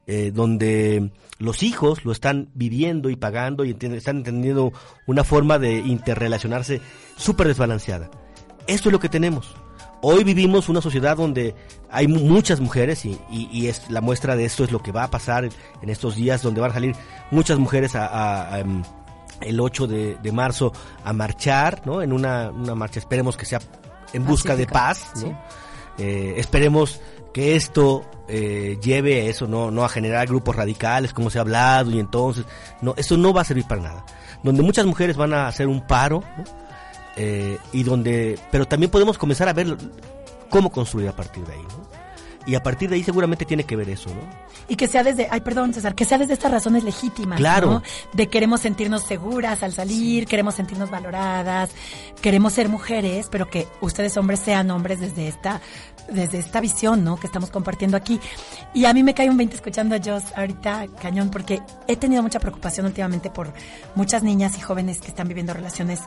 Eh, 0.06 0.32
donde 0.34 1.12
los 1.38 1.62
hijos 1.62 2.06
lo 2.06 2.12
están 2.12 2.48
viviendo 2.54 3.10
y 3.10 3.16
pagando 3.16 3.66
y 3.66 3.72
están 3.72 4.16
entendiendo 4.16 4.72
una 5.06 5.24
forma 5.24 5.58
de 5.58 5.80
interrelacionarse 5.80 6.80
súper 7.18 7.48
desbalanceada. 7.48 8.10
Esto 8.66 8.88
es 8.88 8.92
lo 8.94 9.00
que 9.00 9.10
tenemos. 9.10 9.54
Hoy 10.00 10.24
vivimos 10.24 10.70
una 10.70 10.80
sociedad 10.80 11.18
donde 11.18 11.54
hay 11.90 12.08
muchas 12.08 12.60
mujeres 12.60 13.04
y, 13.04 13.66
es 13.66 13.90
la 13.90 14.00
muestra 14.00 14.36
de 14.36 14.46
esto 14.46 14.64
es 14.64 14.72
lo 14.72 14.82
que 14.82 14.92
va 14.92 15.02
a 15.02 15.10
pasar 15.10 15.44
en, 15.44 15.90
estos 15.90 16.16
días 16.16 16.40
donde 16.40 16.62
van 16.62 16.70
a 16.70 16.74
salir 16.74 16.96
muchas 17.30 17.58
mujeres 17.58 17.92
em, 17.94 18.82
el 19.42 19.60
8 19.60 19.86
de, 19.86 20.32
marzo 20.32 20.72
a 21.04 21.12
marchar, 21.12 21.82
¿no? 21.84 22.00
En 22.00 22.14
una 22.14 22.50
marcha, 22.52 22.98
esperemos 22.98 23.36
que 23.36 23.44
sea 23.44 23.60
en 24.12 24.24
busca 24.24 24.56
de 24.56 24.66
paz, 24.66 25.12
¿no? 25.16 25.38
Eh, 25.98 26.34
esperemos 26.36 27.00
que 27.32 27.56
esto 27.56 28.04
eh, 28.28 28.78
lleve 28.82 29.20
a 29.20 29.24
eso, 29.24 29.46
no, 29.46 29.70
no 29.70 29.84
a 29.84 29.88
generar 29.88 30.26
grupos 30.26 30.56
radicales 30.56 31.12
como 31.12 31.30
se 31.30 31.38
ha 31.38 31.42
hablado 31.42 31.90
y 31.90 31.98
entonces, 31.98 32.44
no, 32.80 32.94
esto 32.96 33.16
no 33.16 33.32
va 33.32 33.42
a 33.42 33.44
servir 33.44 33.66
para 33.66 33.82
nada. 33.82 34.04
Donde 34.42 34.62
muchas 34.62 34.86
mujeres 34.86 35.16
van 35.16 35.34
a 35.34 35.48
hacer 35.48 35.66
un 35.66 35.86
paro, 35.86 36.22
eh, 37.16 37.58
y 37.72 37.82
donde, 37.82 38.38
pero 38.52 38.66
también 38.66 38.90
podemos 38.90 39.18
comenzar 39.18 39.48
a 39.48 39.52
ver 39.52 39.76
cómo 40.50 40.70
construir 40.70 41.08
a 41.08 41.16
partir 41.16 41.44
de 41.44 41.54
ahí, 41.54 41.62
¿no? 41.62 41.87
Y 42.48 42.54
a 42.54 42.62
partir 42.62 42.88
de 42.88 42.96
ahí 42.96 43.04
seguramente 43.04 43.44
tiene 43.44 43.64
que 43.64 43.76
ver 43.76 43.90
eso, 43.90 44.08
¿no? 44.08 44.22
Y 44.68 44.76
que 44.76 44.88
sea 44.88 45.04
desde, 45.04 45.28
ay, 45.30 45.42
perdón, 45.42 45.74
César, 45.74 45.94
que 45.94 46.06
sea 46.06 46.16
desde 46.16 46.32
estas 46.32 46.50
razones 46.50 46.82
legítimas, 46.82 47.38
claro. 47.38 47.70
¿no? 47.70 47.82
De 48.14 48.28
queremos 48.28 48.62
sentirnos 48.62 49.02
seguras 49.02 49.62
al 49.62 49.74
salir, 49.74 50.26
queremos 50.26 50.54
sentirnos 50.54 50.88
valoradas, 50.88 51.68
queremos 52.22 52.54
ser 52.54 52.70
mujeres, 52.70 53.28
pero 53.30 53.50
que 53.50 53.68
ustedes 53.82 54.16
hombres 54.16 54.40
sean 54.40 54.70
hombres 54.70 54.98
desde 54.98 55.28
esta, 55.28 55.60
desde 56.10 56.38
esta 56.38 56.62
visión, 56.62 57.04
¿no? 57.04 57.20
Que 57.20 57.26
estamos 57.26 57.50
compartiendo 57.50 57.98
aquí. 57.98 58.18
Y 58.72 58.86
a 58.86 58.94
mí 58.94 59.02
me 59.02 59.12
cae 59.12 59.28
un 59.28 59.36
20 59.36 59.54
escuchando 59.54 59.94
a 59.94 59.98
Joss 60.02 60.24
ahorita, 60.34 60.86
cañón, 61.02 61.28
porque 61.28 61.60
he 61.86 61.96
tenido 61.96 62.22
mucha 62.22 62.40
preocupación 62.40 62.86
últimamente 62.86 63.28
por 63.28 63.52
muchas 63.94 64.22
niñas 64.22 64.56
y 64.56 64.62
jóvenes 64.62 65.02
que 65.02 65.08
están 65.08 65.28
viviendo 65.28 65.52
relaciones 65.52 66.00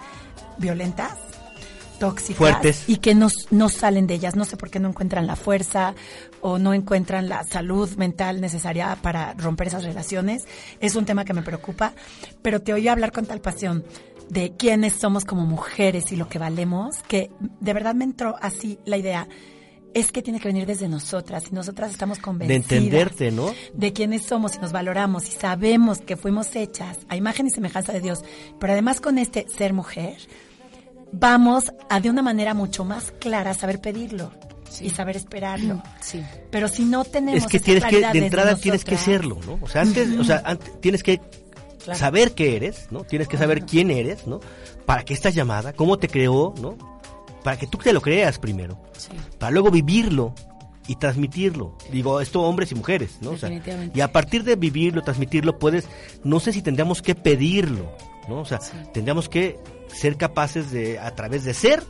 violentas 0.58 1.20
tóxicas 2.02 2.38
Fuertes. 2.38 2.84
y 2.88 2.98
que 2.98 3.14
no, 3.14 3.28
no 3.52 3.70
salen 3.70 4.08
de 4.08 4.16
ellas. 4.16 4.36
No 4.36 4.44
sé 4.44 4.58
por 4.58 4.72
qué 4.72 4.80
no 4.80 4.90
encuentran 4.90 5.28
la 5.28 5.36
fuerza 5.36 5.94
o 6.42 6.58
no 6.58 6.74
encuentran 6.74 7.30
la 7.30 7.44
salud 7.44 7.88
mental 7.96 8.42
necesaria 8.42 8.98
para 9.04 9.36
romper 9.36 9.68
esas 9.68 9.84
relaciones. 9.84 10.46
Es 10.80 10.96
un 10.96 11.06
tema 11.06 11.26
que 11.26 11.36
me 11.36 11.44
preocupa, 11.44 11.94
pero 12.42 12.60
te 12.60 12.74
oí 12.74 12.88
hablar 12.88 13.12
con 13.12 13.28
tal 13.28 13.40
pasión 13.40 13.86
de 14.30 14.54
quiénes 14.58 14.94
somos 14.94 15.26
como 15.26 15.46
mujeres 15.46 16.12
y 16.12 16.16
lo 16.16 16.28
que 16.28 16.40
valemos, 16.40 16.96
que 17.08 17.30
de 17.60 17.74
verdad 17.74 17.94
me 17.94 18.06
entró 18.06 18.36
así 18.42 18.80
la 18.84 18.98
idea. 18.98 19.28
Es 19.94 20.12
que 20.12 20.24
tiene 20.24 20.40
que 20.40 20.48
venir 20.48 20.66
desde 20.66 20.88
nosotras 20.88 21.44
y 21.52 21.54
nosotras 21.54 21.92
estamos 21.92 22.18
convencidas. 22.18 22.68
De 22.68 22.78
entenderte, 22.78 23.30
¿no? 23.30 23.54
De 23.76 23.94
quiénes 23.94 24.24
somos 24.24 24.56
y 24.56 24.60
nos 24.60 24.72
valoramos 24.72 25.28
y 25.28 25.34
sabemos 25.34 26.00
que 26.00 26.18
fuimos 26.18 26.56
hechas 26.56 26.98
a 27.10 27.16
imagen 27.16 27.46
y 27.46 27.52
semejanza 27.52 27.92
de 27.92 28.00
Dios. 28.00 28.24
Pero 28.60 28.74
además 28.74 29.02
con 29.02 29.20
este 29.20 29.46
ser 29.50 29.74
mujer, 29.74 30.16
vamos 31.12 31.72
a 31.90 32.00
de 32.00 32.10
una 32.10 32.22
manera 32.22 32.54
mucho 32.54 32.86
más 32.86 33.12
clara 33.20 33.54
saber 33.54 33.80
pedirlo 33.80 34.32
y 34.80 34.90
saber 34.90 35.18
esperarlo. 35.18 35.82
Sí. 36.02 36.22
Pero 36.50 36.68
si 36.68 36.84
no 36.84 37.06
tenemos 37.06 37.44
es 37.44 37.48
que 37.48 37.60
tienes 37.60 37.86
que 37.86 38.02
de 38.02 38.26
entrada 38.26 38.56
tienes 38.56 38.84
que 38.84 38.98
serlo, 38.98 39.38
¿no? 39.46 39.60
O 39.62 39.68
sea, 39.68 39.84
antes, 39.84 40.10
o 40.18 40.24
sea, 40.24 40.58
tienes 40.82 41.04
que 41.04 41.22
saber 41.94 42.34
qué 42.34 42.56
eres, 42.56 42.88
¿no? 42.92 43.04
Tienes 43.04 43.28
que 43.28 43.38
saber 43.38 43.66
quién 43.66 43.92
eres, 43.92 44.28
¿no? 44.28 44.40
Para 44.86 45.04
qué 45.04 45.14
estás 45.14 45.36
llamada, 45.36 45.74
cómo 45.74 46.00
te 46.00 46.08
creó, 46.08 46.54
¿no? 46.60 46.76
Para 47.44 47.58
que 47.58 47.68
tú 47.68 47.78
te 47.78 47.94
lo 47.94 48.02
creas 48.02 48.40
primero. 48.40 48.82
Sí. 48.98 49.12
Para 49.38 49.52
luego 49.52 49.72
vivirlo 49.72 50.34
y 50.88 50.96
transmitirlo. 50.96 51.78
Digo, 51.92 52.20
esto 52.20 52.42
hombres 52.42 52.72
y 52.72 52.76
mujeres, 52.76 53.20
¿no? 53.22 53.32
O 53.32 53.38
sea, 53.38 53.50
y 53.94 54.02
a 54.02 54.12
partir 54.12 54.44
de 54.44 54.56
vivirlo, 54.56 55.02
transmitirlo, 55.02 55.60
puedes, 55.60 55.88
no 56.24 56.40
sé 56.40 56.52
si 56.52 56.62
tendríamos 56.62 57.02
que 57.02 57.16
pedirlo, 57.16 57.96
¿no? 58.28 58.42
O 58.42 58.46
sea, 58.46 58.60
tendríamos 58.92 59.30
que 59.30 59.60
ser 59.94 60.18
capaces 60.18 60.72
de, 60.72 61.00
a 61.00 61.12
través 61.16 61.44
de 61.44 61.54
ser, 61.54 61.84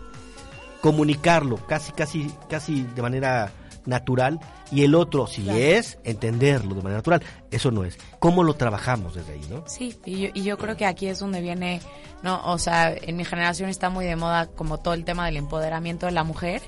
comunicarlo, 0.82 1.58
casi, 1.68 1.92
casi, 1.92 2.32
casi 2.50 2.84
de 2.84 3.02
manera 3.02 3.52
natural, 3.86 4.40
y 4.72 4.84
el 4.84 4.96
otro, 4.96 5.28
si 5.28 5.50
es, 5.50 5.98
entenderlo 6.04 6.76
de 6.76 6.82
manera 6.82 6.98
natural. 6.98 7.24
Eso 7.50 7.72
no 7.72 7.84
es. 7.84 7.98
¿Cómo 8.20 8.44
lo 8.44 8.54
trabajamos 8.54 9.16
desde 9.16 9.34
ahí, 9.34 9.46
no? 9.50 9.64
Sí, 9.68 9.98
y 10.06 10.22
yo, 10.22 10.30
y 10.34 10.44
yo 10.44 10.58
creo 10.58 10.78
que 10.78 10.86
aquí 10.86 11.08
es 11.08 11.20
donde 11.20 11.42
viene, 11.42 11.82
no, 12.24 12.42
o 12.46 12.58
sea, 12.58 12.94
en 12.94 13.18
mi 13.18 13.26
generación 13.26 13.70
está 13.70 13.90
muy 13.90 14.06
de 14.06 14.16
moda 14.16 14.48
como 14.48 14.78
todo 14.78 14.94
el 14.94 15.04
tema 15.04 15.26
del 15.26 15.38
empoderamiento 15.38 16.06
de 16.06 16.14
la 16.14 16.24
mujer 16.24 16.62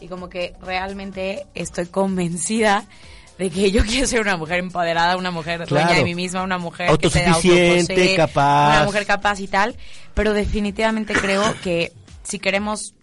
y 0.00 0.08
como 0.08 0.28
que 0.28 0.54
realmente 0.60 1.46
estoy 1.54 1.86
convencida 1.86 2.86
de 3.40 3.50
que 3.50 3.70
yo 3.72 3.82
quiero 3.86 4.06
ser 4.06 4.20
una 4.20 4.36
mujer 4.36 4.58
empoderada, 4.60 5.16
una 5.16 5.30
mujer 5.32 5.66
dueña 5.66 5.86
Claro. 5.88 5.98
de 5.98 6.04
mí 6.04 6.14
misma, 6.14 6.42
una 6.42 6.58
mujer 6.58 6.86
que 6.86 6.92
Autosuficiente, 6.92 7.92
autoposee, 7.92 8.16
capaz. 8.16 8.76
una 8.76 8.84
mujer 8.84 9.06
capaz 9.06 9.40
y 9.40 9.48
tal, 9.48 9.76
pero 10.14 10.32
definitivamente 10.32 11.12
creo 11.14 11.42
que 11.62 11.92
si 12.22 12.38
queremos 12.38 12.94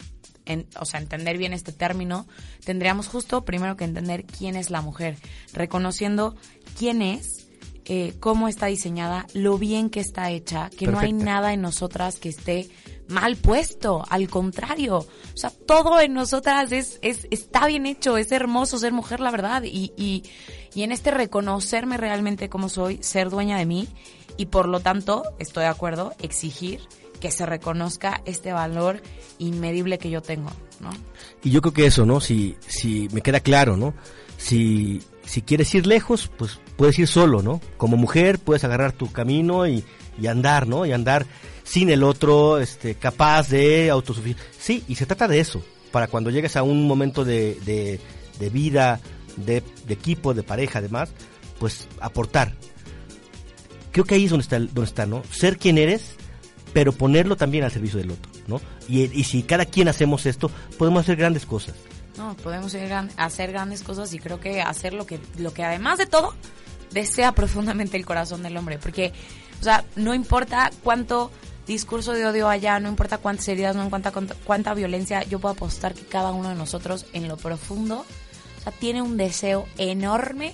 en- 0.46 0.66
o 0.80 0.86
sea, 0.86 1.02
entender 1.02 1.38
bien 1.38 1.52
este 1.52 1.74
término, 1.74 2.26
tendríamos 2.64 3.08
justo 3.10 3.44
primero 3.44 3.76
que 3.76 3.84
entender 3.84 4.24
quién 4.26 4.56
es 4.56 4.70
la 4.70 4.82
mujer, 4.82 5.18
reconociendo 5.54 6.36
quién 6.80 7.02
es, 7.02 7.48
eh, 7.86 8.14
cómo 8.22 8.48
está 8.48 8.68
diseñada, 8.68 9.26
lo 9.34 9.58
bien 9.58 9.90
que 9.90 10.00
está 10.00 10.30
hecha, 10.32 10.70
que 10.70 10.88
no 10.88 11.00
hay 11.00 11.12
nada 11.14 11.52
en 11.54 11.62
nosotras 11.62 12.18
que 12.18 12.30
esté 12.30 12.70
mal 13.08 13.36
puesto, 13.38 14.04
al 14.10 14.30
contrario, 14.30 14.98
o 14.98 15.38
sea, 15.38 15.50
todo 15.50 16.00
en 16.02 16.14
nosotras 16.14 16.72
es, 16.72 17.00
es 17.02 17.28
está 17.32 17.68
bien 17.68 17.86
hecho, 17.86 18.18
es 18.18 18.32
hermoso 18.32 18.78
ser 18.78 18.94
mujer, 18.94 19.20
la 19.20 19.32
verdad, 19.32 19.64
y, 19.64 19.94
y, 19.96 20.24
y 20.74 20.84
en 20.84 20.92
este 20.92 21.12
reconocerme 21.12 21.98
realmente 21.98 22.50
como 22.50 22.70
soy, 22.70 23.00
ser 23.02 23.30
dueña 23.30 23.58
de 23.58 23.66
mí, 23.66 23.88
y 24.38 24.48
por 24.48 24.68
lo 24.68 24.80
tanto, 24.80 25.24
estoy 25.40 25.64
de 25.64 25.70
acuerdo, 25.70 26.14
exigir 26.22 26.82
que 27.20 27.32
se 27.32 27.46
reconozca 27.46 28.22
este 28.26 28.54
valor 28.54 29.02
inmedible 29.40 29.98
que 29.98 30.10
yo 30.10 30.22
tengo, 30.22 30.52
¿no? 30.80 30.92
Y 31.44 31.50
yo 31.50 31.62
creo 31.62 31.74
que 31.74 31.86
eso, 31.88 32.06
¿no? 32.06 32.22
Si, 32.22 32.56
si 32.68 33.08
me 33.12 33.22
queda 33.22 33.40
claro, 33.40 33.76
¿no? 33.76 33.96
Si, 34.38 35.02
si 35.26 35.42
quieres 35.42 35.74
ir 35.74 35.88
lejos, 35.88 36.30
pues 36.38 36.60
puedes 36.76 37.00
ir 37.00 37.08
solo, 37.08 37.42
¿no? 37.42 37.60
Como 37.78 37.98
mujer 37.98 38.38
puedes 38.38 38.64
agarrar 38.64 38.92
tu 38.92 39.12
camino 39.12 39.66
y, 39.68 39.84
y 40.20 40.28
andar, 40.28 40.68
¿no? 40.68 40.86
Y 40.86 40.92
andar 40.92 41.26
sin 41.64 41.90
el 41.90 42.04
otro, 42.04 42.60
este, 42.60 42.96
capaz 42.96 43.50
de 43.50 43.90
autosuficiencia. 43.90 44.46
Sí, 44.60 44.84
y 44.88 44.96
se 44.96 45.06
trata 45.06 45.28
de 45.28 45.40
eso, 45.40 45.64
para 45.92 46.08
cuando 46.08 46.30
llegues 46.30 46.56
a 46.56 46.64
un 46.64 46.88
momento 46.88 47.26
de, 47.26 48.00
de, 48.40 48.50
vida, 48.50 49.00
de, 49.36 49.64
equipo, 49.90 50.34
de 50.34 50.44
pareja, 50.44 50.80
además, 50.80 51.10
pues 51.60 51.88
aportar. 52.00 52.54
Creo 53.92 54.06
que 54.06 54.16
ahí 54.16 54.26
es 54.26 54.32
donde 54.32 54.44
está, 54.44 54.60
donde 54.60 54.84
está, 54.84 55.06
¿no? 55.06 55.24
Ser 55.32 55.58
quien 55.58 55.78
eres, 55.78 56.16
pero 56.74 56.92
ponerlo 56.92 57.36
también 57.36 57.64
al 57.64 57.72
servicio 57.72 58.00
del 58.00 58.12
otro, 58.12 58.32
¿no? 58.48 58.62
Y, 58.88 59.04
y 59.04 59.24
si 59.24 59.44
cada 59.44 59.66
quien 59.66 59.88
hacemos 59.88 60.26
esto, 60.26 60.52
podemos 60.78 61.02
hacer 61.02 61.16
grandes 61.16 61.46
cosas. 61.46 61.76
No, 62.18 62.36
podemos 62.38 62.76
hacer 63.18 63.52
grandes 63.52 63.84
cosas 63.84 64.12
y 64.14 64.20
creo 64.20 64.40
que 64.40 64.62
hacer 64.62 64.94
lo 64.94 65.06
que, 65.06 65.20
lo 65.38 65.54
que 65.54 65.64
además 65.64 66.00
de 66.00 66.08
todo 66.08 66.34
desea 66.92 67.32
profundamente 67.34 67.96
el 67.96 68.06
corazón 68.06 68.42
del 68.42 68.58
hombre. 68.58 68.80
Porque, 68.80 69.14
o 69.60 69.64
sea, 69.64 69.84
no 69.96 70.14
importa 70.14 70.72
cuánto 70.84 71.32
discurso 71.66 72.14
de 72.14 72.26
odio 72.26 72.48
haya, 72.48 72.80
no 72.80 72.90
importa 72.90 73.18
cuántas 73.18 73.48
heridas, 73.48 73.76
no 73.76 73.84
importa 73.84 74.12
cuánta, 74.12 74.36
cuánta 74.46 74.74
violencia, 74.74 75.24
yo 75.24 75.40
puedo 75.40 75.54
apostar 75.54 75.94
que 75.94 76.06
cada 76.06 76.32
uno 76.32 76.50
de 76.50 76.56
nosotros 76.56 77.06
en 77.14 77.28
lo 77.28 77.38
profundo, 77.38 78.06
tiene 78.80 79.02
un 79.02 79.18
deseo 79.18 79.68
enorme 79.78 80.54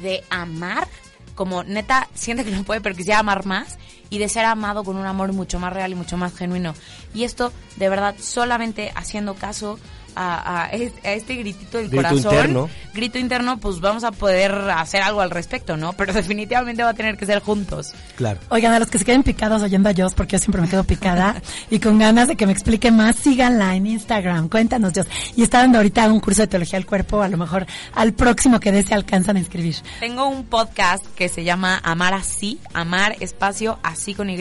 de 0.00 0.24
amar, 0.30 0.88
como 1.34 1.64
neta 1.64 2.08
siente 2.14 2.44
que 2.44 2.50
no 2.50 2.64
puede, 2.64 2.80
pero 2.80 2.94
quisiera 2.94 3.20
amar 3.20 3.46
más 3.46 3.78
y 4.10 4.18
de 4.18 4.28
ser 4.28 4.44
amado 4.44 4.84
con 4.84 4.96
un 4.96 5.06
amor 5.06 5.32
mucho 5.32 5.58
más 5.58 5.72
real 5.72 5.92
y 5.92 5.94
mucho 5.94 6.16
más 6.16 6.34
genuino. 6.34 6.74
Y 7.14 7.24
esto, 7.24 7.52
de 7.76 7.88
verdad, 7.88 8.14
solamente 8.18 8.92
haciendo 8.94 9.34
caso 9.34 9.78
a, 10.16 10.64
a 10.64 10.66
es- 10.70 10.92
a 11.04 11.12
este 11.12 11.36
gritito 11.36 11.78
del 11.78 11.88
Grito 11.90 12.02
corazón, 12.08 12.32
interno. 12.34 12.70
grito 12.94 13.18
interno, 13.18 13.58
pues 13.58 13.80
vamos 13.80 14.02
a 14.02 14.10
poder 14.12 14.52
hacer 14.70 15.02
algo 15.02 15.20
al 15.20 15.30
respecto, 15.30 15.76
¿no? 15.76 15.92
Pero 15.92 16.12
definitivamente 16.14 16.82
va 16.82 16.90
a 16.90 16.94
tener 16.94 17.16
que 17.16 17.26
ser 17.26 17.40
juntos. 17.40 17.92
Claro. 18.16 18.40
Oigan, 18.48 18.72
a 18.72 18.78
los 18.78 18.88
que 18.90 18.98
se 18.98 19.04
queden 19.04 19.22
picados 19.22 19.62
oyendo 19.62 19.88
a 19.90 19.92
Joss, 19.96 20.14
porque 20.14 20.32
yo 20.36 20.38
siempre 20.40 20.60
me 20.62 20.68
quedo 20.68 20.84
picada 20.84 21.40
y 21.70 21.78
con 21.78 21.98
ganas 21.98 22.28
de 22.28 22.36
que 22.36 22.46
me 22.46 22.52
explique 22.52 22.90
más, 22.90 23.16
síganla 23.16 23.74
en 23.76 23.86
Instagram. 23.86 24.48
Cuéntanos, 24.48 24.92
Joss. 24.96 25.06
Y 25.36 25.42
está 25.42 25.58
dando 25.58 25.78
ahorita 25.78 26.10
un 26.10 26.20
curso 26.20 26.42
de 26.42 26.48
teología 26.48 26.78
del 26.78 26.86
cuerpo, 26.86 27.22
a 27.22 27.28
lo 27.28 27.36
mejor 27.36 27.66
al 27.94 28.12
próximo 28.14 28.58
que 28.58 28.72
dé 28.72 28.82
se 28.82 28.94
alcanzan 28.94 29.36
a 29.36 29.40
inscribir. 29.40 29.76
Tengo 30.00 30.26
un 30.26 30.44
podcast 30.46 31.04
que 31.14 31.28
se 31.28 31.44
llama 31.44 31.80
Amar 31.84 32.14
Así, 32.14 32.58
Amar 32.72 33.16
Espacio 33.20 33.78
Así 33.82 34.14
con 34.14 34.30
Y. 34.30 34.36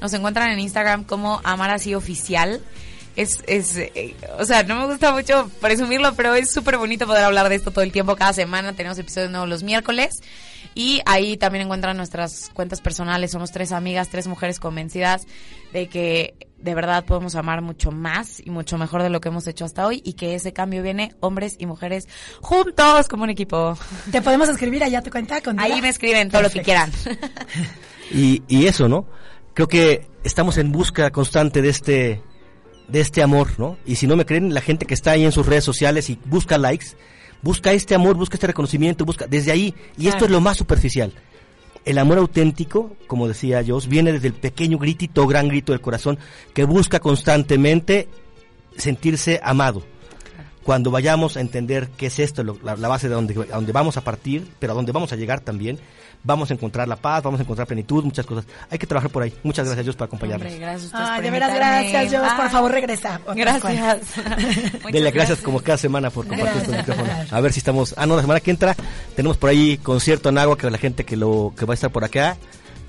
Nos 0.00 0.12
encuentran 0.12 0.50
en 0.50 0.58
Instagram 0.60 1.04
como 1.04 1.40
Amar 1.44 1.70
Así 1.70 1.94
Oficial. 1.94 2.60
Es, 3.18 3.42
es, 3.48 3.76
eh, 3.76 4.14
o 4.38 4.44
sea, 4.44 4.62
no 4.62 4.76
me 4.76 4.86
gusta 4.86 5.10
mucho 5.10 5.50
presumirlo, 5.60 6.14
pero 6.14 6.36
es 6.36 6.52
súper 6.52 6.78
bonito 6.78 7.04
poder 7.04 7.24
hablar 7.24 7.48
de 7.48 7.56
esto 7.56 7.72
todo 7.72 7.82
el 7.82 7.90
tiempo, 7.90 8.14
cada 8.14 8.32
semana. 8.32 8.74
Tenemos 8.74 8.96
episodios 8.96 9.32
nuevos 9.32 9.48
los 9.48 9.64
miércoles. 9.64 10.20
Y 10.76 11.00
ahí 11.04 11.36
también 11.36 11.64
encuentran 11.64 11.96
nuestras 11.96 12.52
cuentas 12.54 12.80
personales. 12.80 13.32
Somos 13.32 13.50
tres 13.50 13.72
amigas, 13.72 14.08
tres 14.08 14.28
mujeres 14.28 14.60
convencidas 14.60 15.26
de 15.72 15.88
que 15.88 16.36
de 16.58 16.74
verdad 16.76 17.04
podemos 17.04 17.34
amar 17.34 17.60
mucho 17.60 17.90
más 17.90 18.38
y 18.38 18.50
mucho 18.50 18.78
mejor 18.78 19.02
de 19.02 19.10
lo 19.10 19.20
que 19.20 19.30
hemos 19.30 19.48
hecho 19.48 19.64
hasta 19.64 19.84
hoy 19.84 20.00
y 20.04 20.12
que 20.12 20.36
ese 20.36 20.52
cambio 20.52 20.84
viene 20.84 21.16
hombres 21.18 21.56
y 21.58 21.66
mujeres 21.66 22.06
juntos 22.40 23.08
como 23.08 23.24
un 23.24 23.30
equipo. 23.30 23.76
¿Te 24.12 24.22
podemos 24.22 24.48
escribir 24.48 24.84
allá 24.84 25.02
tu 25.02 25.10
cuenta? 25.10 25.40
Con 25.40 25.58
Ahí 25.58 25.82
me 25.82 25.88
escriben 25.88 26.30
todo 26.30 26.42
lo 26.42 26.50
que 26.50 26.62
quieran. 26.62 26.92
Y, 28.10 28.42
y 28.48 28.66
eso, 28.66 28.88
¿no? 28.88 29.06
Creo 29.52 29.68
que 29.68 30.06
estamos 30.24 30.56
en 30.56 30.72
busca 30.72 31.10
constante 31.10 31.60
de 31.60 31.68
este, 31.68 32.22
de 32.88 33.00
este 33.00 33.22
amor, 33.22 33.48
¿no? 33.58 33.76
Y 33.86 33.96
si 33.96 34.06
no 34.06 34.16
me 34.16 34.24
creen, 34.26 34.52
la 34.54 34.60
gente 34.60 34.86
que 34.86 34.94
está 34.94 35.12
ahí 35.12 35.24
en 35.24 35.32
sus 35.32 35.46
redes 35.46 35.64
sociales 35.64 36.08
y 36.10 36.18
busca 36.24 36.58
likes, 36.58 36.86
busca 37.42 37.72
este 37.72 37.94
amor, 37.94 38.16
busca 38.16 38.34
este 38.36 38.46
reconocimiento, 38.48 39.04
busca 39.04 39.26
desde 39.26 39.52
ahí. 39.52 39.74
Y 39.96 40.08
esto 40.08 40.24
es 40.24 40.30
lo 40.30 40.40
más 40.40 40.56
superficial. 40.56 41.12
El 41.84 41.98
amor 41.98 42.18
auténtico, 42.18 42.96
como 43.06 43.28
decía 43.28 43.62
Jos, 43.66 43.86
viene 43.88 44.12
desde 44.12 44.28
el 44.28 44.34
pequeño 44.34 44.78
gritito, 44.78 45.26
gran 45.26 45.48
grito 45.48 45.72
del 45.72 45.80
corazón, 45.80 46.18
que 46.54 46.64
busca 46.64 46.98
constantemente 47.00 48.08
sentirse 48.76 49.40
amado. 49.42 49.82
Cuando 50.62 50.90
vayamos 50.90 51.36
a 51.36 51.40
entender 51.40 51.88
qué 51.96 52.06
es 52.06 52.18
esto, 52.18 52.42
lo- 52.44 52.58
la, 52.62 52.76
la 52.76 52.88
base 52.88 53.08
de 53.08 53.14
donde, 53.14 53.34
a 53.50 53.54
donde 53.56 53.72
vamos 53.72 53.96
a 53.96 54.02
partir, 54.02 54.46
pero 54.58 54.72
a 54.72 54.76
donde 54.76 54.92
vamos 54.92 55.12
a 55.12 55.16
llegar 55.16 55.40
también, 55.40 55.78
vamos 56.24 56.50
a 56.50 56.54
encontrar 56.54 56.88
la 56.88 56.96
paz, 56.96 57.22
vamos 57.22 57.40
a 57.40 57.42
encontrar 57.42 57.66
plenitud, 57.66 58.04
muchas 58.04 58.26
cosas. 58.26 58.44
Hay 58.70 58.78
que 58.78 58.86
trabajar 58.86 59.10
por 59.10 59.22
ahí. 59.22 59.32
Muchas 59.42 59.66
gracias, 59.66 59.84
Dios, 59.84 59.96
por 59.96 60.06
acompañarnos. 60.06 60.46
Hombre, 60.46 60.58
gracias 60.60 60.82
a 60.82 60.86
ustedes 60.86 61.08
Ay, 61.08 61.16
por 61.16 61.24
de 61.24 61.30
veras, 61.30 61.54
gracias, 61.54 62.12
Joss. 62.12 62.32
Por 62.32 62.44
Bye. 62.44 62.50
favor, 62.50 62.72
regresa. 62.72 63.20
Gracias. 63.34 63.98
Dele 64.16 65.10
gracias 65.10 65.14
gracias. 65.14 65.40
como 65.40 65.60
cada 65.60 65.78
semana 65.78 66.10
por 66.10 66.26
compartir 66.26 66.62
estos 66.62 66.76
micrófonos. 66.76 67.32
A 67.32 67.40
ver 67.40 67.52
si 67.52 67.58
estamos. 67.58 67.94
Ah, 67.96 68.06
no, 68.06 68.16
la 68.16 68.22
semana 68.22 68.40
que 68.40 68.50
entra 68.50 68.76
tenemos 69.16 69.36
por 69.36 69.50
ahí 69.50 69.78
concierto 69.78 70.28
en 70.28 70.38
agua 70.38 70.56
que 70.56 70.70
la 70.70 70.78
gente 70.78 71.04
que 71.04 71.16
lo 71.16 71.52
que 71.56 71.64
va 71.64 71.72
a 71.72 71.76
estar 71.76 71.90
por 71.90 72.04
acá, 72.04 72.36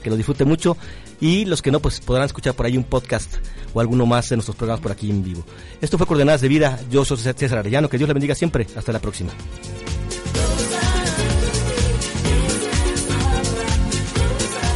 que 0.03 0.09
lo 0.09 0.15
disfrute 0.15 0.45
mucho. 0.45 0.77
Y 1.21 1.43
los 1.45 1.61
que 1.61 1.69
no, 1.69 1.81
pues 1.81 1.99
podrán 1.99 2.25
escuchar 2.25 2.53
por 2.53 2.65
ahí 2.65 2.77
un 2.77 2.85
podcast 2.85 3.35
o 3.73 3.81
alguno 3.81 4.05
más 4.05 4.29
de 4.29 4.37
nuestros 4.37 4.55
programas 4.55 4.81
por 4.81 4.91
aquí 4.91 5.09
en 5.09 5.21
vivo. 5.21 5.43
Esto 5.81 5.97
fue 5.97 6.07
Coordenadas 6.07 6.41
de 6.41 6.47
Vida. 6.47 6.79
Yo 6.89 7.03
soy 7.03 7.17
César 7.17 7.57
Arellano. 7.59 7.89
Que 7.89 7.97
Dios 7.97 8.07
le 8.07 8.13
bendiga 8.13 8.35
siempre. 8.35 8.65
Hasta 8.75 8.93
la 8.93 8.99
próxima. 8.99 9.31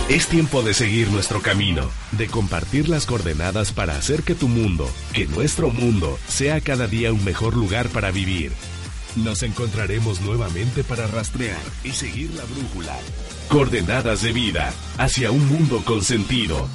Es 0.10 0.28
tiempo 0.28 0.62
de 0.64 0.74
seguir 0.74 1.10
nuestro 1.10 1.42
camino, 1.42 1.90
de 2.12 2.28
compartir 2.28 2.90
las 2.90 3.06
coordenadas 3.06 3.72
para 3.72 3.96
hacer 3.96 4.24
que 4.24 4.36
tu 4.36 4.50
mundo, 4.50 4.90
que 5.14 5.28
nuestro 5.28 5.70
mundo, 5.70 6.20
sea 6.28 6.60
cada 6.60 6.88
día 6.88 7.14
un 7.14 7.24
mejor 7.24 7.56
lugar 7.56 7.88
para 7.88 8.12
vivir. 8.12 8.52
Nos 9.16 9.44
encontraremos 9.44 10.20
nuevamente 10.20 10.84
para 10.84 11.08
rastrear 11.08 11.62
y 11.86 11.92
seguir 11.92 12.32
la 12.32 12.44
brújula. 12.44 12.98
Coordenadas 13.48 14.22
de 14.24 14.34
vida 14.34 14.74
hacia 14.98 15.32
un 15.32 15.48
mundo 15.48 15.82
con 15.86 16.04
sentido. 16.04 16.68